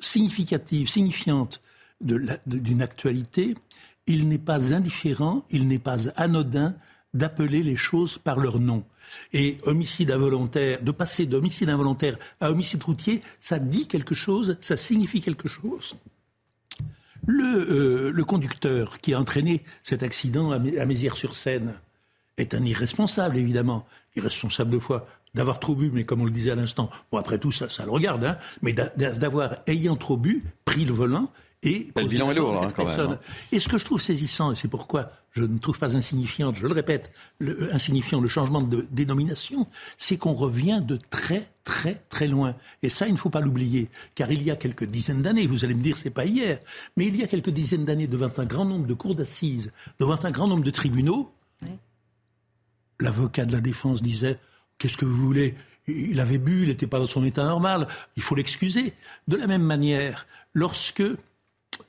significative, 0.00 0.88
signifiante 0.88 1.60
d'une 2.00 2.82
actualité. 2.82 3.54
Il 4.06 4.26
n'est 4.26 4.38
pas 4.38 4.74
indifférent, 4.74 5.44
il 5.50 5.68
n'est 5.68 5.78
pas 5.78 6.08
anodin 6.16 6.74
d'appeler 7.14 7.62
les 7.62 7.76
choses 7.76 8.18
par 8.18 8.40
leur 8.40 8.58
nom. 8.58 8.84
Et 9.32 9.58
homicide 9.64 10.10
involontaire, 10.10 10.82
de 10.82 10.90
passer 10.90 11.26
d'homicide 11.26 11.68
involontaire 11.68 12.18
à 12.40 12.50
homicide 12.50 12.82
routier, 12.82 13.22
ça 13.40 13.58
dit 13.58 13.86
quelque 13.86 14.14
chose, 14.14 14.56
ça 14.60 14.76
signifie 14.76 15.20
quelque 15.20 15.48
chose. 15.48 15.94
Le, 17.26 18.12
euh, 18.18 18.24
conducteur 18.24 18.98
qui 19.00 19.14
a 19.14 19.20
entraîné 19.20 19.62
cet 19.82 20.02
accident 20.02 20.50
à, 20.50 20.58
Mézières-sur-Seine 20.58 21.74
est 22.36 22.54
un 22.54 22.64
irresponsable, 22.64 23.36
évidemment. 23.36 23.86
Irresponsable 24.16 24.70
de 24.70 24.78
fois 24.78 25.06
d'avoir 25.34 25.60
trop 25.60 25.74
bu, 25.74 25.90
mais 25.92 26.04
comme 26.04 26.20
on 26.20 26.24
le 26.24 26.30
disait 26.30 26.50
à 26.50 26.54
l'instant, 26.54 26.90
après 27.16 27.38
tout 27.38 27.52
ça, 27.52 27.68
ça 27.68 27.84
le 27.84 27.90
regarde, 27.90 28.24
hein, 28.24 28.36
mais 28.60 28.72
d'avoir, 28.72 29.56
ayant 29.66 29.96
trop 29.96 30.16
bu, 30.16 30.42
pris 30.64 30.84
le 30.84 30.92
volant 30.92 31.30
et 31.62 31.88
le 31.94 32.04
bilan 32.04 32.32
est 32.32 32.34
lourd, 32.34 32.60
hein, 32.62 32.68
quand 32.74 32.84
même. 32.84 32.98
Hein. 32.98 33.18
Et 33.52 33.60
ce 33.60 33.68
que 33.68 33.78
je 33.78 33.84
trouve 33.84 34.00
saisissant, 34.00 34.52
et 34.52 34.56
c'est 34.56 34.68
pourquoi 34.68 35.12
je 35.30 35.44
ne 35.44 35.58
trouve 35.58 35.78
pas 35.78 35.96
insignifiant, 35.96 36.52
je 36.52 36.66
le 36.66 36.72
répète, 36.72 37.12
le, 37.38 37.52
euh, 37.52 37.74
insignifiant 37.74 38.20
le 38.20 38.28
changement 38.28 38.60
de 38.60 38.86
dénomination, 38.90 39.68
c'est 39.96 40.16
qu'on 40.16 40.34
revient 40.34 40.82
de 40.84 40.96
très 40.96 41.48
très 41.64 42.02
très 42.08 42.26
loin. 42.26 42.56
Et 42.82 42.88
ça, 42.88 43.06
il 43.06 43.12
ne 43.12 43.18
faut 43.18 43.30
pas 43.30 43.40
l'oublier, 43.40 43.88
car 44.16 44.32
il 44.32 44.42
y 44.42 44.50
a 44.50 44.56
quelques 44.56 44.84
dizaines 44.84 45.22
d'années, 45.22 45.46
vous 45.46 45.64
allez 45.64 45.74
me 45.74 45.82
dire 45.82 45.96
c'est 45.96 46.10
pas 46.10 46.24
hier, 46.24 46.58
mais 46.96 47.06
il 47.06 47.16
y 47.16 47.22
a 47.22 47.28
quelques 47.28 47.50
dizaines 47.50 47.84
d'années, 47.84 48.08
devant 48.08 48.32
un 48.36 48.44
grand 48.44 48.64
nombre 48.64 48.86
de 48.86 48.94
cours 48.94 49.14
d'assises, 49.14 49.70
devant 50.00 50.18
un 50.24 50.30
grand 50.32 50.48
nombre 50.48 50.64
de 50.64 50.70
tribunaux, 50.70 51.32
l'avocat 52.98 53.44
de 53.44 53.52
la 53.52 53.60
défense 53.60 54.02
disait 54.02 54.38
qu'est-ce 54.78 54.96
que 54.96 55.04
vous 55.04 55.16
voulez? 55.16 55.54
Il 55.86 56.20
avait 56.20 56.38
bu, 56.38 56.62
il 56.62 56.68
n'était 56.68 56.86
pas 56.86 56.98
dans 56.98 57.06
son 57.06 57.24
état 57.24 57.44
normal, 57.44 57.88
il 58.16 58.22
faut 58.22 58.34
l'excuser. 58.34 58.94
De 59.26 59.36
la 59.36 59.46
même 59.46 59.62
manière, 59.62 60.26
lorsque 60.54 61.02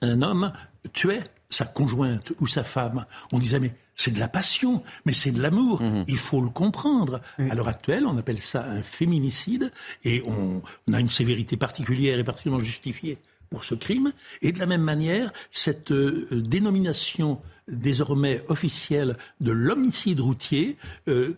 un 0.02 0.22
homme 0.22 0.54
tuait 0.94 1.24
sa 1.50 1.66
conjointe 1.66 2.34
ou 2.40 2.48
sa 2.48 2.64
femme, 2.64 3.06
on 3.32 3.40
disait 3.40 3.60
mais 3.60 3.74
c'est 3.96 4.12
de 4.12 4.20
la 4.20 4.28
passion, 4.28 4.84
mais 5.06 5.14
c'est 5.14 5.32
de 5.32 5.42
l'amour. 5.42 5.82
Mhm. 5.82 6.06
Il 6.08 6.18
faut 6.18 6.42
le 6.42 6.50
comprendre. 6.50 7.22
À 7.38 7.56
l'heure 7.56 7.68
actuelle, 7.68 8.06
on 8.06 8.18
appelle 8.18 8.42
ça 8.42 8.66
un 8.66 8.82
féminicide 8.82 9.72
et 10.04 10.24
on, 10.26 10.64
a 10.92 11.00
une 11.00 11.10
sévérité 11.10 11.58
particulière 11.58 12.18
et 12.18 12.24
particulièrement 12.24 12.64
justifiée 12.64 13.18
pour 13.50 13.66
ce 13.66 13.76
crime. 13.76 14.12
Et 14.42 14.52
de 14.52 14.60
la 14.60 14.66
même 14.66 14.82
manière, 14.82 15.32
cette 15.52 15.92
euh, 15.92 16.28
dénomination 16.32 17.40
désormais 17.68 18.42
officielle 18.48 19.16
de 19.42 19.52
l'homicide 19.52 20.20
routier 20.20 20.78
euh, 21.08 21.38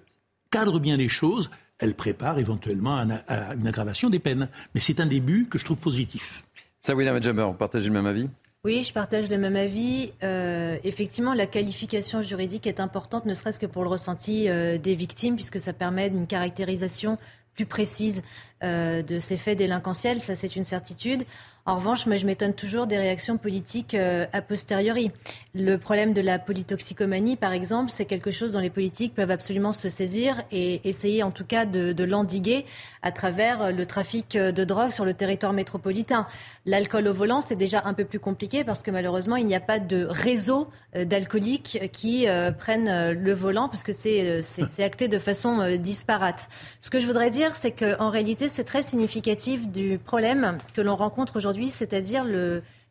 cadre 0.49 0.79
bien 0.79 0.95
les 0.95 1.09
choses. 1.09 1.49
Elle 1.77 1.93
prépare 1.93 2.39
éventuellement 2.39 2.95
à, 2.95 3.53
une 3.53 3.67
aggravation 3.67 4.09
des 4.09 4.19
peines. 4.19 4.47
Mais 4.73 4.79
c'est 4.79 5.01
un 5.01 5.05
début 5.05 5.47
que 5.49 5.59
je 5.59 5.65
trouve 5.65 5.77
positif. 5.77 6.44
Ça, 6.85 6.93
William 6.93 7.19
Jammer, 7.19 7.41
on 7.41 7.55
partage 7.55 7.83
le 7.85 7.89
même 7.89 8.05
avis? 8.05 8.29
Oui, 8.63 8.83
je 8.83 8.93
partage 8.93 9.27
le 9.27 9.39
même 9.39 9.55
avis. 9.55 10.11
Euh, 10.21 10.77
effectivement, 10.83 11.33
la 11.33 11.47
qualification 11.47 12.21
juridique 12.21 12.67
est 12.67 12.79
importante, 12.79 13.25
ne 13.25 13.33
serait-ce 13.33 13.57
que 13.57 13.65
pour 13.65 13.81
le 13.81 13.89
ressenti 13.89 14.47
euh, 14.49 14.77
des 14.77 14.93
victimes, 14.93 15.33
puisque 15.35 15.59
ça 15.59 15.73
permet 15.73 16.09
une 16.09 16.27
caractérisation 16.27 17.17
plus 17.55 17.65
précise 17.65 18.21
euh, 18.63 19.01
de 19.01 19.19
ces 19.19 19.37
faits 19.37 19.57
délinquentiels. 19.57 20.19
Ça, 20.19 20.35
c'est 20.35 20.55
une 20.55 20.63
certitude. 20.63 21.25
En 21.67 21.77
revanche, 21.77 22.05
moi, 22.05 22.15
je 22.15 22.27
m'étonne 22.27 22.53
toujours 22.53 22.85
des 22.85 22.97
réactions 22.97 23.37
politiques 23.39 23.95
euh, 23.95 24.27
a 24.33 24.43
posteriori. 24.43 25.09
Le 25.55 25.77
problème 25.77 26.13
de 26.13 26.21
la 26.21 26.37
polytoxicomanie, 26.37 27.37
par 27.37 27.53
exemple, 27.53 27.89
c'est 27.89 28.05
quelque 28.05 28.29
chose 28.29 28.51
dont 28.51 28.59
les 28.59 28.69
politiques 28.69 29.15
peuvent 29.15 29.31
absolument 29.31 29.73
se 29.73 29.89
saisir 29.89 30.43
et 30.51 30.87
essayer, 30.87 31.23
en 31.23 31.31
tout 31.31 31.43
cas, 31.43 31.65
de, 31.65 32.03
l'endiguer 32.03 32.65
à 33.01 33.11
travers 33.11 33.71
le 33.71 33.85
trafic 33.87 34.37
de 34.37 34.63
drogue 34.63 34.91
sur 34.91 35.05
le 35.05 35.15
territoire 35.15 35.53
métropolitain. 35.53 36.27
L'alcool 36.67 37.07
au 37.07 37.13
volant, 37.15 37.41
c'est 37.41 37.55
déjà 37.55 37.81
un 37.85 37.95
peu 37.95 38.05
plus 38.05 38.19
compliqué 38.19 38.63
parce 38.63 38.83
que 38.83 38.91
malheureusement, 38.91 39.35
il 39.35 39.47
n'y 39.47 39.55
a 39.55 39.59
pas 39.59 39.79
de 39.79 40.05
réseau 40.07 40.67
euh, 40.95 41.03
d'alcooliques 41.03 41.79
qui 41.91 42.27
euh, 42.27 42.51
prennent 42.51 43.11
le 43.11 43.33
volant 43.33 43.69
parce 43.69 43.83
que 43.83 43.91
c'est 43.91 44.83
acté 44.83 45.07
de 45.07 45.17
façon 45.17 45.77
disparate. 45.77 46.47
Ce 46.79 46.91
que 46.91 46.99
je 46.99 47.07
voudrais 47.07 47.31
dire, 47.31 47.55
c'est 47.55 47.71
qu'en 47.71 48.11
réalité, 48.11 48.44
c'est 48.49 48.63
très 48.63 48.83
significatif 48.83 49.67
du 49.67 49.97
problème 49.97 50.57
que 50.73 50.81
l'on 50.81 50.95
rencontre 50.95 51.37
aujourd'hui 51.37 51.69
c'est-à-dire 51.69 52.25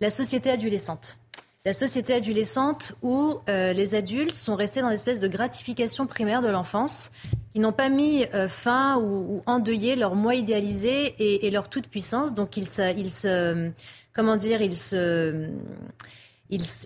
la 0.00 0.11
société 0.11 0.50
adolescente. 0.50 1.18
La 1.66 1.72
société 1.72 2.12
adolescente 2.12 2.92
où 3.00 3.38
euh, 3.48 3.72
les 3.72 3.94
adultes 3.94 4.34
sont 4.34 4.55
restés 4.55 4.82
dans 4.82 4.90
l'espèce 4.90 5.18
de 5.18 5.28
gratification 5.28 6.07
primaire 6.07 6.42
de 6.42 6.48
l'enfance 6.48 7.11
qui 7.52 7.61
n'ont 7.61 7.72
pas 7.72 7.88
mis 7.88 8.26
fin 8.48 8.98
ou, 8.98 9.42
endeuillé 9.46 9.96
leur 9.96 10.14
moi 10.14 10.34
idéalisé 10.34 11.14
et, 11.18 11.50
leur 11.50 11.68
toute 11.68 11.88
puissance. 11.88 12.34
Donc 12.34 12.57
ils 12.57 12.66
ils 12.98 13.11
se 13.11 13.70
comment 14.14 14.36
dire, 14.36 14.61
ils 14.61 14.76
se 14.76 15.48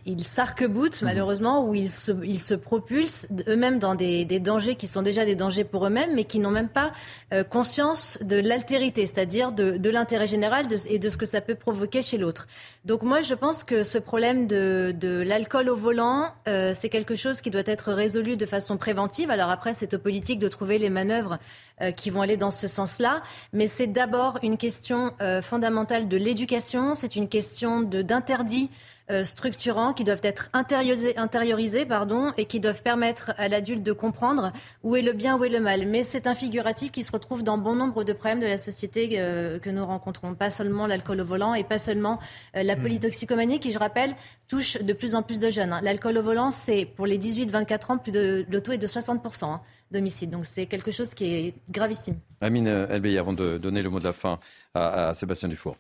ils, 0.07 0.25
s'arc-boutent 0.25 1.03
mhm. 1.03 1.09
malheureusement 1.09 1.65
ou 1.65 1.75
ils 1.75 1.91
se, 1.91 2.13
ils 2.25 2.41
se 2.41 2.55
propulsent 2.55 3.29
eux-mêmes 3.49 3.79
dans 3.79 3.95
des, 3.95 4.25
des, 4.25 4.41
dangers 4.41 4.75
qui 4.75 4.87
sont 4.87 5.03
déjà 5.03 5.25
des 5.25 5.35
dangers 5.35 5.65
pour 5.65 5.87
eux-mêmes, 5.87 6.15
mais 6.15 6.25
qui 6.25 6.39
n'ont 6.39 6.51
même 6.51 6.69
pas 6.69 6.93
euh, 7.33 7.45
conscience 7.45 8.19
de 8.23 8.37
l'altérité, 8.37 9.07
c'est-à-dire 9.07 9.53
de, 9.53 9.77
de 9.77 9.91
l'intérêt 9.91 10.27
général 10.27 10.67
et 10.89 10.99
de 10.99 11.11
ce 11.11 11.17
que 11.17 11.27
ça 11.27 11.41
peut 11.41 11.55
provoquer 11.55 12.03
chez 12.03 12.19
l'autre. 12.19 12.47
Donc 12.85 13.03
moi, 13.03 13.21
je 13.21 13.35
pense 13.35 13.65
que 13.65 13.83
ce 13.83 13.99
problème 13.99 14.47
de, 14.47 14.95
de 14.97 15.23
l'alcool 15.23 15.69
au 15.69 15.77
volant, 15.77 16.33
euh, 16.49 16.73
c'est 16.75 16.89
quelque 16.89 17.17
chose 17.17 17.41
qui 17.41 17.51
doit 17.51 17.63
être 17.67 17.93
résolu 17.93 18.37
de 18.37 18.47
façon 18.47 18.77
préventive. 18.77 19.31
Alors 19.31 19.51
après, 19.51 19.75
c'est 19.75 19.95
aux 19.95 19.99
politiques 19.99 20.39
de 20.39 20.49
trouver 20.49 20.79
les 20.79 20.91
manœuvres 20.91 21.39
euh, 21.81 21.91
qui 21.91 22.11
vont 22.11 22.23
aller 22.23 22.37
dans 22.37 22.51
ce 22.51 22.67
sens-là, 22.67 23.23
mais 23.53 23.67
c'est 23.67 23.87
d'abord 23.87 24.39
une 24.43 24.57
question 24.57 25.13
fondamentale 25.43 26.09
de 26.09 26.17
l'éducation, 26.17 26.95
c'est 26.95 27.17
une 27.17 27.29
question 27.29 27.81
d'interdit 27.81 28.71
euh, 29.11 29.25
structurants 29.25 29.95
qui 29.95 30.05
doivent 30.05 30.21
être 30.23 30.51
intériorisés, 30.53 31.17
intériorisés 31.17 31.87
pardon, 31.87 32.33
et 32.37 32.45
qui 32.45 32.61
doivent 32.61 32.83
permettre 32.83 33.33
à 33.39 33.49
l'adulte 33.49 33.83
de 33.83 33.93
comprendre 33.93 34.53
où 34.83 34.97
est 34.97 35.03
le 35.03 35.13
bien, 35.13 35.39
où 35.39 35.45
est 35.45 35.49
le 35.49 35.61
mal. 35.61 35.87
Mais 35.87 36.05
c'est 36.05 36.27
un 36.27 36.35
figuratif 36.35 36.93
qui 36.93 37.05
se 37.05 37.13
retrouve 37.13 37.43
dans 37.43 37.57
bon 37.57 37.75
nombre 37.75 38.05
de 38.05 38.13
problèmes 38.13 38.41
de 38.41 38.47
la 38.47 38.59
société 38.59 39.09
euh, 39.15 39.59
que 39.59 39.71
nous 39.71 39.85
rencontrons. 39.85 40.35
Pas 40.35 40.51
seulement 40.51 40.87
l'alcool 40.87 41.21
au 41.21 41.25
volant 41.25 41.55
et 41.55 41.65
pas 41.65 41.79
seulement 41.79 42.19
euh, 42.57 42.63
la 42.63 42.77
hmm. 42.77 42.83
polytoxicomanie 42.83 43.61
qui, 43.61 43.73
je 43.73 43.79
rappelle, 43.79 44.15
touche 44.47 44.77
de 44.77 44.93
plus 44.93 45.15
en 45.15 45.23
plus 45.23 45.41
de 45.41 45.49
jeunes. 45.49 45.73
Hein. 45.73 45.81
L'alcool 45.83 46.19
au 46.19 46.23
volant, 46.23 46.51
c'est 46.51 46.85
pour 46.85 47.07
les 47.07 47.19
18-24 47.19 47.93
ans, 47.93 47.99
plus 47.99 48.13
de, 48.13 48.45
le 48.49 48.61
taux 48.61 48.73
est 48.73 48.79
de 48.79 48.87
60% 48.87 49.45
hein, 49.45 49.61
d'homicide. 49.91 50.31
Donc 50.31 50.45
c'est 50.45 50.67
quelque 50.67 50.91
chose 50.91 51.15
qui 51.15 51.35
est 51.35 51.55
gravissime. 51.71 52.19
Amine 52.41 52.67
Elbey, 52.67 53.17
avant 53.17 53.33
de 53.33 53.57
donner 53.57 53.83
le 53.83 53.89
mot 53.89 54.01
de 54.01 54.05
la 54.05 54.13
fin 54.13 54.39
à, 54.75 55.09
à 55.09 55.15
Sébastien 55.15 55.49
Dufour. 55.49 55.77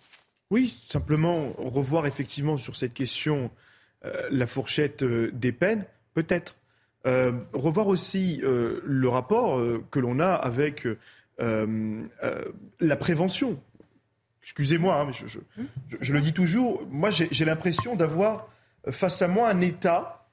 Oui, 0.50 0.68
simplement 0.68 1.52
revoir 1.58 2.06
effectivement 2.06 2.56
sur 2.56 2.74
cette 2.76 2.94
question 2.94 3.50
euh, 4.04 4.28
la 4.30 4.46
fourchette 4.46 5.02
euh, 5.02 5.30
des 5.32 5.52
peines, 5.52 5.84
peut-être. 6.14 6.56
Euh, 7.06 7.32
revoir 7.52 7.88
aussi 7.88 8.40
le 8.42 9.08
rapport 9.08 9.62
que 9.90 10.00
l'on 10.00 10.18
a 10.18 10.32
avec 10.32 10.86
la 11.38 12.96
prévention. 12.96 13.60
Excusez-moi, 14.42 15.00
hein, 15.00 15.12
je, 15.12 15.38
je, 16.00 16.12
le 16.12 16.20
dis 16.20 16.32
toujours, 16.32 16.86
moi 16.90 17.10
j'ai 17.10 17.44
l'impression 17.44 17.94
d'avoir 17.94 18.48
face 18.90 19.22
à 19.22 19.28
moi 19.28 19.48
un 19.48 19.60
État, 19.60 20.26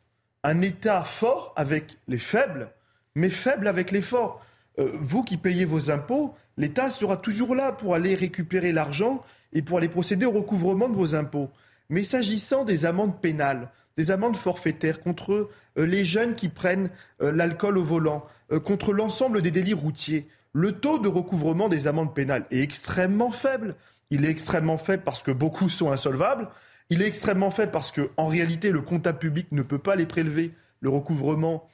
un 0.43 0.61
État 0.61 1.03
fort 1.03 1.53
avec 1.55 1.97
les 2.07 2.17
faibles, 2.17 2.71
mais 3.13 3.29
faible 3.29 3.67
avec 3.67 3.91
les 3.91 4.01
forts. 4.01 4.43
Vous 4.77 5.23
qui 5.23 5.37
payez 5.37 5.65
vos 5.65 5.89
impôts, 5.89 6.35
l'État 6.57 6.89
sera 6.89 7.17
toujours 7.17 7.55
là 7.55 7.71
pour 7.71 7.95
aller 7.95 8.13
récupérer 8.13 8.71
l'argent 8.71 9.21
et 9.53 9.61
pour 9.61 9.77
aller 9.77 9.89
procéder 9.89 10.25
au 10.25 10.31
recouvrement 10.31 10.89
de 10.89 10.95
vos 10.95 11.15
impôts. 11.15 11.49
Mais 11.89 12.03
s'agissant 12.03 12.65
des 12.65 12.85
amendes 12.85 13.19
pénales, 13.21 13.69
des 13.97 14.11
amendes 14.11 14.37
forfaitaires 14.37 15.01
contre 15.01 15.49
euh, 15.77 15.85
les 15.85 16.05
jeunes 16.05 16.35
qui 16.35 16.49
prennent 16.49 16.89
euh, 17.21 17.31
l'alcool 17.31 17.77
au 17.77 17.83
volant, 17.83 18.25
euh, 18.51 18.59
contre 18.59 18.93
l'ensemble 18.93 19.41
des 19.41 19.51
délits 19.51 19.73
routiers, 19.73 20.27
le 20.53 20.73
taux 20.73 20.99
de 20.99 21.07
recouvrement 21.07 21.69
des 21.69 21.87
amendes 21.87 22.13
pénales 22.13 22.45
est 22.51 22.61
extrêmement 22.61 23.31
faible. 23.31 23.75
Il 24.09 24.25
est 24.25 24.29
extrêmement 24.29 24.77
faible 24.77 25.03
parce 25.03 25.23
que 25.23 25.31
beaucoup 25.31 25.69
sont 25.69 25.91
insolvables. 25.91 26.49
Il 26.89 27.01
est 27.01 27.07
extrêmement 27.07 27.51
faible 27.51 27.71
parce 27.71 27.91
que, 27.91 28.09
en 28.17 28.27
réalité, 28.27 28.71
le 28.71 28.81
comptable 28.81 29.19
public 29.19 29.47
ne 29.51 29.63
peut 29.63 29.79
pas 29.79 29.95
les 29.95 30.05
prélever, 30.05 30.53
le 30.81 30.89
recouvrement 30.89 31.67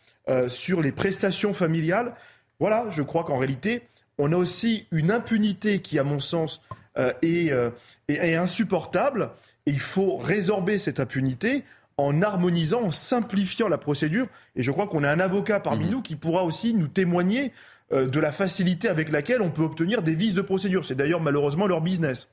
sur 0.48 0.82
les 0.82 0.94
prestations 0.94 1.54
familiales. 1.54 2.16
Voilà, 2.62 2.86
je 2.92 3.02
crois 3.02 3.24
qu'en 3.24 3.38
réalité, 3.38 3.82
on 4.20 4.32
a 4.32 4.38
aussi 4.38 4.86
une 4.92 5.10
impunité 5.10 5.80
qui, 5.80 5.98
à 5.98 6.04
mon 6.04 6.20
sens, 6.20 6.62
euh, 7.00 7.12
euh, 7.24 7.72
est, 8.08 8.36
insupportable. 8.36 9.32
Et 9.66 9.72
il 9.72 9.80
faut 9.80 10.18
résorber 10.18 10.78
cette 10.78 11.00
impunité 11.00 11.64
en 11.98 12.22
harmonisant, 12.22 12.84
en 12.84 12.92
simplifiant 12.92 13.68
la 13.68 13.80
procédure. 13.80 14.28
Et 14.56 14.62
je 14.62 14.70
crois 14.70 14.86
qu'on 14.86 15.04
a 15.04 15.10
un 15.10 15.20
avocat 15.20 15.60
parmi 15.60 15.86
mhm. 15.86 15.92
nous 15.92 16.02
qui 16.04 16.16
pourra 16.16 16.44
aussi 16.44 16.76
nous 16.76 16.88
témoigner 16.88 17.52
euh, 17.94 18.06
de 18.06 18.20
la 18.20 18.32
facilité 18.32 18.90
avec 18.90 19.12
laquelle 19.12 19.42
on 19.42 19.50
peut 19.50 19.64
obtenir 19.64 20.04
des 20.04 20.14
vices 20.14 20.36
de 20.36 20.44
procédure. 20.44 20.86
C'est 20.86 20.94
d'ailleurs 20.94 21.20
malheureusement 21.20 21.66
leur 21.66 21.82
business. 21.82 22.30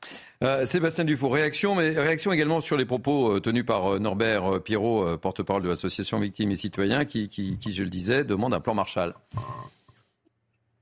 Sébastien 0.66 1.06
Dufour, 1.06 1.32
réaction, 1.32 1.74
mais 1.74 1.88
réaction 1.98 2.32
également 2.32 2.60
sur 2.60 2.76
les 2.76 2.84
propos 2.84 3.40
tenus 3.40 3.64
par 3.64 3.98
Norbert 3.98 4.62
Pierrot, 4.62 5.16
porte-parole 5.16 5.62
de 5.62 5.70
l'association 5.70 6.20
Victimes 6.20 6.50
et 6.50 6.56
Citoyens, 6.56 7.06
qui, 7.06 7.30
qui, 7.30 7.72
je 7.72 7.82
le 7.82 7.88
disais, 7.88 8.24
demande 8.24 8.52
un 8.52 8.60
plan 8.60 8.74
Marshall. 8.74 9.14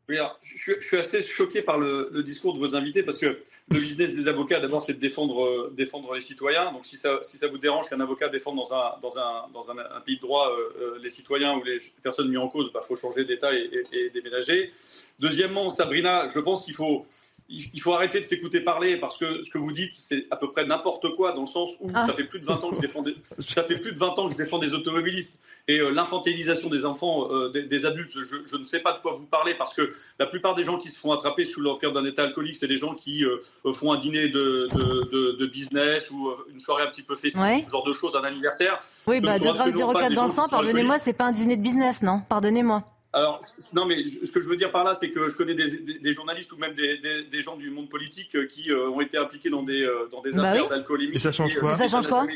Oui, 0.08 0.18
je, 0.40 0.72
suis 0.80 0.96
assez 0.96 1.20
choqué 1.20 1.62
par 1.62 1.78
le, 1.78 2.22
discours 2.22 2.54
de 2.54 2.60
vos 2.60 2.76
invités 2.76 3.02
parce 3.02 3.18
que 3.18 3.40
le 3.70 3.80
business 3.80 4.14
des 4.14 4.28
avocats, 4.28 4.60
d'abord, 4.60 4.80
c'est 4.80 4.92
de 4.92 5.00
défendre, 5.00 5.44
euh, 5.44 5.74
défendre 5.76 6.14
les 6.14 6.20
citoyens. 6.20 6.70
Donc, 6.70 6.86
si 6.86 6.96
ça, 6.96 7.18
si 7.22 7.36
ça 7.36 7.48
vous 7.48 7.58
dérange 7.58 7.88
qu'un 7.88 7.98
avocat 7.98 8.28
défende 8.28 8.54
dans 8.54 8.72
un, 8.72 9.00
dans 9.02 9.18
un, 9.18 9.48
dans 9.52 9.68
un, 9.72 9.78
un 9.78 10.00
pays 10.00 10.16
de 10.16 10.20
droit 10.20 10.48
euh, 10.52 10.70
euh, 10.80 10.98
les 11.02 11.10
citoyens 11.10 11.56
ou 11.56 11.64
les 11.64 11.78
personnes 12.04 12.28
mises 12.28 12.38
en 12.38 12.46
cause, 12.46 12.68
il 12.70 12.72
bah, 12.72 12.82
faut 12.82 12.94
changer 12.94 13.24
d'État 13.24 13.52
et, 13.52 13.68
et, 13.92 14.10
déménager. 14.10 14.70
Deuxièmement, 15.18 15.70
Sabrina, 15.70 16.28
je 16.28 16.38
pense 16.38 16.64
qu'il 16.64 16.74
faut 16.74 17.04
il 17.48 17.80
faut 17.80 17.92
arrêter 17.92 18.20
de 18.20 18.24
s'écouter 18.24 18.60
parler 18.60 18.96
parce 18.96 19.16
que 19.16 19.44
ce 19.44 19.50
que 19.50 19.58
vous 19.58 19.70
dites, 19.70 19.92
c'est 19.92 20.26
à 20.30 20.36
peu 20.36 20.50
près 20.50 20.66
n'importe 20.66 21.14
quoi 21.14 21.32
dans 21.32 21.42
le 21.42 21.46
sens 21.46 21.76
où 21.80 21.90
ah. 21.94 22.06
ça 22.06 22.12
fait 22.12 22.24
plus 22.24 22.40
de 22.40 22.44
20 22.44 22.64
ans 22.64 22.70
que 22.70 22.76
je 22.76 22.80
défends 22.80 23.02
des, 23.02 23.14
ça 23.38 23.62
fait 23.62 23.78
plus 23.78 23.92
de 23.92 23.98
20 23.98 24.18
ans 24.18 24.26
que 24.26 24.32
je 24.32 24.36
défends 24.36 24.58
des 24.58 24.72
automobilistes 24.74 25.38
et 25.68 25.78
euh, 25.78 25.90
l'infantilisation 25.90 26.68
des 26.68 26.84
enfants, 26.84 27.30
euh, 27.30 27.50
des, 27.50 27.86
adultes, 27.86 28.10
je, 28.10 28.56
ne 28.56 28.64
sais 28.64 28.80
pas 28.80 28.92
de 28.92 28.98
quoi 28.98 29.14
vous 29.14 29.26
parlez 29.26 29.54
parce 29.54 29.74
que 29.74 29.92
la 30.18 30.26
plupart 30.26 30.56
des 30.56 30.64
gens 30.64 30.76
qui 30.76 30.90
se 30.90 30.98
font 30.98 31.12
attraper 31.12 31.44
sous 31.44 31.60
l'empire 31.60 31.92
d'un 31.92 32.04
état 32.04 32.24
alcoolique, 32.24 32.56
c'est 32.56 32.68
des 32.68 32.78
gens 32.78 32.94
qui 32.94 33.24
euh, 33.24 33.38
font 33.72 33.92
un 33.92 33.98
dîner 33.98 34.28
de, 34.28 34.68
de, 34.72 35.46
business 35.46 36.10
ou 36.10 36.32
une 36.52 36.58
soirée 36.58 36.82
un 36.82 36.88
petit 36.88 37.02
peu 37.02 37.14
festive, 37.14 37.40
ce 37.40 37.70
genre 37.70 37.84
de 37.84 37.92
choses, 37.92 38.16
un 38.16 38.24
anniversaire. 38.24 38.80
Oui, 39.06 39.20
bah 39.20 39.38
2 39.38 39.52
grammes 39.52 39.70
04 39.70 40.14
dans 40.14 40.24
le 40.24 40.28
sang, 40.28 40.48
pardonnez-moi, 40.48 40.98
c'est 40.98 41.12
pas 41.12 41.24
un 41.24 41.32
dîner 41.32 41.56
de 41.56 41.62
business, 41.62 42.02
non? 42.02 42.22
Pardonnez-moi. 42.28 42.95
Alors, 43.16 43.40
non, 43.72 43.86
mais 43.86 44.06
ce 44.08 44.30
que 44.30 44.42
je 44.42 44.48
veux 44.48 44.56
dire 44.56 44.70
par 44.70 44.84
là, 44.84 44.94
c'est 45.00 45.10
que 45.10 45.30
je 45.30 45.36
connais 45.36 45.54
des, 45.54 46.12
journalistes 46.12 46.52
ou 46.52 46.58
même 46.58 46.74
des, 46.74 47.40
gens 47.40 47.56
du 47.56 47.70
monde 47.70 47.88
politique 47.88 48.36
euh, 48.36 48.46
qui 48.46 48.70
euh, 48.70 48.90
ont 48.90 49.00
été 49.00 49.16
impliqués 49.16 49.48
dans 49.48 49.62
des, 49.62 49.84
euh, 49.84 50.06
dans 50.12 50.20
des 50.20 50.32
bah 50.32 50.50
affaires 50.50 50.68
d'alcoolémie. 50.68 51.14
Et 51.14 51.18
ça 51.18 51.32
change 51.32 51.54
quoi 51.56 51.74
Ça 51.74 51.88
change 51.88 52.08
quoi 52.08 52.26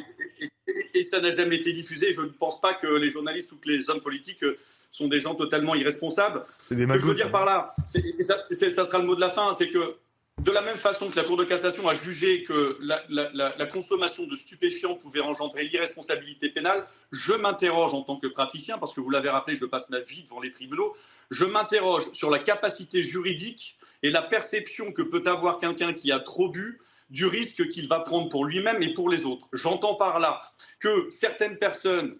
et, 0.95 1.03
ça 1.03 1.21
n'a 1.21 1.33
jamais 1.33 1.57
été 1.57 1.73
diffusé. 1.73 2.13
Je 2.13 2.23
ne 2.23 2.29
pense 2.29 2.63
pas 2.63 2.73
que 2.73 2.87
les 2.87 3.11
journalistes 3.11 3.53
ou 3.53 3.57
que 3.57 3.69
les 3.69 3.91
hommes 3.91 4.01
politiques 4.01 4.43
sont 4.91 5.09
des 5.09 5.21
gens 5.21 5.35
totalement 5.35 5.75
irresponsables. 5.75 6.45
C'est 6.59 6.77
des 6.77 6.87
Ce 6.87 6.93
que 6.95 6.99
je 6.99 7.07
veux 7.07 7.15
dire 7.15 7.31
par 7.31 7.45
là, 7.45 7.75
ça, 8.21 8.39
ça, 8.51 8.85
sera 8.87 8.99
le 9.01 9.05
mot 9.05 9.15
de 9.15 9.21
la 9.21 9.29
fin, 9.29 9.53
c'est 9.53 9.69
que 9.69 9.97
de 10.41 10.51
la 10.51 10.63
même 10.63 10.77
façon 10.77 11.09
que 11.11 11.17
la 11.17 11.25
Cour 11.25 11.37
de 11.37 11.45
cassation 11.45 11.89
a 11.89 11.95
jugé 11.95 12.43
que 12.43 12.79
la, 12.81 13.67
consommation 13.67 14.27
de 14.27 14.37
stupéfiants 14.37 14.95
pouvait 14.95 15.21
engendrer 15.21 15.65
l'irresponsabilité 15.65 16.49
pénale, 16.49 16.87
je 17.13 17.33
m'interroge 17.33 17.93
en 17.93 18.03
tant 18.03 18.17
que 18.17 18.27
praticien, 18.27 18.79
parce 18.79 18.95
que 18.95 19.01
vous 19.01 19.11
l'avez 19.11 19.29
rappelé, 19.29 19.57
je 19.57 19.67
passe 19.67 19.91
ma 19.91 20.01
vie 20.01 20.23
devant 20.23 20.41
les 20.41 20.51
tribunaux, 20.51 20.97
je 21.31 21.45
m'interroge 21.45 22.11
sur 22.13 22.31
la 22.31 22.39
capacité 22.39 23.03
juridique 23.03 23.77
et 24.03 24.11
la 24.11 24.23
perception 24.23 24.93
que 24.93 25.03
peut 25.03 25.23
avoir 25.27 25.59
quelqu'un 25.59 25.93
qui 25.93 26.11
a 26.11 26.19
trop 26.19 26.49
bu 26.49 26.81
du 27.11 27.27
risque 27.27 27.69
qu'il 27.69 27.89
va 27.89 28.01
prendre 28.01 28.29
pour 28.29 28.45
lui-même 28.45 28.83
et 28.83 28.95
pour 28.95 29.11
les 29.11 29.25
autres. 29.25 29.49
J'entends 29.53 29.95
par 29.95 30.21
là 30.21 30.43
que 30.79 31.09
certaines 31.11 31.59
personnes 31.59 32.17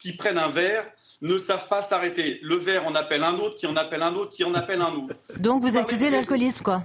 qui 0.00 0.16
prennent 0.16 0.38
un 0.38 0.48
verre 0.48 0.90
ne 1.22 1.38
savent 1.38 1.68
pas 1.68 1.82
s'arrêter. 1.82 2.40
Le 2.42 2.56
verre 2.56 2.86
en 2.86 2.94
appelle 2.94 3.22
un 3.22 3.38
autre, 3.38 3.56
qui 3.56 3.66
en 3.66 3.76
appelle 3.76 4.02
un 4.02 4.14
autre, 4.14 4.32
qui 4.32 4.42
en 4.42 4.54
appelle 4.54 4.80
un 4.80 4.94
autre. 4.94 5.14
Donc 5.38 5.62
vous 5.62 5.76
accusez 5.76 6.10
l'alcoolisme, 6.10 6.64
quoi 6.64 6.82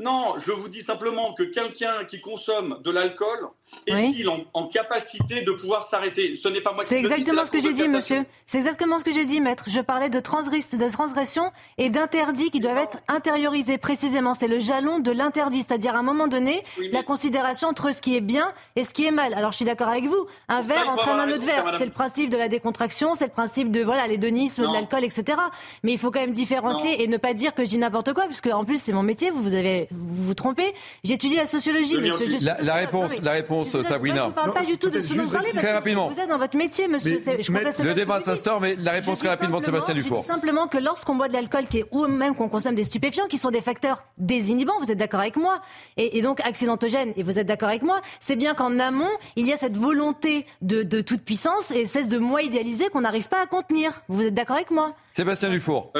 non, 0.00 0.38
je 0.38 0.50
vous 0.50 0.68
dis 0.68 0.82
simplement 0.82 1.34
que 1.34 1.42
quelqu'un 1.42 2.06
qui 2.06 2.22
consomme 2.22 2.80
de 2.82 2.90
l'alcool 2.90 3.50
est-il 3.86 4.28
en, 4.28 4.66
capacité 4.68 5.42
de 5.42 5.52
pouvoir 5.52 5.88
s'arrêter 5.88 6.36
Ce 6.40 6.48
n'est 6.48 6.60
pas 6.60 6.72
moi 6.72 6.82
qui 6.82 6.88
C'est 6.88 6.98
exactement 6.98 7.44
ce 7.44 7.50
que 7.50 7.60
j'ai 7.60 7.72
dit, 7.72 7.88
monsieur. 7.88 8.24
C'est 8.46 8.58
exactement 8.58 8.98
ce 8.98 9.04
que 9.04 9.12
j'ai 9.12 9.24
dit, 9.24 9.40
maître. 9.40 9.64
Je 9.68 9.80
parlais 9.80 10.08
de, 10.08 10.18
de 10.18 10.90
transgression 10.90 11.52
et 11.78 11.90
d'interdit 11.90 12.50
qui 12.50 12.60
doivent 12.60 12.78
être 12.78 12.98
intériorisés 13.08 13.78
précisément. 13.78 14.34
C'est 14.34 14.48
le 14.48 14.58
jalon 14.58 15.00
de 15.00 15.10
l'interdit, 15.10 15.64
c'est-à-dire 15.66 15.94
à 15.94 15.98
un 15.98 16.02
moment 16.02 16.28
donné, 16.28 16.62
la 16.92 17.02
considération 17.02 17.68
entre 17.68 17.92
ce 17.92 18.00
qui 18.00 18.16
est 18.16 18.20
bien 18.20 18.52
et 18.76 18.84
ce 18.84 18.94
qui 18.94 19.06
est 19.06 19.10
mal. 19.10 19.34
Alors 19.34 19.52
je 19.52 19.56
suis 19.56 19.64
d'accord 19.64 19.88
avec 19.88 20.04
vous. 20.04 20.26
Un 20.48 20.62
verre 20.62 20.88
entraîne 20.88 21.18
un 21.18 21.30
autre 21.30 21.46
verre. 21.46 21.74
C'est 21.78 21.86
le 21.86 21.90
principe 21.90 22.30
de 22.30 22.36
la 22.36 22.48
décontraction, 22.48 23.14
c'est 23.14 23.26
le 23.26 23.32
principe 23.32 23.70
de 23.70 23.82
voilà 23.82 24.06
l'hédonisme, 24.06 24.66
de 24.66 24.72
l'alcool, 24.72 25.04
etc. 25.04 25.38
Mais 25.82 25.92
il 25.92 25.98
faut 25.98 26.10
quand 26.10 26.20
même 26.20 26.32
différencier 26.32 27.02
et 27.02 27.08
ne 27.08 27.16
pas 27.16 27.34
dire 27.34 27.54
que 27.54 27.64
je 27.64 27.70
dis 27.70 27.78
n'importe 27.78 28.12
quoi, 28.12 28.24
puisque 28.26 28.46
en 28.46 28.64
plus 28.64 28.80
c'est 28.80 28.92
mon 28.92 29.02
métier. 29.02 29.30
Vous, 29.30 29.42
vous 29.42 29.54
avez 29.54 29.88
vous 29.90 30.24
vous 30.24 30.34
trompez. 30.34 30.74
J'étudie 31.04 31.36
la 31.36 31.46
sociologie, 31.46 31.98
monsieur. 31.98 32.38
la, 32.40 32.74
réponse, 32.74 33.20
la 33.22 33.32
réponse, 33.32 33.59
Sabrina. 33.64 34.22
Je 34.22 34.28
ne 34.28 34.32
parle 34.32 34.52
pas 34.52 34.64
du 34.64 34.78
tout 34.78 34.90
de 34.90 35.00
ce 35.00 35.14
dont 35.14 35.24
vous 35.24 35.30
parlez. 35.30 35.50
Très 35.52 35.72
rapidement. 35.72 36.08
Vous 36.08 36.20
êtes 36.20 36.28
dans 36.28 36.38
votre 36.38 36.56
métier, 36.56 36.88
monsieur. 36.88 37.18
le 37.18 37.92
débat 37.94 38.20
s'instaure, 38.20 38.60
mais 38.60 38.76
la 38.76 38.92
réponse 38.92 39.18
très 39.18 39.28
rapidement 39.28 39.60
de 39.60 39.64
Sébastien 39.64 39.94
Dufour. 39.94 40.24
Je 40.26 40.32
dis 40.32 40.40
simplement 40.40 40.66
que 40.66 40.78
lorsqu'on 40.78 41.14
boit 41.14 41.28
de 41.28 41.32
l'alcool, 41.32 41.64
ou 41.92 42.06
même 42.06 42.34
qu'on 42.34 42.48
consomme 42.48 42.74
des 42.74 42.84
stupéfiants, 42.84 43.26
qui 43.26 43.38
sont 43.38 43.50
des 43.50 43.60
facteurs 43.60 44.04
désinhibants, 44.18 44.78
vous 44.80 44.90
êtes 44.90 44.98
d'accord 44.98 45.20
avec 45.20 45.36
moi, 45.36 45.60
et, 45.96 46.22
donc 46.22 46.40
accidentogènes, 46.40 47.12
et 47.16 47.22
vous 47.22 47.38
êtes 47.38 47.46
d'accord 47.46 47.68
avec 47.68 47.82
moi, 47.82 48.00
c'est 48.18 48.36
bien 48.36 48.54
qu'en 48.54 48.78
amont, 48.78 49.10
il 49.36 49.46
y 49.46 49.52
a 49.52 49.56
cette 49.56 49.76
volonté 49.76 50.46
de, 50.62 51.00
toute 51.00 51.22
puissance 51.22 51.70
et 51.70 51.80
espèce 51.80 52.08
de 52.08 52.18
moi 52.18 52.42
idéalisé 52.42 52.88
qu'on 52.88 53.00
n'arrive 53.02 53.28
pas 53.28 53.42
à 53.42 53.46
contenir. 53.46 54.02
Vous 54.08 54.22
êtes 54.22 54.34
d'accord 54.34 54.56
avec 54.56 54.70
moi? 54.70 54.94
Sébastien 55.14 55.50
Dufour. 55.50 55.92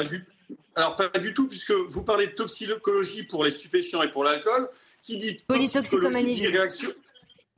Alors, 0.75 0.95
pas 0.95 1.09
du 1.19 1.33
tout, 1.33 1.47
puisque 1.47 1.71
vous 1.71 2.03
parlez 2.03 2.27
de 2.27 2.31
toxicologie 2.31 3.23
pour 3.23 3.43
les 3.43 3.51
stupéfiants 3.51 4.01
et 4.01 4.09
pour 4.09 4.23
l'alcool. 4.23 4.69
Qui 5.03 5.17
dit 5.17 5.37
Polytoxicomanie. 5.47 6.35
dit 6.35 6.47
réaction. 6.47 6.89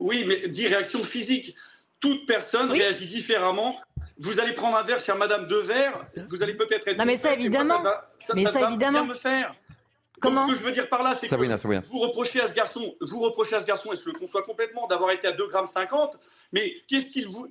Oui, 0.00 0.24
mais 0.26 0.48
dit 0.48 0.66
réaction 0.66 1.02
physique. 1.02 1.54
Toute 2.00 2.26
personne 2.26 2.70
réagit 2.70 3.06
différemment. 3.06 3.80
Vous 4.18 4.38
allez 4.38 4.52
prendre 4.52 4.76
un 4.76 4.82
verre, 4.82 5.00
chère 5.00 5.16
Madame, 5.16 5.46
deux 5.46 5.62
verres. 5.62 6.06
Vous 6.28 6.42
allez 6.42 6.54
peut-être 6.54 6.86
être. 6.86 6.98
Non, 6.98 7.04
mais 7.04 7.16
ça, 7.16 7.32
évidemment. 7.32 7.82
mais 8.34 8.46
ça, 8.46 8.68
évidemment. 8.68 9.04
me 9.04 9.14
faire. 9.14 9.54
Comment 10.20 10.46
ce 10.46 10.52
que 10.52 10.58
je 10.58 10.62
veux 10.62 10.72
dire 10.72 10.88
par 10.88 11.02
là, 11.02 11.12
c'est 11.14 11.26
que 11.26 11.88
vous 11.90 11.98
reprochez 11.98 12.40
à 12.40 12.46
ce 12.46 12.54
garçon, 12.54 12.94
vous 13.00 13.20
reprochez 13.20 13.54
à 13.56 13.60
ce 13.60 13.66
garçon, 13.66 13.92
et 13.92 13.96
je 13.96 14.06
le 14.06 14.12
conçois 14.12 14.42
complètement, 14.42 14.86
d'avoir 14.86 15.10
été 15.10 15.26
à 15.26 15.32
2,50 15.32 15.86
grammes, 15.86 16.08
mais 16.52 16.72
qu'est-ce 16.88 17.06
qu'il 17.06 17.28
vous, 17.28 17.48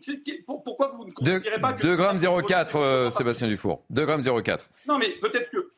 pourquoi 0.64 0.88
vous 0.90 1.06
ne 1.06 1.12
considérez 1.12 1.60
pas 1.60 1.74
que 1.74 1.84
2 1.84 1.96
grammes 1.96 2.20
04, 2.20 2.76
euh, 2.76 3.10
Sébastien 3.10 3.48
Dufour, 3.48 3.84
2 3.90 4.06
grammes 4.06 4.44
04. 4.44 4.70
Non, 4.88 4.98
mais 4.98 5.10
peut-être 5.22 5.50
que 5.50 5.72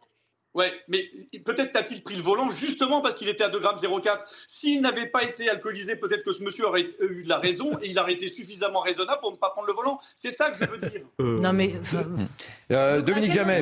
Ouais, 0.56 0.72
mais 0.88 1.12
peut-être 1.43 1.76
a-t-il 1.76 2.01
pris 2.01 2.16
le 2.16 2.22
volant 2.22 2.49
justement 2.49 3.01
parce 3.01 3.16
qu'il 3.16 3.28
était 3.28 3.43
à 3.43 3.49
2,04 3.49 3.60
grammes. 3.60 4.18
S'il 4.47 4.82
n'avait 4.82 5.08
pas 5.08 5.24
été 5.24 5.49
alcoolisé, 5.49 5.97
peut-être 5.97 6.24
que 6.24 6.32
ce 6.32 6.41
monsieur 6.41 6.66
aurait 6.66 6.88
eu 7.01 7.24
la 7.24 7.38
raison 7.38 7.78
et 7.82 7.89
il 7.89 7.99
aurait 7.99 8.14
été 8.14 8.30
suffisamment 8.30 8.80
raisonnable 8.80 9.20
pour 9.20 9.34
ne 9.34 9.38
pas 9.38 9.49
prendre 9.49 9.68
le 9.68 9.74
volant. 9.74 9.99
C'est 10.16 10.32
ça 10.32 10.49
que 10.49 10.58
je 10.58 10.64
veux 10.64 10.78
dire. 10.78 11.01
Euh, 11.20 11.39
non 11.41 11.51
mais... 11.51 11.74
Euh, 12.72 13.01
Dominique 13.01 13.34
Jamais. 13.34 13.62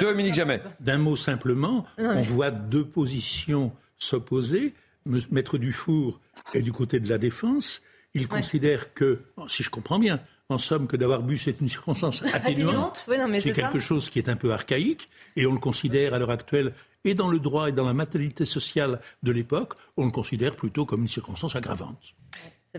Dominique 0.00 0.34
Jamais. 0.34 0.60
D'un 0.80 0.98
mot 0.98 1.16
simplement, 1.16 1.86
on 1.98 2.20
voit 2.20 2.50
deux 2.50 2.84
positions 2.84 3.72
s'opposer. 3.98 4.74
Maître 5.06 5.56
Dufour 5.56 6.20
est 6.52 6.62
du 6.62 6.72
côté 6.72 7.00
de 7.00 7.08
la 7.08 7.16
défense. 7.16 7.82
Il 8.12 8.28
considère 8.28 8.92
que, 8.92 9.20
si 9.48 9.62
je 9.62 9.70
comprends 9.70 9.98
bien, 9.98 10.20
en 10.50 10.58
somme, 10.58 10.86
que 10.86 10.96
d'avoir 10.96 11.22
bu, 11.22 11.38
c'est 11.38 11.60
une 11.60 11.68
circonstance 11.68 12.22
atténuante. 12.34 13.06
c'est 13.40 13.52
quelque 13.52 13.78
chose 13.78 14.10
qui 14.10 14.18
est 14.18 14.28
un 14.28 14.36
peu 14.36 14.52
archaïque, 14.52 15.08
et 15.36 15.46
on 15.46 15.52
le 15.52 15.60
considère 15.60 16.14
à 16.14 16.18
l'heure 16.18 16.30
actuelle, 16.30 16.72
et 17.04 17.14
dans 17.14 17.28
le 17.28 17.38
droit 17.38 17.68
et 17.68 17.72
dans 17.72 17.86
la 17.86 17.94
matérialité 17.94 18.44
sociale 18.44 19.00
de 19.22 19.32
l'époque, 19.32 19.74
on 19.96 20.04
le 20.04 20.10
considère 20.10 20.56
plutôt 20.56 20.84
comme 20.84 21.02
une 21.02 21.08
circonstance 21.08 21.56
aggravante. 21.56 22.14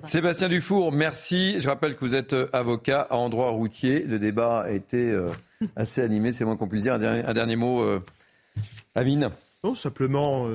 Sébastien 0.06 0.48
Dufour, 0.48 0.92
merci. 0.92 1.60
Je 1.60 1.68
rappelle 1.68 1.96
que 1.96 2.02
vous 2.02 2.16
êtes 2.16 2.34
euh, 2.34 2.48
avocat 2.54 3.08
en 3.10 3.28
droit 3.28 3.50
routier. 3.50 4.00
Le 4.04 4.20
débat 4.20 4.62
a 4.62 4.72
été 4.72 5.10
euh, 5.10 5.32
assez 5.76 6.02
animé, 6.02 6.32
c'est 6.32 6.46
moins 6.46 6.56
qu'on 6.56 6.68
puisse 6.68 6.84
dire. 6.84 6.94
Un 6.94 7.34
dernier, 7.34 7.56
mot, 7.58 7.82
euh, 7.82 8.00
Amine 8.96 9.32
Non, 9.64 9.76
simplement 9.76 10.48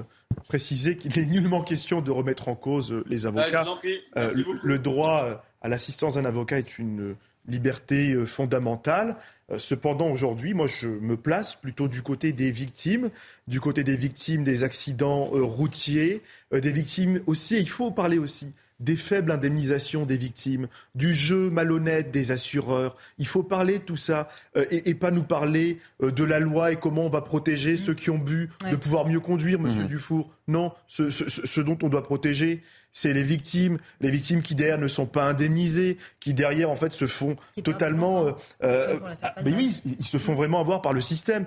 préciser 0.49 0.97
qu'il 0.97 1.12
n'est 1.21 1.27
nullement 1.27 1.62
question 1.62 2.01
de 2.01 2.11
remettre 2.11 2.49
en 2.49 2.55
cause 2.55 2.95
les 3.07 3.27
avocats. 3.27 3.67
le 4.14 4.79
droit 4.79 5.43
à 5.67 5.69
l'assistance 5.69 6.14
d'un 6.14 6.25
avocat 6.25 6.59
est 6.59 6.79
une 6.79 7.17
liberté 7.49 8.12
euh, 8.12 8.25
fondamentale. 8.25 9.17
Euh, 9.51 9.59
cependant, 9.59 10.09
aujourd'hui, 10.09 10.55
moi, 10.55 10.69
je 10.69 10.87
me 10.87 11.17
place 11.17 11.57
plutôt 11.57 11.89
du 11.89 12.03
côté 12.03 12.33
des 12.33 12.53
victimes, 12.53 13.11
du 13.49 13.61
côté 13.61 13.83
des 13.83 13.97
victimes 13.97 14.45
des 14.45 14.62
accidents 14.62 15.29
euh, 15.35 15.43
routiers, 15.43 16.23
des 16.53 16.71
victimes 16.71 17.21
aussi, 17.27 17.59
il 17.59 17.69
faut 17.69 17.91
parler 17.91 18.19
aussi 18.19 18.53
des 18.79 18.97
faibles 18.97 19.33
indemnisations 19.33 20.05
des 20.05 20.19
victimes, 20.19 20.69
du 20.95 21.14
jeu 21.14 21.51
malhonnête 21.51 22.12
des 22.12 22.31
assureurs. 22.31 22.97
Il 23.19 23.27
faut 23.27 23.43
parler 23.43 23.79
de 23.79 23.85
tout 23.85 23.97
ça 23.97 24.29
et, 24.71 24.93
pas 24.93 25.11
nous 25.11 25.23
parler 25.23 25.79
de 26.03 26.25
la 26.25 26.41
loi 26.41 26.73
et 26.73 26.77
comment 26.77 27.07
on 27.07 27.09
va 27.09 27.23
protéger 27.23 27.79
ceux 27.79 27.95
qui 27.95 28.11
ont 28.11 28.19
bu, 28.19 28.51
de 28.71 28.77
pouvoir 28.77 29.07
mieux 29.07 29.19
conduire, 29.19 29.59
Monsieur 29.59 29.85
mmh. 29.85 29.89
Dufour. 29.89 30.31
Non, 30.47 30.73
ce, 30.89 31.61
dont 31.62 31.79
on 31.83 31.89
doit 31.89 32.03
protéger, 32.03 32.62
c'est 32.97 33.12
les 33.12 33.24
victimes, 33.24 33.76
les 34.01 34.11
victimes 34.11 34.40
qui 34.40 34.55
derrière 34.55 34.78
ne 34.78 34.88
sont 34.88 35.05
pas 35.05 35.24
indemnisées, 35.24 35.99
qui 36.18 36.32
derrière 36.32 36.70
en 36.70 36.76
fait 36.76 36.92
se 36.92 37.07
font 37.07 37.36
totalement, 37.62 38.24
euh, 38.24 38.32
euh, 38.64 38.97
mais 39.44 39.53
oui, 39.53 39.82
ils 40.01 40.07
se 40.07 40.16
font 40.16 40.32
vraiment 40.32 40.61
avoir 40.61 40.80
par 40.80 40.94
le 40.94 41.03
système. 41.03 41.44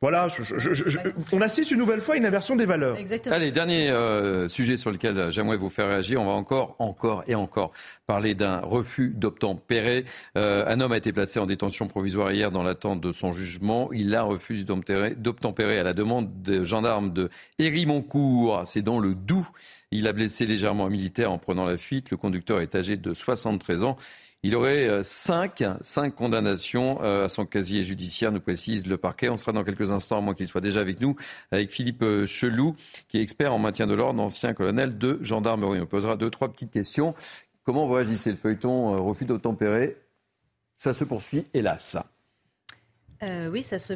Voilà, 0.00 0.28
on 1.32 1.40
assiste 1.42 1.70
une 1.70 1.78
nouvelle 1.78 2.00
fois 2.00 2.14
à 2.14 2.18
une 2.18 2.24
inversion 2.24 2.56
des 2.56 2.64
valeurs. 2.64 2.96
Allez, 3.30 3.50
dernier 3.50 3.90
euh, 3.90 4.48
sujet 4.48 4.78
sur 4.78 4.90
lequel 4.90 5.30
j'aimerais 5.32 5.56
vous 5.58 5.70
faire 5.70 5.88
réagir. 5.88 6.20
On 6.20 6.26
va 6.26 6.32
encore, 6.32 6.76
encore 6.78 7.24
et 7.26 7.34
encore 7.34 7.72
parler 8.06 8.34
d'un 8.34 8.60
refus 8.60 9.12
d'obtempérer. 9.14 10.04
un 10.34 10.80
homme 10.80 10.92
a 10.92 10.96
été 10.96 11.12
placé 11.12 11.38
en 11.40 11.46
détention 11.46 11.88
provisoire 11.88 12.32
hier 12.32 12.50
dans 12.50 12.62
l'attente 12.62 13.02
de 13.02 13.12
son 13.12 13.32
jugement. 13.32 13.90
Il 13.92 14.14
a 14.14 14.22
refusé 14.22 14.64
d'obtempérer 14.64 15.78
à 15.78 15.82
la 15.82 15.92
demande 15.92 16.42
des 16.42 16.64
gendarmes 16.64 17.12
de 17.12 17.28
Hérimoncourt. 17.58 18.62
C'est 18.64 18.82
dans 18.82 18.98
le 18.98 19.14
Doubs. 19.14 19.44
Il 19.90 20.06
a 20.08 20.12
blessé 20.12 20.46
légèrement 20.46 20.86
un 20.86 20.90
militaire 20.90 21.30
en 21.30 21.38
prenant 21.38 21.64
la 21.64 21.76
fuite. 21.76 22.10
Le 22.10 22.16
conducteur 22.16 22.60
est 22.60 22.74
âgé 22.74 22.96
de 22.96 23.14
73 23.14 23.84
ans. 23.84 23.96
Il 24.42 24.54
aurait 24.54 24.88
euh, 24.88 25.02
cinq, 25.02 25.64
cinq 25.80 26.14
condamnations 26.14 27.02
euh, 27.02 27.24
à 27.24 27.28
son 27.28 27.46
casier 27.46 27.82
judiciaire, 27.82 28.30
nous 28.30 28.40
précise 28.40 28.86
le 28.86 28.96
parquet. 28.96 29.28
On 29.28 29.36
sera 29.36 29.52
dans 29.52 29.64
quelques 29.64 29.90
instants, 29.90 30.18
à 30.18 30.20
moins 30.20 30.34
qu'il 30.34 30.46
soit 30.46 30.60
déjà 30.60 30.80
avec 30.80 31.00
nous, 31.00 31.16
avec 31.50 31.70
Philippe 31.70 32.02
euh, 32.02 32.26
Chelou, 32.26 32.76
qui 33.08 33.18
est 33.18 33.22
expert 33.22 33.52
en 33.52 33.58
maintien 33.58 33.86
de 33.86 33.94
l'ordre, 33.94 34.22
ancien 34.22 34.54
colonel 34.54 34.98
de 34.98 35.18
gendarmerie. 35.22 35.80
On 35.80 35.86
posera 35.86 36.16
deux, 36.16 36.30
trois 36.30 36.52
petites 36.52 36.70
questions. 36.70 37.14
Comment 37.64 37.86
vous 37.86 37.94
réagissez 37.94 38.30
le 38.30 38.36
feuilleton 38.36 39.04
refus 39.04 39.24
d'obtempérer 39.24 39.96
Ça 40.76 40.94
se 40.94 41.02
poursuit, 41.02 41.46
hélas. 41.52 41.96
Euh, 43.22 43.48
oui, 43.50 43.62
ça 43.62 43.78
se, 43.78 43.94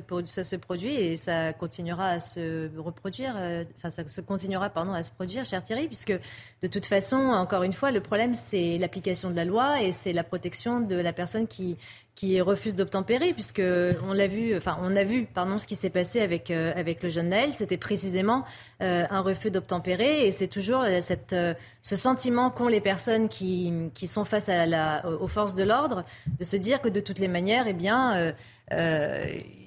produit 0.57 0.95
et 0.95 1.17
ça 1.17 1.53
continuera 1.53 2.07
à 2.07 2.21
se 2.21 2.75
reproduire, 2.79 3.35
euh, 3.37 3.65
enfin 3.77 3.91
ça 3.91 4.03
continuera 4.23 4.71
pardon, 4.71 4.95
à 4.95 5.03
se 5.03 5.11
produire, 5.11 5.45
cher 5.45 5.63
Thierry, 5.63 5.89
puisque 5.89 6.19
de 6.63 6.67
toute 6.69 6.87
façon, 6.87 7.17
encore 7.17 7.63
une 7.63 7.75
fois, 7.75 7.91
le 7.91 8.01
problème 8.01 8.35
c'est 8.35 8.79
l'application 8.79 9.31
de 9.31 9.37
la 9.37 9.45
loi 9.45 9.83
et 9.83 9.93
c'est 9.93 10.15
la 10.15 10.25
protection 10.25 10.81
de 10.81 10.97
la 10.97 11.13
personne 11.13 11.47
qui, 11.49 11.77
qui 12.21 12.39
refuse 12.43 12.77
d'obtempérer, 12.77 13.33
puisque 13.33 13.63
on 14.07 14.13
l'a 14.13 14.27
vu, 14.27 14.55
enfin 14.55 14.77
on 14.83 14.95
a 14.95 15.05
vu, 15.05 15.25
pardon, 15.25 15.59
ce 15.59 15.67
qui 15.67 15.75
s'est 15.75 15.89
passé 15.89 16.21
avec 16.21 16.51
euh, 16.51 16.73
avec 16.77 17.03
le 17.03 17.09
jeune 17.09 17.31
Naël, 17.31 17.53
c'était 17.53 17.79
précisément 17.79 18.45
un 18.81 19.21
refus 19.21 19.51
d'obtempérer. 19.51 20.27
Et 20.27 20.33
c'est 20.33 20.49
toujours 20.49 20.85
cette, 21.01 21.35
ce 21.83 21.97
sentiment 21.97 22.51
qu'ont 22.51 22.69
les 22.69 22.81
personnes 22.81 23.29
qui, 23.29 23.73
qui 23.95 24.07
sont 24.07 24.25
face 24.25 24.49
à 24.49 24.67
la, 24.67 25.03
aux 25.07 25.29
forces 25.29 25.55
de 25.55 25.63
l'ordre 25.63 26.05
de 26.39 26.45
se 26.45 26.57
dire 26.57 26.81
que 26.81 26.89
de 26.89 27.01
toutes 27.01 27.19
les 27.19 27.29
manières, 27.29 27.67
eh 27.67 27.73
bien 27.73 28.33
euh, 28.73 29.27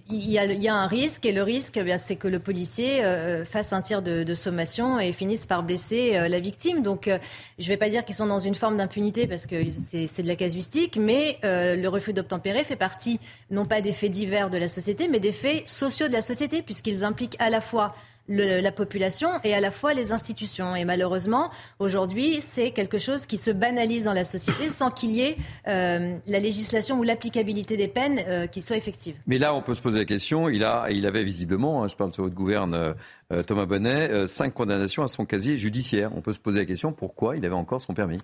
il 0.09 0.29
y, 0.29 0.37
a, 0.37 0.75
un 0.75 0.87
risque 0.87 1.25
et 1.25 1.31
le 1.31 1.43
risque, 1.43 1.77
eh 1.77 1.97
c'est 1.97 2.17
que 2.17 2.27
le 2.27 2.39
policier 2.39 3.05
euh, 3.05 3.45
fasse 3.45 3.71
un 3.71 3.81
tir 3.81 4.01
de, 4.01 4.33
sommation 4.35 4.99
et 4.99 5.13
finisse 5.13 5.45
par 5.45 5.63
blesser 5.63 6.17
euh, 6.17 6.27
la 6.27 6.39
victime. 6.39 6.83
Donc, 6.83 7.05
je 7.05 7.63
ne 7.63 7.67
vais 7.67 7.77
pas 7.77 7.89
dire 7.89 8.03
qu'ils 8.03 8.15
sont 8.15 8.27
dans 8.27 8.39
une 8.39 8.55
forme 8.55 8.75
d'impunité 8.75 9.27
parce 9.27 9.45
que 9.45 9.55
c'est 9.69 10.23
de 10.23 10.27
la 10.27 10.35
casuistique, 10.35 10.97
mais 10.97 11.39
le 11.43 11.87
refus 11.87 12.13
d'obtempérer 12.13 12.63
fait 12.63 12.75
partie 12.75 13.19
non 13.49 13.65
pas 13.65 13.81
des 13.81 13.93
faits 13.93 14.11
divers 14.11 14.49
de 14.49 14.57
la 14.57 14.67
société, 14.67 15.07
mais 15.07 15.19
des 15.19 15.31
faits 15.31 15.69
sociaux 15.69 16.07
de 16.07 16.13
la 16.13 16.21
société, 16.21 16.61
puisqu'ils 16.61 17.03
impliquent 17.03 17.37
à 17.39 17.49
la 17.49 17.61
fois 17.61 17.95
la 18.29 18.71
population 18.71 19.29
et 19.43 19.53
à 19.53 19.59
la 19.59 19.71
fois 19.71 19.93
les 19.93 20.11
institutions. 20.11 20.75
Et 20.75 20.85
malheureusement, 20.85 21.51
aujourd'hui, 21.79 22.37
c'est 22.41 22.71
quelque 22.71 22.97
chose 22.97 23.25
qui 23.25 23.37
se 23.37 23.51
banalise 23.51 24.05
dans 24.05 24.13
la 24.13 24.25
société 24.25 24.69
sans 24.69 24.91
qu'il 24.91 25.11
y 25.11 25.21
ait 25.21 25.37
euh, 25.67 26.15
la 26.27 26.39
législation 26.39 26.99
ou 26.99 27.03
l'applicabilité 27.03 27.75
des 27.75 27.87
peines 27.87 28.21
euh, 28.27 28.47
qui 28.47 28.61
soit 28.61 28.77
effective. 28.77 29.15
Mais 29.27 29.37
là, 29.37 29.53
on 29.53 29.61
peut 29.61 29.75
se 29.75 29.81
poser 29.81 29.99
la 29.99 30.05
question. 30.05 30.47
Il, 30.47 30.63
a, 30.63 30.87
il 30.89 31.05
avait 31.05 31.23
visiblement, 31.23 31.83
hein, 31.83 31.87
je 31.87 31.95
parle 31.95 32.13
sur 32.13 32.23
votre 32.23 32.35
gouverne, 32.35 32.73
euh, 32.73 32.93
Thomas 33.41 33.65
Bonnet, 33.65 34.11
euh, 34.11 34.27
cinq 34.27 34.53
condamnations 34.53 35.01
à 35.01 35.07
son 35.07 35.25
casier 35.25 35.57
judiciaire. 35.57 36.11
On 36.15 36.21
peut 36.21 36.33
se 36.33 36.39
poser 36.39 36.59
la 36.59 36.65
question 36.65 36.91
pourquoi 36.91 37.35
il 37.35 37.45
avait 37.45 37.55
encore 37.55 37.81
son 37.81 37.93
permis? 37.93 38.19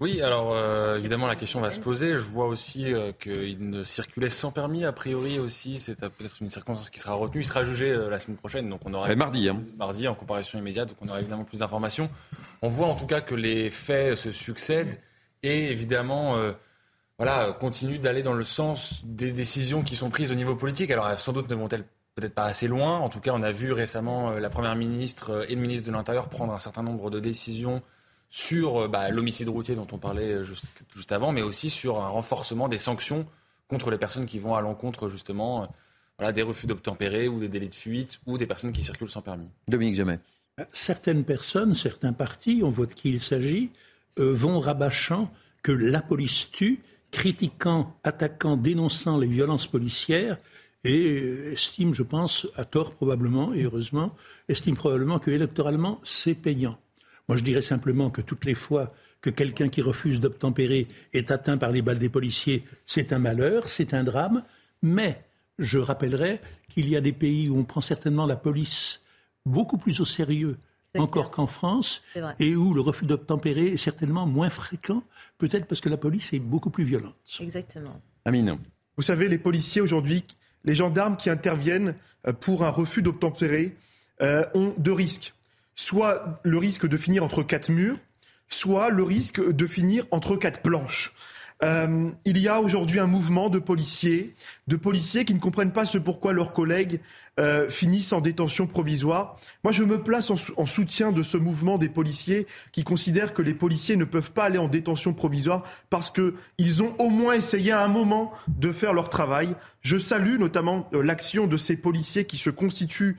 Oui, 0.00 0.22
alors 0.22 0.52
euh, 0.54 0.98
évidemment 0.98 1.26
la 1.26 1.34
question 1.34 1.60
va 1.60 1.70
se 1.70 1.80
poser. 1.80 2.12
Je 2.12 2.22
vois 2.22 2.46
aussi 2.46 2.92
qu'il 3.18 3.70
ne 3.70 3.82
circulait 3.82 4.28
sans 4.28 4.52
permis 4.52 4.84
a 4.84 4.92
priori 4.92 5.38
aussi. 5.38 5.80
C'est 5.80 5.98
peut-être 5.98 6.36
une 6.40 6.50
circonstance 6.50 6.90
qui 6.90 7.00
sera 7.00 7.14
retenue. 7.14 7.42
Il 7.42 7.46
sera 7.46 7.64
jugé 7.64 7.96
la 8.08 8.18
semaine 8.18 8.36
prochaine, 8.36 8.68
donc 8.68 8.80
on 8.84 8.94
aura 8.94 9.12
mardi, 9.16 9.48
hein. 9.48 9.60
mardi 9.76 10.06
en 10.06 10.14
comparaison 10.14 10.58
immédiate, 10.58 10.90
donc 10.90 10.98
on 11.00 11.08
aura 11.08 11.20
évidemment 11.20 11.44
plus 11.44 11.58
d'informations. 11.58 12.08
On 12.60 12.68
voit 12.68 12.86
en 12.86 12.94
tout 12.94 13.06
cas 13.06 13.20
que 13.20 13.34
les 13.34 13.70
faits 13.70 14.16
se 14.16 14.30
succèdent 14.30 15.00
et 15.42 15.72
évidemment 15.72 16.36
voilà, 17.18 17.56
continuent 17.58 18.00
d'aller 18.00 18.22
dans 18.22 18.34
le 18.34 18.44
sens 18.44 19.02
des 19.04 19.32
décisions 19.32 19.82
qui 19.82 19.96
sont 19.96 20.10
prises 20.10 20.30
au 20.30 20.34
niveau 20.34 20.54
politique. 20.54 20.90
Alors 20.90 21.18
sans 21.18 21.32
doute 21.32 21.48
ne 21.48 21.54
vont-elles 21.54 21.84
peut-être 22.14 22.34
pas 22.34 22.44
assez 22.44 22.68
loin. 22.68 22.98
En 22.98 23.08
tout 23.08 23.20
cas, 23.20 23.32
on 23.34 23.42
a 23.42 23.52
vu 23.52 23.72
récemment 23.72 24.30
euh, 24.32 24.40
la 24.40 24.50
Première 24.50 24.76
ministre 24.76 25.30
euh, 25.30 25.44
et 25.48 25.54
le 25.54 25.60
ministre 25.60 25.86
de 25.86 25.92
l'Intérieur 25.92 26.28
prendre 26.28 26.52
un 26.52 26.58
certain 26.58 26.82
nombre 26.82 27.10
de 27.10 27.20
décisions 27.20 27.82
sur 28.28 28.82
euh, 28.82 28.88
bah, 28.88 29.08
l'homicide 29.10 29.48
routier 29.48 29.74
dont 29.74 29.86
on 29.92 29.98
parlait 29.98 30.44
juste, 30.44 30.66
juste, 30.94 31.12
avant, 31.12 31.32
mais 31.32 31.42
aussi 31.42 31.70
sur 31.70 32.00
un 32.00 32.08
renforcement 32.08 32.68
des 32.68 32.78
sanctions 32.78 33.26
contre 33.68 33.90
les 33.90 33.98
personnes 33.98 34.26
qui 34.26 34.38
vont 34.38 34.54
à 34.54 34.60
l'encontre 34.60 35.08
justement 35.08 35.66
voilà, 36.18 36.32
des 36.32 36.42
refus 36.42 36.66
d'obtempérer 36.66 37.28
ou 37.28 37.40
des 37.40 37.48
délais 37.48 37.68
de 37.68 37.74
fuite 37.74 38.20
ou 38.26 38.36
des 38.36 38.46
personnes 38.46 38.72
qui 38.72 38.84
circulent 38.84 39.08
sans 39.08 39.22
permis. 39.22 39.48
Dominique 39.68 39.94
Jamais. 39.94 40.18
Certaines 40.72 41.24
personnes, 41.24 41.74
certains 41.74 42.12
partis, 42.12 42.60
on 42.62 42.68
voit 42.68 42.84
de 42.84 42.92
qui 42.92 43.08
il 43.08 43.20
s'agit, 43.20 43.70
vont 44.18 44.58
rabâchant 44.58 45.32
que 45.62 45.72
la 45.72 46.02
police 46.02 46.50
tue, 46.50 46.82
critiquant, 47.10 47.96
attaquant, 48.04 48.58
dénonçant 48.58 49.16
les 49.16 49.26
violences 49.26 49.66
policières 49.66 50.36
et 50.84 51.52
estime, 51.52 51.94
je 51.94 52.02
pense, 52.02 52.46
à 52.56 52.64
tort 52.64 52.92
probablement, 52.92 53.52
et 53.54 53.62
heureusement, 53.62 54.14
estime 54.48 54.76
probablement 54.76 55.18
que 55.18 55.30
électoralement, 55.30 56.00
c'est 56.04 56.34
payant. 56.34 56.78
Moi, 57.28 57.36
je 57.36 57.44
dirais 57.44 57.62
simplement 57.62 58.10
que 58.10 58.20
toutes 58.20 58.44
les 58.44 58.54
fois 58.54 58.92
que 59.20 59.30
quelqu'un 59.30 59.68
qui 59.68 59.80
refuse 59.82 60.18
d'obtempérer 60.18 60.88
est 61.12 61.30
atteint 61.30 61.56
par 61.56 61.70
les 61.70 61.82
balles 61.82 62.00
des 62.00 62.08
policiers, 62.08 62.64
c'est 62.86 63.12
un 63.12 63.20
malheur, 63.20 63.68
c'est 63.68 63.94
un 63.94 64.02
drame, 64.02 64.42
mais 64.82 65.22
Je 65.58 65.78
rappellerai 65.78 66.40
qu'il 66.68 66.88
y 66.88 66.96
a 66.96 67.00
des 67.00 67.12
pays 67.12 67.48
où 67.48 67.58
on 67.58 67.64
prend 67.64 67.80
certainement 67.80 68.26
la 68.26 68.36
police 68.36 69.00
beaucoup 69.44 69.76
plus 69.76 70.00
au 70.00 70.04
sérieux 70.04 70.56
encore 70.98 71.30
qu'en 71.30 71.46
France, 71.46 72.02
et 72.38 72.54
où 72.54 72.74
le 72.74 72.80
refus 72.82 73.06
d'obtempérer 73.06 73.68
est 73.68 73.76
certainement 73.78 74.26
moins 74.26 74.50
fréquent, 74.50 75.02
peut-être 75.38 75.66
parce 75.66 75.80
que 75.80 75.88
la 75.88 75.96
police 75.96 76.32
est 76.34 76.38
beaucoup 76.38 76.68
plus 76.68 76.84
violente. 76.84 77.16
Exactement. 77.40 77.98
Amine. 78.26 78.58
Vous 78.96 79.02
savez, 79.02 79.28
les 79.28 79.38
policiers 79.38 79.80
aujourd'hui, 79.80 80.24
les 80.64 80.74
gendarmes 80.74 81.16
qui 81.16 81.30
interviennent 81.30 81.94
euh, 82.26 82.32
pour 82.32 82.64
un 82.64 82.70
refus 82.70 83.02
d'obtempérer 83.02 83.76
euh, 84.22 84.44
ont 84.54 84.74
deux 84.78 84.92
risques. 84.92 85.34
Soit 85.74 86.40
le 86.42 86.58
risque 86.58 86.86
de 86.86 86.96
finir 86.96 87.24
entre 87.24 87.42
quatre 87.42 87.70
murs, 87.70 87.96
soit 88.48 88.90
le 88.90 89.02
risque 89.02 89.40
de 89.40 89.66
finir 89.66 90.06
entre 90.10 90.36
quatre 90.36 90.60
planches. 90.60 91.14
Euh, 91.62 92.10
il 92.24 92.38
y 92.38 92.48
a 92.48 92.60
aujourd'hui 92.60 92.98
un 92.98 93.06
mouvement 93.06 93.48
de 93.48 93.58
policiers, 93.58 94.34
de 94.66 94.76
policiers 94.76 95.24
qui 95.24 95.34
ne 95.34 95.38
comprennent 95.38 95.72
pas 95.72 95.84
ce 95.84 95.98
pourquoi 95.98 96.32
leurs 96.32 96.52
collègues 96.52 97.00
euh, 97.40 97.70
finissent 97.70 98.12
en 98.12 98.20
détention 98.20 98.66
provisoire. 98.66 99.38
Moi, 99.64 99.72
je 99.72 99.84
me 99.84 100.02
place 100.02 100.30
en, 100.30 100.66
soutien 100.66 101.12
de 101.12 101.22
ce 101.22 101.36
mouvement 101.36 101.78
des 101.78 101.88
policiers 101.88 102.46
qui 102.72 102.84
considèrent 102.84 103.32
que 103.32 103.42
les 103.42 103.54
policiers 103.54 103.96
ne 103.96 104.04
peuvent 104.04 104.32
pas 104.32 104.44
aller 104.44 104.58
en 104.58 104.68
détention 104.68 105.14
provisoire 105.14 105.62
parce 105.88 106.10
qu'ils 106.10 106.82
ont 106.82 106.94
au 106.98 107.08
moins 107.08 107.34
essayé 107.34 107.72
à 107.72 107.82
un 107.82 107.88
moment 107.88 108.32
de 108.48 108.70
faire 108.72 108.92
leur 108.92 109.08
travail. 109.08 109.54
Je 109.80 109.98
salue 109.98 110.38
notamment 110.38 110.88
euh, 110.92 111.02
l'action 111.02 111.46
de 111.46 111.56
ces 111.56 111.76
policiers 111.76 112.26
qui 112.26 112.38
se 112.38 112.50
constituent 112.50 113.18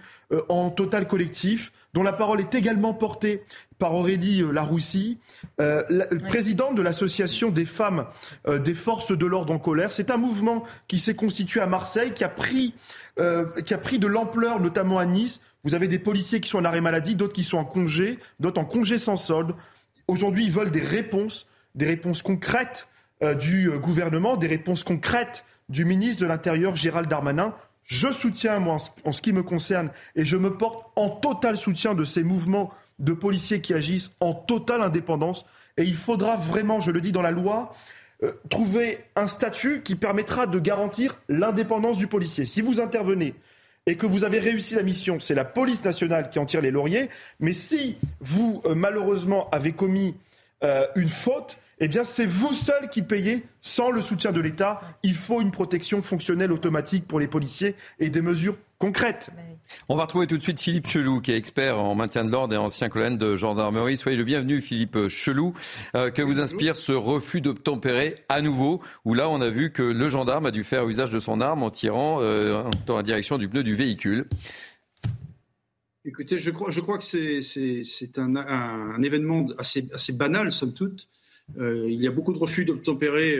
en 0.50 0.72
total 0.72 1.08
collectif 1.08 1.72
dont 1.94 2.02
la 2.02 2.14
parole 2.14 2.40
est 2.40 2.56
également 2.56 2.94
portée 2.94 3.44
par 3.84 3.94
Aurélie 3.94 4.42
euh, 4.42 4.52
Laroussi, 4.52 5.20
euh, 5.60 5.84
présidente 6.30 6.76
de 6.76 6.82
l'association 6.82 7.50
des 7.50 7.66
femmes 7.66 8.06
euh, 8.48 8.58
des 8.58 8.76
forces 8.76 9.12
de 9.12 9.26
l'ordre 9.26 9.54
en 9.54 9.60
colère. 9.60 9.92
C'est 9.92 10.10
un 10.10 10.18
mouvement 10.18 10.64
qui 10.88 11.00
s'est 11.00 11.16
constitué 11.16 11.60
à 11.60 11.68
Marseille, 11.68 12.14
qui 12.14 12.24
a 12.24 12.30
pris, 12.30 12.74
qui 13.18 13.74
a 13.74 13.78
pris 13.78 14.00
de 14.00 14.08
l'ampleur, 14.08 14.60
notamment 14.60 14.98
à 14.98 15.06
Nice. 15.06 15.42
Vous 15.64 15.76
avez 15.76 15.88
des 15.88 16.00
policiers 16.00 16.42
qui 16.42 16.50
sont 16.50 16.60
en 16.60 16.66
arrêt 16.66 16.82
maladie, 16.82 17.16
d'autres 17.16 17.34
qui 17.34 17.44
sont 17.44 17.58
en 17.58 17.66
congé, 17.66 18.20
d'autres 18.40 18.60
en 18.60 18.66
congé 18.66 18.98
sans 18.98 19.18
solde. 19.18 19.54
Aujourd'hui, 20.08 20.46
ils 20.46 20.52
veulent 20.52 20.72
des 20.72 20.82
réponses, 20.82 21.48
des 21.76 21.86
réponses 21.86 22.22
concrètes 22.22 22.88
du 23.40 23.70
gouvernement, 23.70 24.36
des 24.36 24.48
réponses 24.48 24.84
concrètes 24.84 25.46
du 25.70 25.86
ministre 25.86 26.22
de 26.22 26.28
l'Intérieur, 26.28 26.76
Gérald 26.76 27.10
Darmanin. 27.10 27.54
Je 27.84 28.12
soutiens, 28.12 28.60
moi, 28.60 28.78
en 29.04 29.12
ce 29.12 29.22
qui 29.22 29.34
me 29.34 29.44
concerne, 29.44 29.90
et 30.16 30.26
je 30.26 30.38
me 30.38 30.56
porte 30.58 30.92
en 30.96 31.10
total 31.10 31.58
soutien 31.58 31.94
de 31.94 32.06
ces 32.06 32.24
mouvements 32.24 32.72
de 33.00 33.14
policiers 33.14 33.62
qui 33.62 33.74
agissent 33.74 34.12
en 34.20 34.34
totale 34.34 34.82
indépendance. 34.82 35.46
Et 35.78 35.84
il 35.84 35.96
faudra 35.96 36.38
vraiment, 36.38 36.80
je 36.80 36.92
le 36.92 37.02
dis 37.02 37.12
dans 37.12 37.22
la 37.22 37.32
loi, 37.32 37.74
euh, 37.74 37.76
trouver 38.50 39.00
un 39.16 39.28
statut 39.28 39.82
qui 39.82 39.96
permettra 39.96 40.48
de 40.48 40.60
garantir 40.60 41.20
l'indépendance 41.30 41.98
du 41.98 42.08
policier. 42.08 42.46
Si 42.46 42.62
vous 42.62 42.80
intervenez 42.80 43.36
et 43.86 43.96
que 43.96 44.06
vous 44.06 44.24
avez 44.24 44.40
réussi 44.40 44.76
la 44.76 44.84
mission, 44.84 45.20
c'est 45.20 45.36
la 45.36 45.46
police 45.46 45.84
nationale 45.84 46.30
qui 46.30 46.40
en 46.40 46.46
tire 46.46 46.62
les 46.62 46.72
lauriers. 46.72 47.10
Mais 47.40 47.54
si 47.54 47.98
vous, 48.22 48.62
euh, 48.66 48.76
malheureusement, 48.76 49.50
avez 49.52 49.74
commis 49.74 50.16
euh, 50.64 50.86
une 50.96 51.10
faute, 51.10 51.58
eh 51.80 51.88
bien, 51.88 52.04
c'est 52.04 52.26
vous 52.26 52.54
seul 52.54 52.88
qui 52.90 53.02
payez 53.02 53.44
sans 53.60 53.92
le 53.92 54.02
soutien 54.02 54.32
de 54.32 54.40
l'État. 54.40 54.80
Il 55.04 55.16
faut 55.16 55.42
une 55.42 55.52
protection 55.52 56.02
fonctionnelle 56.02 56.52
automatique 56.52 57.08
pour 57.08 57.20
les 57.20 57.28
policiers 57.28 57.76
et 58.00 58.10
des 58.10 58.22
mesures 58.22 58.58
concrètes. 58.78 59.32
On 59.90 59.96
va 59.96 60.04
retrouver 60.04 60.28
tout 60.28 60.38
de 60.38 60.44
suite 60.44 60.60
Philippe 60.60 60.88
Chelou, 60.88 61.22
qui 61.22 61.32
est 61.32 61.38
expert 61.38 61.80
en 61.80 61.96
maintien 61.96 62.24
de 62.24 62.32
l'ordre 62.32 62.54
et 62.54 62.58
ancien 62.58 62.90
colonel 62.90 63.18
de 63.18 63.36
gendarmerie. 63.36 63.98
Soyez 63.98 64.18
le 64.18 64.24
bienvenu, 64.24 64.62
Philippe 64.62 65.08
Chelou. 65.08 65.54
Euh, 65.96 66.10
que 66.10 66.22
vous 66.22 66.40
inspire 66.40 66.76
ce 66.76 66.92
refus 66.92 67.42
d'obtempérer 67.42 68.16
à 68.30 68.42
nouveau, 68.42 68.82
où 69.06 69.14
là, 69.14 69.30
on 69.30 69.42
a 69.42 69.50
vu 69.50 69.72
que 69.72 69.84
le 69.84 70.10
gendarme 70.10 70.46
a 70.46 70.52
dû 70.52 70.64
faire 70.64 70.88
usage 70.88 71.12
de 71.12 71.20
son 71.20 71.42
arme 71.42 71.64
en 71.64 71.72
tirant 71.72 72.22
euh, 72.22 72.64
dans 72.86 72.98
la 72.98 73.04
direction 73.04 73.38
du 73.38 73.48
pneu 73.48 73.64
du 73.64 73.76
véhicule. 73.76 74.28
Écoutez, 76.06 76.40
je 76.40 76.52
crois, 76.52 76.98
que 76.98 77.04
c'est 77.04 78.20
un, 78.20 79.02
événement 79.02 79.48
assez, 79.58 80.14
banal, 80.14 80.52
somme 80.52 80.74
toute. 80.74 81.08
Euh, 81.58 81.90
il 81.90 82.02
y 82.02 82.08
a 82.08 82.12
beaucoup 82.12 82.34
de 82.34 82.40
refus 82.40 82.66
d'obtempérer 82.66 83.40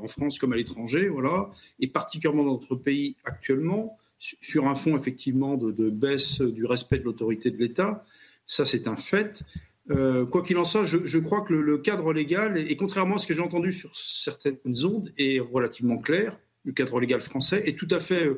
en 0.00 0.06
France 0.08 0.38
comme 0.38 0.52
à 0.52 0.56
l'étranger, 0.56 1.08
voilà, 1.08 1.50
et 1.80 1.86
particulièrement 1.86 2.44
dans 2.44 2.52
notre 2.52 2.74
pays 2.74 3.16
actuellement, 3.24 3.98
sur 4.40 4.68
un 4.68 4.74
fond 4.74 4.96
effectivement 4.96 5.56
de, 5.56 5.90
baisse 5.90 6.40
du 6.40 6.64
respect 6.64 6.98
de 6.98 7.04
l'autorité 7.04 7.50
de 7.50 7.56
l'État. 7.56 8.04
Ça, 8.46 8.64
c'est 8.64 8.86
un 8.86 8.96
fait. 8.96 9.42
Euh, 9.90 10.24
quoi 10.26 10.42
qu'il 10.42 10.58
en 10.58 10.64
soit, 10.64 10.84
je, 10.84 11.18
crois 11.18 11.42
que 11.42 11.54
le, 11.54 11.78
cadre 11.78 12.12
légal, 12.12 12.56
et 12.56 12.76
contrairement 12.76 13.16
à 13.16 13.18
ce 13.18 13.26
que 13.26 13.34
j'ai 13.34 13.40
entendu 13.40 13.72
sur 13.72 13.96
certaines 13.96 14.84
ondes, 14.84 15.12
est 15.18 15.40
relativement 15.40 15.98
clair. 15.98 16.38
Le 16.64 16.72
cadre 16.72 17.00
légal 17.00 17.20
français 17.20 17.62
est 17.66 17.76
tout 17.76 17.88
à 17.90 17.98
fait 17.98 18.30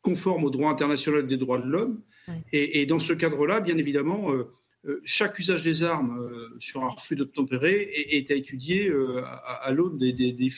conforme 0.00 0.44
au 0.44 0.50
droit 0.50 0.70
international 0.70 1.26
des 1.26 1.36
droits 1.36 1.58
de 1.58 1.66
l'homme. 1.66 2.00
Et, 2.52 2.86
dans 2.86 2.98
ce 2.98 3.12
cadre-là, 3.12 3.60
bien 3.60 3.76
évidemment, 3.76 4.32
euh, 4.86 5.00
chaque 5.04 5.38
usage 5.38 5.64
des 5.64 5.82
armes 5.82 6.18
euh, 6.18 6.56
sur 6.60 6.84
un 6.84 6.88
refus 6.88 7.16
d'obtempérer 7.16 7.90
est, 8.10 8.30
à 8.30 8.34
étudier 8.34 8.88
euh, 8.88 9.22
à, 9.24 9.72
l'aune 9.72 9.98
des, 9.98 10.50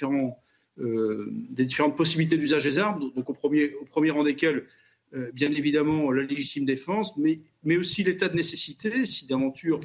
différentes 0.79 1.97
possibilités 1.97 2.37
d'usage 2.37 2.64
des 2.64 2.79
armes, 2.79 3.11
donc 3.14 3.29
au 3.31 3.35
premier, 3.35 4.11
rang 4.11 4.22
desquelles, 4.22 4.64
bien 5.33 5.51
évidemment, 5.51 6.11
la 6.12 6.22
légitime 6.22 6.64
défense, 6.64 7.14
mais, 7.16 7.76
aussi 7.76 8.05
l'état 8.05 8.29
de 8.29 8.37
nécessité, 8.37 9.07
si 9.07 9.26
d'aventure 9.26 9.81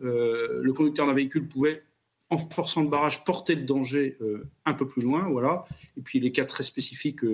le 0.00 0.70
conducteur 0.72 1.06
d'un 1.06 1.14
véhicule 1.14 1.48
pouvait, 1.48 1.82
en 2.30 2.38
forçant 2.38 2.82
le 2.82 2.88
barrage, 2.88 3.24
porter 3.24 3.54
le 3.54 3.62
danger 3.62 4.18
un 4.66 4.74
peu 4.74 4.86
plus 4.86 5.02
loin, 5.02 5.28
voilà. 5.28 5.64
Et 5.96 6.02
puis 6.02 6.20
les 6.20 6.32
cas 6.32 6.44
très 6.44 6.62
spécifiques 6.62 7.24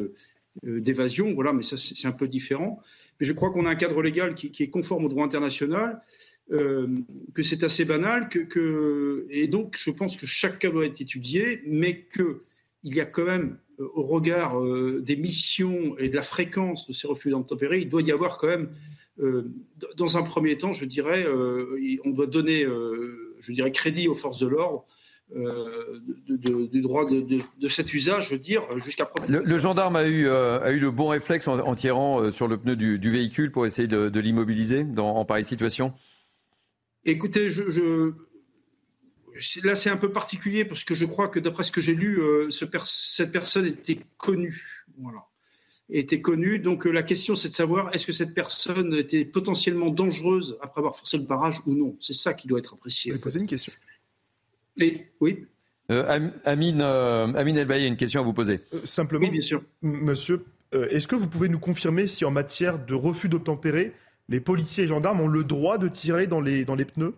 d'évasion, 0.63 1.35
voilà, 1.35 1.53
mais 1.53 1.63
ça 1.63 1.77
c'est 1.77 2.07
un 2.07 2.13
peu 2.13 2.29
différent. 2.29 2.81
Mais 3.19 3.27
je 3.27 3.33
crois 3.33 3.51
qu'on 3.51 3.67
a 3.67 3.71
un 3.71 3.77
cadre 3.77 4.03
légal 4.03 4.35
qui, 4.35 4.63
est 4.63 4.71
conforme 4.71 5.05
au 5.05 5.09
droit 5.09 5.25
international 5.25 6.01
euh, 6.53 6.89
que 7.35 7.43
c'est 7.43 7.63
assez 7.63 7.85
banal, 7.85 8.29
que, 8.29 9.27
et 9.31 9.47
donc 9.47 9.79
je 9.81 9.91
pense 9.91 10.17
que 10.17 10.27
chaque 10.27 10.59
cas 10.59 10.71
doit 10.71 10.87
être 10.87 11.01
étudié, 11.01 11.63
mais 11.67 12.07
qu'il 12.83 12.95
y 12.95 13.01
a 13.01 13.07
quand 13.07 13.24
même, 13.24 13.59
euh, 13.78 13.89
au 13.95 14.03
regard 14.03 14.61
euh, 14.61 15.01
des 15.01 15.16
missions 15.16 15.97
et 15.99 16.09
de 16.09 16.16
la 16.16 16.22
fréquence 16.22 16.87
de 16.87 16.93
ces 16.93 17.07
refus 17.07 17.31
d'obtempérer, 17.31 17.81
il 17.81 17.89
doit 17.89 18.03
y 18.03 18.12
avoir 18.12 18.39
quand 18.39 18.49
même, 18.49 18.70
dans 19.99 20.16
un 20.16 20.22
premier 20.22 20.57
temps, 20.57 20.72
je 20.72 20.87
dirais, 20.87 21.26
on 22.07 22.11
doit 22.11 22.26
donner, 22.26 22.64
je 22.64 23.53
dirais, 23.53 23.70
crédit 23.70 24.09
aux 24.09 24.14
forces 24.14 24.39
de 24.39 24.47
l'ordre. 24.47 24.87
du 26.26 26.81
droit 26.81 27.05
de, 27.05 27.68
cet 27.68 27.93
usage, 27.93 28.28
je 28.28 28.33
veux 28.33 28.39
dire, 28.39 28.62
jusqu'à 28.78 29.11
le, 29.28 29.43
le, 29.45 29.59
gendarme 29.59 29.97
a 29.97 30.09
eu, 30.09 30.26
a 30.26 30.70
eu 30.70 30.78
le 30.78 30.91
bon 30.91 31.09
réflexe 31.09 31.49
en, 31.49 31.74
tirant 31.74 32.31
sur 32.31 32.49
le 32.49 32.57
pneu 32.57 32.76
du, 32.76 33.11
véhicule 33.11 33.53
pour 33.53 33.66
essayer 33.66 33.89
de, 33.89 34.20
l'immobiliser 34.20 34.87
en 34.97 35.26
pareille 35.26 35.45
situation? 35.45 35.93
Écoutez, 37.05 37.51
je, 37.51 38.14
là 39.62 39.74
c'est 39.74 39.91
un 39.91 39.97
peu 39.97 40.12
particulier 40.12 40.64
parce 40.64 40.84
que 40.84 40.95
je 40.95 41.05
crois 41.05 41.28
que 41.28 41.38
d'après 41.38 41.64
ce 41.64 41.72
que 41.72 41.80
j'ai 41.80 41.95
lu, 41.95 42.20
euh, 42.20 42.49
cette 42.51 43.32
personne 43.32 43.66
était 43.66 44.01
connue. 44.16 44.84
Voilà. 44.99 45.26
Était 45.88 46.20
connue. 46.20 46.59
Donc 46.59 46.86
euh, 46.86 46.91
la 46.91 47.03
question 47.03 47.36
c'est 47.36 47.49
de 47.49 47.55
savoir 47.55 47.95
est-ce 47.95 48.07
que 48.07 48.12
cette 48.12 48.34
personne 48.34 48.95
était 48.95 49.24
potentiellement 49.24 49.91
dangereuse 49.91 50.59
après 50.62 50.80
avoir 50.80 50.97
forcé 50.97 51.18
le 51.18 51.24
barrage 51.24 51.61
ou 51.66 51.74
non? 51.74 51.97
C'est 52.01 52.12
ça 52.12 52.34
qui 52.34 52.49
doit 52.49 52.59
être 52.59 52.74
apprécié. 52.74 53.12
Je 53.12 53.16
vais 53.16 53.22
poser 53.22 53.41
une 53.41 53.47
question. 53.47 53.72
Et, 54.78 55.07
oui. 55.20 55.47
Euh, 55.91 56.30
Amine, 56.45 56.82
Amine 56.82 57.57
Elbaï 57.57 57.84
a 57.84 57.86
une 57.86 57.97
question 57.97 58.20
à 58.20 58.24
vous 58.24 58.32
poser. 58.32 58.61
simplement, 58.84 59.24
oui, 59.24 59.30
bien 59.30 59.41
sûr. 59.41 59.62
monsieur, 59.82 60.45
est-ce 60.72 61.09
que 61.09 61.16
vous 61.16 61.26
pouvez 61.26 61.49
nous 61.49 61.59
confirmer 61.59 62.07
si 62.07 62.24
en 62.24 62.30
matière 62.30 62.78
de 62.78 62.95
refus 62.95 63.28
d'obtempérer, 63.28 63.93
les 64.28 64.38
policiers 64.38 64.84
et 64.84 64.86
gendarmes 64.86 65.20
ont 65.20 65.28
le 65.28 65.43
droit 65.43 65.78
de 65.78 65.88
tirer 65.88 66.28
dans 66.28 66.41
les, 66.41 66.64
dans 66.64 66.76
les 66.76 66.84
pneus? 66.84 67.14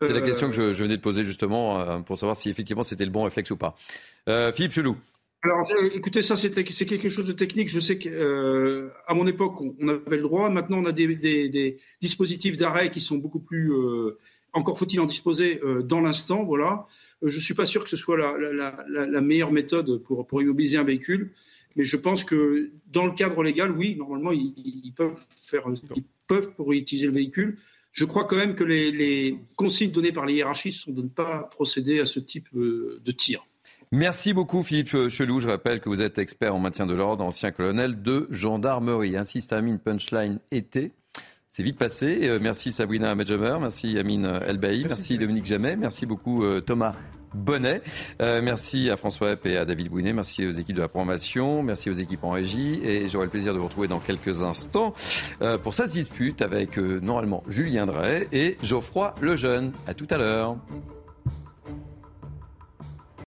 C'est 0.00 0.12
la 0.12 0.20
question 0.26 0.50
que 0.50 0.72
je, 0.72 0.82
venais 0.82 0.96
de 0.96 1.02
poser 1.02 1.24
justement 1.24 1.80
euh, 1.80 1.98
pour 2.00 2.18
savoir 2.18 2.36
si 2.36 2.50
effectivement 2.50 2.82
c'était 2.82 3.04
le 3.04 3.10
bon 3.10 3.24
réflexe 3.24 3.50
ou 3.50 3.56
pas. 3.56 3.76
Euh, 4.28 4.52
Philippe 4.52 4.72
Chelou. 4.72 4.96
Alors, 5.42 5.62
euh, 5.70 5.90
écoutez, 5.94 6.22
ça 6.22 6.36
c'est 6.36 6.50
quelque 6.50 7.08
chose 7.08 7.26
de 7.26 7.32
technique. 7.32 7.68
Je 7.68 7.78
sais 7.78 7.98
qu'à 7.98 9.14
mon 9.14 9.26
époque, 9.26 9.60
on 9.60 9.88
avait 9.88 10.16
le 10.16 10.22
droit. 10.22 10.50
Maintenant, 10.50 10.78
on 10.78 10.84
a 10.84 10.92
des, 10.92 11.78
dispositifs 12.00 12.56
d'arrêt 12.56 12.90
qui 12.90 13.00
sont 13.00 13.16
beaucoup 13.16 13.40
plus. 13.40 13.72
encore 14.52 14.76
faut-il 14.76 15.00
en 15.00 15.06
disposer 15.06 15.60
dans 15.84 16.00
l'instant, 16.00 16.42
voilà. 16.42 16.86
je 17.22 17.36
ne 17.36 17.40
suis 17.40 17.54
pas 17.54 17.66
sûr 17.66 17.84
que 17.84 17.90
ce 17.90 17.96
soit 17.96 18.16
la, 18.16 19.20
meilleure 19.20 19.52
méthode 19.52 20.02
pour, 20.02 20.26
pour 20.26 20.42
immobiliser 20.42 20.76
un 20.76 20.84
véhicule. 20.84 21.30
Mais 21.76 21.84
je 21.84 21.96
pense 21.96 22.24
que 22.24 22.72
dans 22.88 23.06
le 23.06 23.12
cadre 23.12 23.40
légal, 23.44 23.70
oui, 23.70 23.94
normalement, 23.96 24.32
ils, 24.32 24.92
peuvent 24.96 25.24
faire, 25.40 25.62
ils 25.94 26.02
peuvent 26.26 26.52
pour 26.54 26.72
utiliser 26.72 27.06
le 27.06 27.12
véhicule. 27.12 27.56
Je 27.98 28.04
crois 28.04 28.26
quand 28.26 28.36
même 28.36 28.54
que 28.54 28.62
les, 28.62 29.40
consignes 29.56 29.90
données 29.90 30.12
par 30.12 30.24
les 30.24 30.34
hiérarchistes 30.34 30.84
sont 30.84 30.92
de 30.92 31.02
ne 31.02 31.08
pas 31.08 31.48
procéder 31.50 31.98
à 31.98 32.06
ce 32.06 32.20
type 32.20 32.46
euh, 32.54 33.00
de 33.04 33.10
tir. 33.10 33.44
Merci 33.90 34.32
beaucoup 34.32 34.62
Philippe 34.62 35.08
Chelou. 35.08 35.40
Je 35.40 35.48
rappelle 35.48 35.80
que 35.80 35.88
vous 35.88 36.00
êtes 36.00 36.16
expert 36.16 36.54
en 36.54 36.60
maintien 36.60 36.86
de 36.86 36.94
l'ordre, 36.94 37.24
ancien 37.24 37.50
colonel 37.50 38.00
de 38.00 38.28
gendarmerie. 38.30 39.16
Ainsi 39.16 39.40
se 39.40 39.76
Punchline 39.78 40.38
été. 40.52 40.92
C'est 41.58 41.64
vite 41.64 41.76
passé. 41.76 42.38
merci 42.40 42.70
Sabrina 42.70 43.12
Medjamer, 43.16 43.56
merci 43.60 43.98
Amine 43.98 44.26
Elbaï, 44.46 44.84
merci, 44.84 45.18
Dominique 45.18 45.44
Jamet, 45.44 45.74
merci 45.74 46.06
beaucoup 46.06 46.44
Thomas 46.60 46.94
Bonnet. 47.34 47.82
merci 48.20 48.90
à 48.90 48.96
François 48.96 49.32
Epp 49.32 49.44
et 49.44 49.56
à 49.56 49.64
David 49.64 49.88
Bouinet. 49.88 50.12
Merci 50.12 50.46
aux 50.46 50.52
équipes 50.52 50.76
de 50.76 50.82
la 50.82 50.86
programmation. 50.86 51.64
Merci 51.64 51.90
aux 51.90 51.94
équipes 51.94 52.22
en 52.22 52.30
régie. 52.30 52.78
Et 52.84 53.08
j'aurai 53.08 53.24
le 53.24 53.30
plaisir 53.32 53.54
de 53.54 53.58
vous 53.58 53.66
retrouver 53.66 53.88
dans 53.88 53.98
quelques 53.98 54.44
instants 54.44 54.94
pour 55.64 55.74
Ça 55.74 55.86
se 55.86 55.90
dispute 55.90 56.42
avec 56.42 56.76
normalement 56.78 57.42
Julien 57.48 57.86
Drey 57.86 58.28
et 58.30 58.56
Geoffroy 58.62 59.16
Lejeune. 59.20 59.72
À 59.88 59.94
tout 59.94 60.06
à 60.10 60.16
l'heure. 60.16 60.58